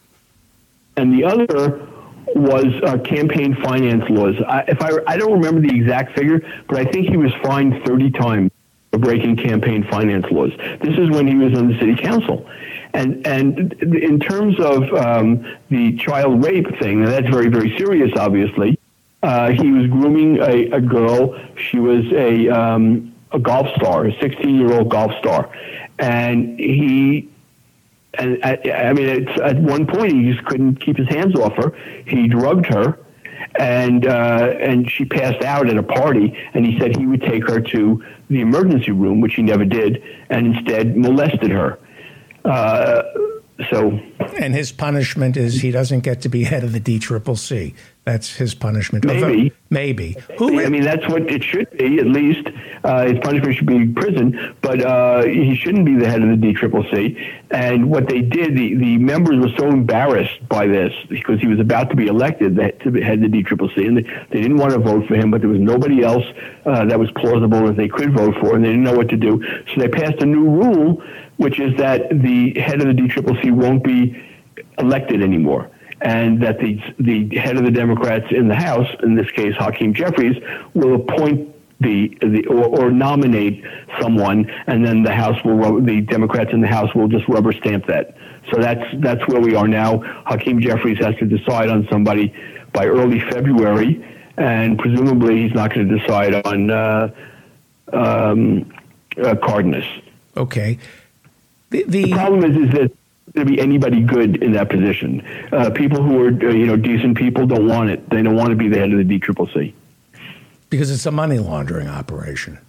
[0.98, 1.88] and the other
[2.36, 4.36] was uh, campaign finance laws.
[4.48, 7.84] I, if I I don't remember the exact figure, but I think he was fined
[7.86, 8.52] thirty times
[8.92, 10.52] for breaking campaign finance laws.
[10.58, 12.48] This is when he was on the city council.
[12.94, 18.75] And, and in terms of um, the child rape thing, that's very, very serious, obviously.
[19.26, 21.36] Uh, he was grooming a, a girl.
[21.58, 25.52] She was a um, a golf star, a 16 year old golf star,
[25.98, 27.28] and he.
[28.20, 31.76] And I, I mean, at one point, he just couldn't keep his hands off her.
[32.06, 33.00] He drugged her,
[33.60, 36.38] and uh, and she passed out at a party.
[36.54, 40.04] And he said he would take her to the emergency room, which he never did,
[40.30, 41.80] and instead molested her.
[42.46, 43.02] Uh,
[43.72, 44.00] so,
[44.38, 47.74] and his punishment is he doesn't get to be head of the DCCC.
[48.06, 49.04] That's his punishment.
[49.04, 49.52] Maybe.
[49.72, 50.16] Maybe.
[50.38, 50.62] Who?
[50.62, 51.98] I mean, that's what it should be.
[52.00, 52.48] At least
[52.84, 56.36] uh, his punishment should be prison, but uh, he shouldn't be the head of the
[56.36, 57.20] DCCC.
[57.50, 61.60] And what they did, the, the members were so embarrassed by this because he was
[61.60, 64.80] about to be elected that to head the DCCC, and they, they didn't want to
[64.80, 65.32] vote for him.
[65.32, 66.26] But there was nobody else
[66.66, 69.18] uh, that was plausible that they could vote for, and they didn't know what to
[69.18, 69.44] do.
[69.74, 71.02] So they passed a new rule,
[71.38, 74.24] which is that the head of the DCCC won't be
[74.78, 75.72] elected anymore
[76.02, 79.94] and that the the head of the Democrats in the House, in this case Hakeem
[79.94, 80.42] Jeffries,
[80.74, 83.64] will appoint the, the or, or, nominate
[84.00, 87.86] someone, and then the House will the Democrats in the House will just rubber stamp
[87.88, 88.16] that.
[88.52, 90.00] So that's that's where we are now.
[90.26, 92.34] Hakeem Jeffries has to decide on somebody
[92.72, 94.04] by early February,
[94.38, 97.14] and presumably he's not going to decide on uh,
[97.92, 98.72] um,
[99.22, 99.86] uh, Cardenas.
[100.38, 100.78] Okay.
[101.72, 102.92] The, the, the problem is is that
[103.36, 105.22] to be anybody good in that position.
[105.52, 108.10] Uh, people who are uh, you know decent people don't want it.
[108.10, 109.74] They don't want to be the head of the DCCC
[110.70, 112.60] because it's a money laundering operation.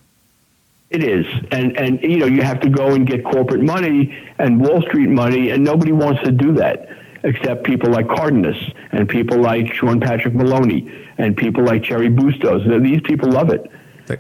[0.91, 4.61] It is, and and you know you have to go and get corporate money and
[4.61, 6.89] Wall Street money, and nobody wants to do that
[7.23, 8.57] except people like Cardenas
[8.93, 12.63] and people like Sean Patrick Maloney and people like Cheri Bustos.
[12.83, 13.69] These people love it.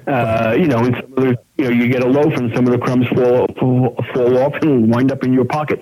[0.09, 2.67] Uh, you know, and some of the, you know, you get a loaf and some
[2.67, 5.81] of the crumbs fall, fall, fall off and wind up in your pocket.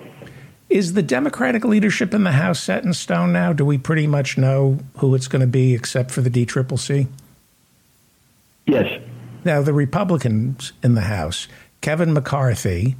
[0.69, 3.53] Is the Democratic leadership in the House set in stone now?
[3.53, 7.07] Do we pretty much know who it's going to be except for the DCCC?
[8.65, 9.01] Yes.
[9.43, 11.47] Now, the Republicans in the House,
[11.81, 12.95] Kevin McCarthy,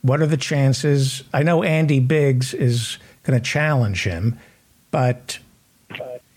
[0.00, 1.22] what are the chances?
[1.34, 4.38] I know Andy Biggs is going to challenge him,
[4.90, 5.38] but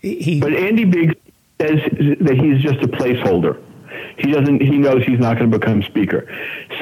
[0.00, 0.40] he.
[0.40, 1.14] But Andy Biggs
[1.58, 1.80] says
[2.20, 3.62] that he's just a placeholder.
[4.18, 4.60] He doesn't.
[4.60, 6.28] He knows he's not going to become speaker.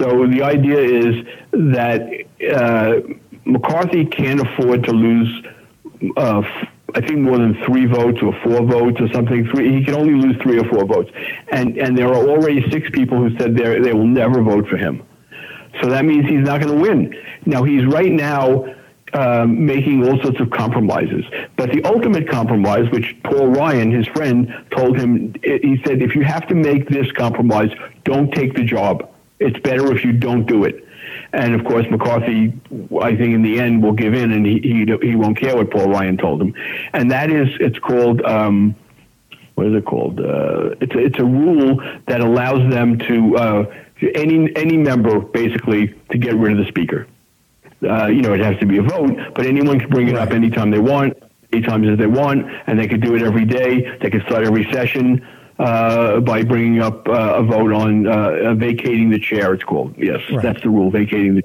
[0.01, 2.09] So the idea is that
[2.49, 3.01] uh,
[3.45, 5.45] McCarthy can't afford to lose.
[6.17, 6.43] Uh,
[6.95, 9.47] I think more than three votes or four votes or something.
[9.49, 11.11] Three, he can only lose three or four votes,
[11.49, 14.77] and and there are already six people who said they they will never vote for
[14.77, 15.03] him.
[15.81, 17.15] So that means he's not going to win.
[17.47, 18.75] Now he's right now
[19.13, 21.25] um, making all sorts of compromises.
[21.57, 26.23] But the ultimate compromise, which Paul Ryan, his friend, told him, he said, if you
[26.23, 27.71] have to make this compromise,
[28.05, 29.11] don't take the job.
[29.39, 30.87] It's better if you don't do it.
[31.33, 32.53] And of course, McCarthy,
[33.01, 35.71] I think in the end will give in, and he he, he won't care what
[35.71, 36.55] Paul Ryan told him.
[36.93, 38.23] And that is, it's called.
[38.23, 38.75] Um,
[39.55, 40.19] what is it called?
[40.21, 43.75] Uh, it's a, it's a rule that allows them to uh,
[44.15, 47.07] any any member basically to get rid of the speaker.
[47.83, 50.31] Uh, you know, it has to be a vote, but anyone can bring it up
[50.31, 51.17] anytime they want,
[51.53, 53.99] any times as they want, and they could do it every day.
[53.99, 55.27] They could start every session
[55.61, 59.53] uh, by bringing up uh, a vote on uh, vacating the chair.
[59.53, 60.43] It's called yes, right.
[60.43, 61.43] that's the rule, vacating the.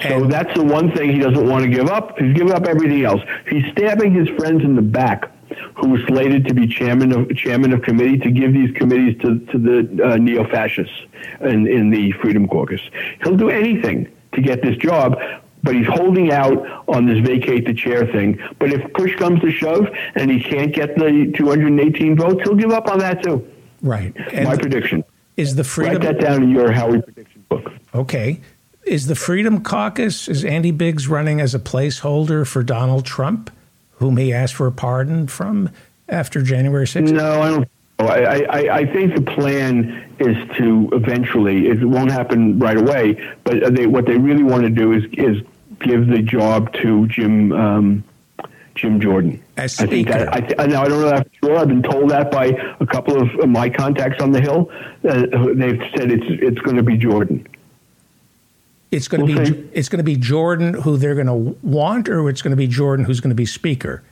[0.00, 2.18] So and that's the one thing he doesn't want to give up.
[2.18, 3.20] He's giving up everything else.
[3.50, 5.30] He's stabbing his friends in the back,
[5.76, 9.38] who were slated to be chairman of chairman of committee to give these committees to
[9.38, 10.94] to the uh, neo fascists
[11.40, 12.80] in in the Freedom Caucus.
[13.22, 15.18] He'll do anything to get this job,
[15.62, 18.38] but he's holding out on this vacate the chair thing.
[18.58, 22.70] But if push comes to shove and he can't get the 218 votes, he'll give
[22.70, 23.46] up on that too.
[23.82, 24.14] Right.
[24.32, 25.04] And My prediction.
[25.36, 27.70] Is the freedom write that down in your Howard prediction book?
[27.94, 28.40] Okay.
[28.88, 33.50] is the Freedom Caucus, is Andy Biggs running as a placeholder for Donald Trump,
[33.96, 35.70] whom he asked for a pardon from
[36.08, 37.12] after January 6th?
[37.12, 37.68] No, I don't.
[38.06, 43.74] I, I, I think the plan is to eventually, it won't happen right away, but
[43.74, 45.42] they, what they really want to do is, is
[45.80, 48.04] give the job to Jim um,
[48.76, 49.42] Jim Jordan.
[49.56, 50.24] As I think Speaker.
[50.26, 51.56] that, I, th- now, I don't know that for sure.
[51.58, 52.46] I've been told that by
[52.78, 54.70] a couple of my contacts on the Hill.
[55.02, 57.44] Uh, they've said it's, it's going to be Jordan.
[58.92, 59.68] It's going to We'll be see.
[59.72, 61.34] it's going to be Jordan who they're going to
[61.66, 64.04] want, or it's going to be Jordan who's going to be Speaker.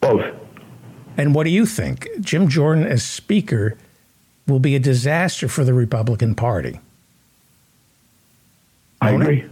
[0.00, 0.34] Both.
[1.16, 2.08] And what do you think?
[2.20, 3.76] Jim Jordan as Speaker
[4.46, 6.80] will be a disaster for the Republican Party,
[9.00, 9.26] I Won't it?
[9.26, 9.44] agree.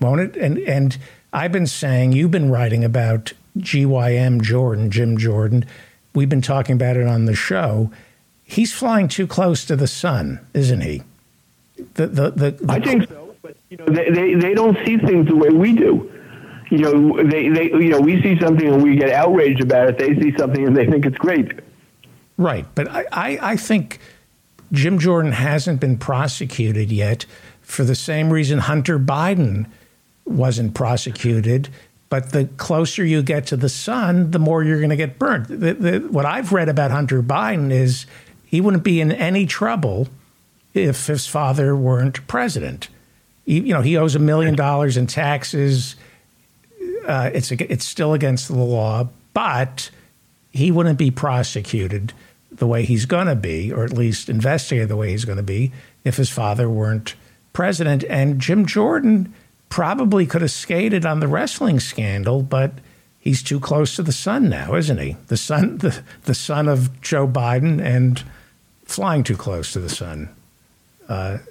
[0.00, 0.36] won't it?
[0.36, 0.98] And and
[1.32, 5.64] I've been saying you've been writing about GYM Jordan, Jim Jordan.
[6.14, 7.90] We've been talking about it on the show.
[8.44, 11.02] He's flying too close to the sun, isn't he?
[11.94, 14.96] The the the, the I think so, but you know, they, they, they don't see
[14.98, 16.10] things the way we do.
[16.70, 19.98] You know, they, they you know we see something and we get outraged about it.
[19.98, 21.60] They see something and they think it's great.
[22.36, 22.66] Right.
[22.74, 23.98] But I, I, I think
[24.72, 27.26] Jim Jordan hasn't been prosecuted yet
[27.60, 29.66] for the same reason Hunter Biden
[30.24, 31.68] wasn't prosecuted.
[32.10, 35.48] But the closer you get to the sun, the more you're going to get burnt.
[35.48, 38.06] The, the, what I've read about Hunter Biden is
[38.46, 40.08] he wouldn't be in any trouble
[40.72, 42.88] if his father weren't president.
[43.44, 45.96] He, you know, he owes a million dollars in taxes.
[47.08, 49.90] Uh, it's it's still against the law, but
[50.50, 52.12] he wouldn't be prosecuted
[52.52, 55.42] the way he's going to be, or at least investigated the way he's going to
[55.42, 55.72] be,
[56.04, 57.14] if his father weren't
[57.52, 58.04] president.
[58.04, 59.32] And Jim Jordan
[59.68, 62.72] probably could have skated on the wrestling scandal, but
[63.18, 65.16] he's too close to the sun now, isn't he?
[65.28, 68.22] The son, the, the son of Joe Biden, and
[68.84, 70.28] flying too close to the sun.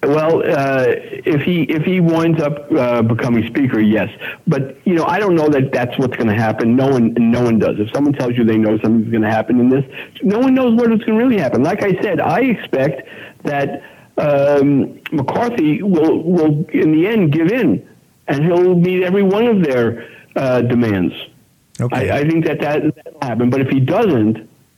[0.04, 4.10] Well, uh, if he if he winds up uh, becoming speaker, yes.
[4.46, 6.76] But you know, I don't know that that's what's going to happen.
[6.76, 7.80] No one no one does.
[7.80, 9.84] If someone tells you they know something's going to happen in this,
[10.22, 11.64] no one knows what is going to really happen.
[11.64, 13.08] Like I said, I expect
[13.44, 13.82] that
[14.18, 17.88] um, McCarthy will will in the end give in,
[18.28, 21.16] and he'll meet every one of their uh, demands.
[21.82, 22.12] Okay.
[22.12, 23.50] I, I think that that will happen.
[23.50, 24.38] But if he doesn't,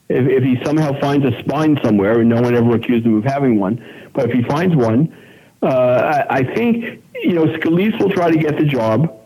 [0.10, 3.24] if, if he somehow finds a spine somewhere, and no one ever accused him of
[3.24, 3.84] having one,
[4.26, 5.16] if he finds one,
[5.62, 9.20] uh, I, I think you know Scalise will try to get the job,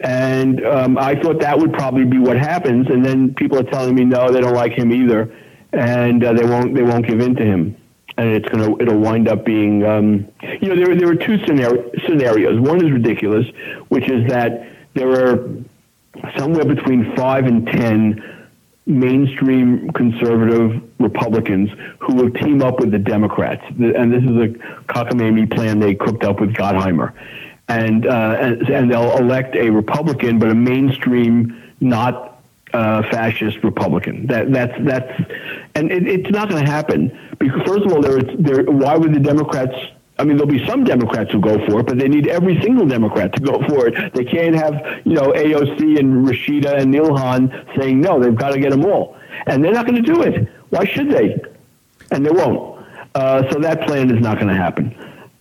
[0.00, 2.88] and um, I thought that would probably be what happens.
[2.88, 5.34] And then people are telling me no, they don't like him either,
[5.72, 7.76] and uh, they won't they won't give in to him.
[8.16, 11.90] And it's gonna it'll wind up being um, you know there there are two scenario,
[12.06, 12.60] scenarios.
[12.60, 13.46] One is ridiculous,
[13.88, 15.48] which is that there are
[16.36, 18.22] somewhere between five and ten
[18.86, 23.62] mainstream conservative Republicans who will team up with the Democrats.
[23.68, 24.48] And this is a
[24.92, 27.12] cockamamie plan they cooked up with Gottheimer.
[27.68, 34.26] And, uh, and, and they'll elect a Republican, but a mainstream, not uh, fascist Republican.
[34.26, 35.22] That, that's, that's,
[35.74, 37.16] and it, it's not going to happen.
[37.38, 39.74] Because, first of all, there, there, why would the Democrats
[40.20, 42.86] I mean, there'll be some Democrats who go for it, but they need every single
[42.86, 44.12] Democrat to go for it.
[44.12, 44.74] They can't have,
[45.06, 48.20] you know, AOC and Rashida and Ilhan saying no.
[48.20, 49.16] They've got to get them all,
[49.46, 50.48] and they're not going to do it.
[50.70, 51.40] Why should they?
[52.10, 52.84] And they won't.
[53.14, 54.94] Uh, so that plan is not going to happen.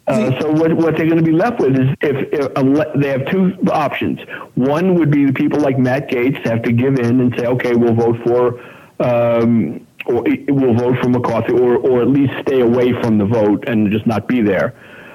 [0.08, 3.10] Uh, so what, what they're going to be left with is if, if unle- they
[3.10, 4.20] have two options.
[4.56, 7.76] One would be the people like Matt Gaetz have to give in and say, okay,
[7.76, 8.60] we'll vote for,
[9.00, 13.66] um, or we'll vote for McCarthy, or or at least stay away from the vote
[13.68, 14.74] and just not be there,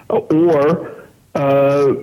[0.08, 0.92] or.
[1.34, 1.94] Uh,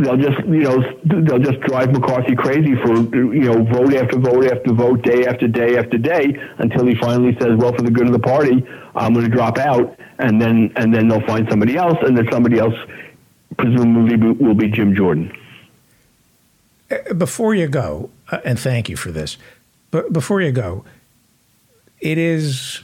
[0.00, 4.44] they'll just you know they'll just drive McCarthy crazy for you know vote after vote
[4.46, 8.06] after vote, day after day after day, until he finally says, "Well, for the good
[8.06, 8.64] of the party,
[8.94, 12.28] I'm going to drop out," and then and then they'll find somebody else, and then
[12.30, 12.74] somebody else
[13.56, 15.32] presumably will be Jim Jordan.
[17.16, 19.36] before you go, uh, and thank you for this,
[19.90, 20.84] but before you go,
[22.00, 22.82] it is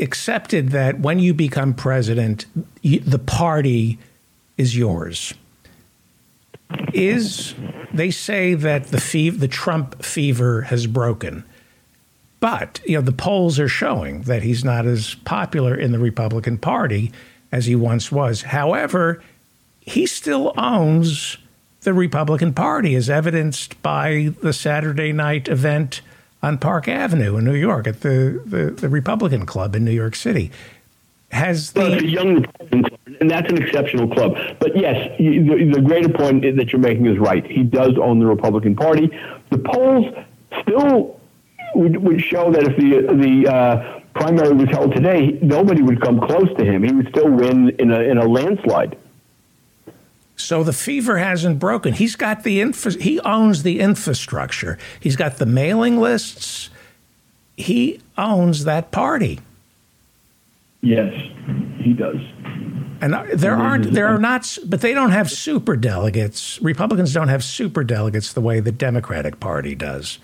[0.00, 2.46] accepted that when you become president,
[2.82, 3.98] the party
[4.56, 5.34] is yours.
[6.92, 7.54] Is
[7.92, 11.44] they say that the fe- the Trump fever has broken,
[12.40, 16.58] but you know the polls are showing that he's not as popular in the Republican
[16.58, 17.12] Party
[17.52, 18.42] as he once was.
[18.42, 19.22] However,
[19.80, 21.36] he still owns
[21.82, 26.02] the Republican Party, as evidenced by the Saturday night event
[26.42, 30.14] on Park Avenue in New York at the, the, the Republican Club in New York
[30.14, 30.50] City.
[31.30, 34.36] Has Well, the young Republican club, and that's an exceptional club.
[34.58, 37.46] But yes, the, the greater point that you're making is right.
[37.46, 39.10] He does own the Republican Party.
[39.50, 40.06] The polls
[40.62, 41.20] still
[41.74, 46.20] would, would show that if the the uh, primary was held today, nobody would come
[46.20, 46.82] close to him.
[46.82, 48.98] He would still win in a in a landslide.
[50.36, 51.92] So the fever hasn't broken.
[51.92, 54.78] He's got the infra- he owns the infrastructure.
[54.98, 56.70] He's got the mailing lists.
[57.56, 59.40] He owns that party.
[60.82, 61.12] Yes,
[61.78, 62.16] he does.
[63.02, 66.60] And there aren't there are not but they don't have super delegates.
[66.60, 70.18] Republicans don't have super delegates the way the Democratic Party does.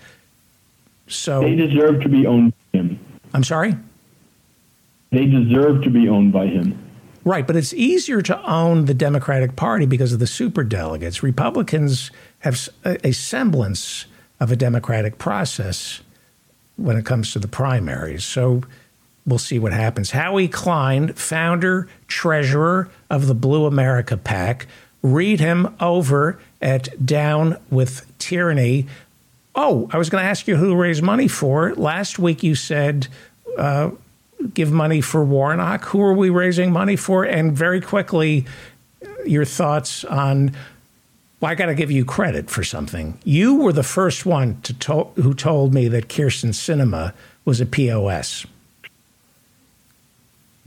[1.07, 2.99] So They deserve to be owned by him.
[3.33, 3.75] I'm sorry?
[5.11, 6.77] They deserve to be owned by him.
[7.23, 11.21] Right, but it's easier to own the Democratic Party because of the super delegates.
[11.23, 14.05] Republicans have a semblance
[14.39, 16.01] of a democratic process
[16.77, 18.23] when it comes to the primaries.
[18.23, 18.61] So
[19.27, 20.11] we'll see what happens.
[20.11, 24.65] Howie Klein, founder, treasurer of the Blue America PAC,
[25.03, 28.87] Read him over at Down with Tyranny.
[29.55, 31.73] Oh, I was going to ask you who to raise money for.
[31.75, 33.07] Last week you said
[33.57, 33.91] uh,
[34.53, 35.85] give money for Warnock.
[35.85, 37.23] Who are we raising money for?
[37.23, 38.45] And very quickly,
[39.25, 40.55] your thoughts on.
[41.39, 43.19] Well, I got to give you credit for something.
[43.23, 47.13] You were the first one to to- who told me that Kyrsten Sinema
[47.45, 48.47] was a POS.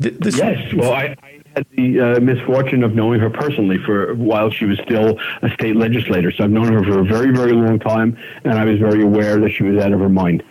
[0.01, 0.73] Th- This, Yes.
[0.75, 4.79] Well, I, I had the uh, misfortune of knowing her personally for while she was
[4.81, 6.31] still a state legislator.
[6.33, 9.39] So I've known her for a very, very long time, and I was very aware
[9.41, 10.43] that she was out of her mind,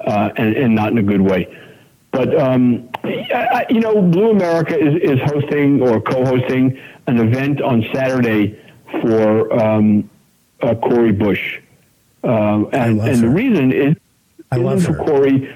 [0.00, 1.48] uh, and, and not in a good way.
[2.12, 7.84] But um, I, you know, Blue America is, is hosting or co-hosting an event on
[7.92, 8.60] Saturday
[9.00, 10.08] for um,
[10.62, 11.60] uh, Cori Bush,
[12.22, 13.96] um, and, and the reason is
[14.52, 14.94] I love her.
[14.94, 15.52] Corey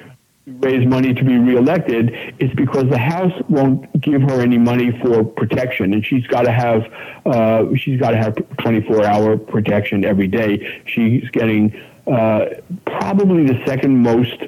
[0.61, 5.25] raise money to be reelected is because the House won't give her any money for
[5.25, 6.93] protection, and she's got to have
[7.27, 10.83] uh, she's got to have 24 hour protection every day.
[10.87, 11.75] She's getting
[12.07, 12.47] uh,
[12.87, 14.43] probably the second most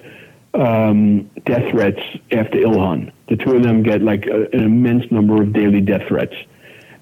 [0.54, 2.00] um, death threats
[2.32, 3.12] after Ilhan.
[3.28, 6.34] The two of them get like a, an immense number of daily death threats.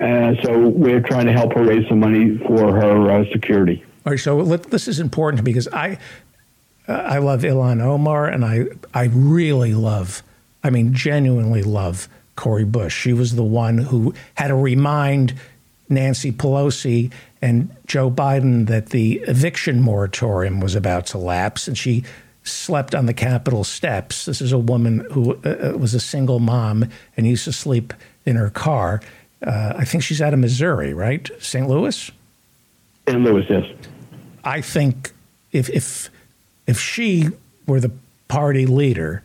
[0.01, 3.85] Uh, so we're trying to help her raise some money for her uh, security.
[4.07, 5.99] All right, so let, this is important because I
[6.89, 10.23] uh, I love Ilhan Omar and I I really love
[10.65, 12.97] I mean genuinely love Cori Bush.
[12.97, 15.35] She was the one who had to remind
[15.89, 17.11] Nancy Pelosi
[17.41, 22.05] and Joe Biden that the eviction moratorium was about to lapse and she
[22.43, 24.25] slept on the Capitol steps.
[24.25, 27.93] This is a woman who uh, uh, was a single mom and used to sleep
[28.25, 29.01] in her car.
[29.43, 31.29] Uh, I think she's out of Missouri, right?
[31.41, 31.69] St.
[31.69, 32.11] Louis?
[33.07, 33.65] And Lewis, yes.
[34.45, 35.13] I think
[35.53, 36.11] if if
[36.69, 37.31] if she
[37.67, 37.91] were the
[38.29, 39.25] party leader,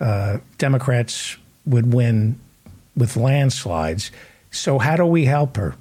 [0.00, 1.36] uh, Democrats
[1.66, 2.38] would win
[2.96, 4.10] with landslides.
[4.50, 5.74] So how do we help her?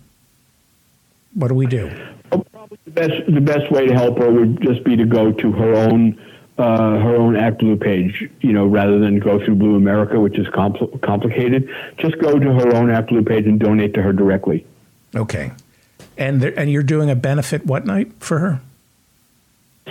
[1.34, 1.92] What do we do?
[2.32, 5.32] Well, probably the best the best way to help her would just be to go
[5.32, 6.20] to her own
[6.58, 10.38] uh, her own Act Blue page, you know, rather than go through Blue America, which
[10.38, 11.70] is compl- complicated.
[11.98, 14.66] Just go to her own Act Blue page and donate to her directly.
[15.16, 15.52] Okay,
[16.18, 18.62] and there, and you're doing a benefit what night for her?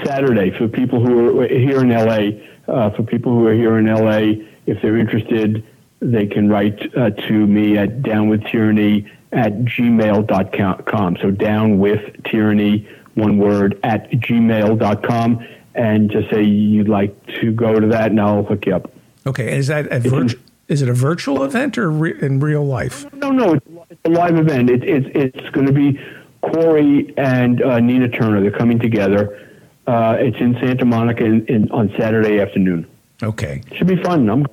[0.04, 2.40] Saturday for people who are here in LA.
[2.68, 5.64] Uh, for people who are here in LA, if they're interested,
[6.00, 11.16] they can write uh, to me at downwithtyranny at gmail.com.
[11.20, 15.46] So down with tyranny, one word, at gmail.com.
[15.74, 18.90] And just say you'd like to go to that, and I'll hook you up.
[19.26, 23.12] Okay, is that a virtu- is it a virtual event or re- in real life?
[23.14, 24.68] No, no, it's, it's a live event.
[24.70, 26.00] It, it's it's going to be
[26.42, 28.40] Cori and uh, Nina Turner.
[28.40, 29.49] They're coming together.
[29.90, 32.86] Uh, it's in Santa Monica in, in, on Saturday afternoon.
[33.24, 34.30] Okay, Should be fun.
[34.30, 34.46] I'm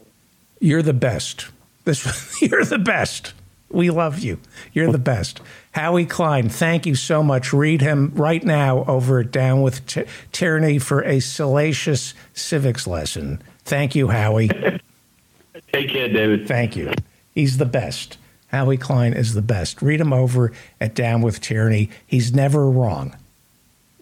[0.60, 1.50] you're the best.
[1.86, 3.34] This you're the best.
[3.70, 4.40] We love you.
[4.74, 5.40] You're the best.
[5.74, 7.54] Howie Klein, thank you so much.
[7.54, 13.40] Read him right now over at Down with Ty- Tyranny for a salacious civics lesson.
[13.64, 14.48] Thank you, Howie.
[15.72, 16.48] Take care, David.
[16.48, 16.94] Thank you.
[17.36, 18.18] He's the best.
[18.48, 19.84] Howie Klein is the best.
[19.84, 20.52] Read him over
[20.82, 21.92] at Down with Tyranny.
[22.08, 23.16] He's never wrong.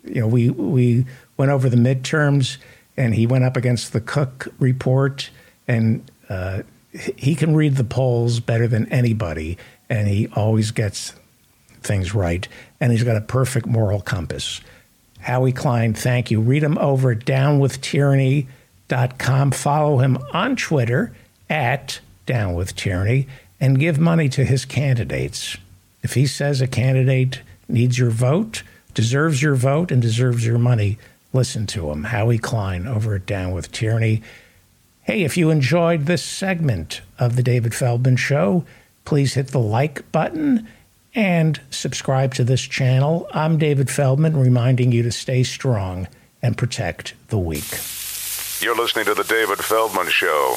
[0.06, 1.06] You know, we we
[1.38, 2.58] went over the midterms,
[2.98, 5.30] and he went up against the Cook report,
[5.68, 9.58] and uh, he can read the polls better than anybody,
[9.90, 11.14] and he always gets
[11.82, 12.48] things right,
[12.80, 14.62] and he's got a perfect moral compass.
[15.20, 16.40] Howie Klein, thank you.
[16.40, 19.52] Read him over at downwithtyranny.com.
[19.52, 21.14] Follow him on Twitter
[21.50, 23.28] at Down with Tyranny
[23.60, 25.58] and give money to his candidates.
[26.04, 28.62] If he says a candidate needs your vote,
[28.94, 30.98] deserves your vote, and deserves your money,
[31.36, 32.06] listen to him.
[32.06, 34.24] Howie Klein over at Down with Tyranny.
[35.04, 38.66] Hey, if you enjoyed this segment of The David Feldman Show,
[39.04, 40.68] please hit the like button
[41.14, 43.28] and subscribe to this channel.
[43.32, 46.08] I'm David Feldman, reminding you to stay strong
[46.42, 47.80] and protect the weak.
[48.62, 50.56] You're listening to The David Feldman Show.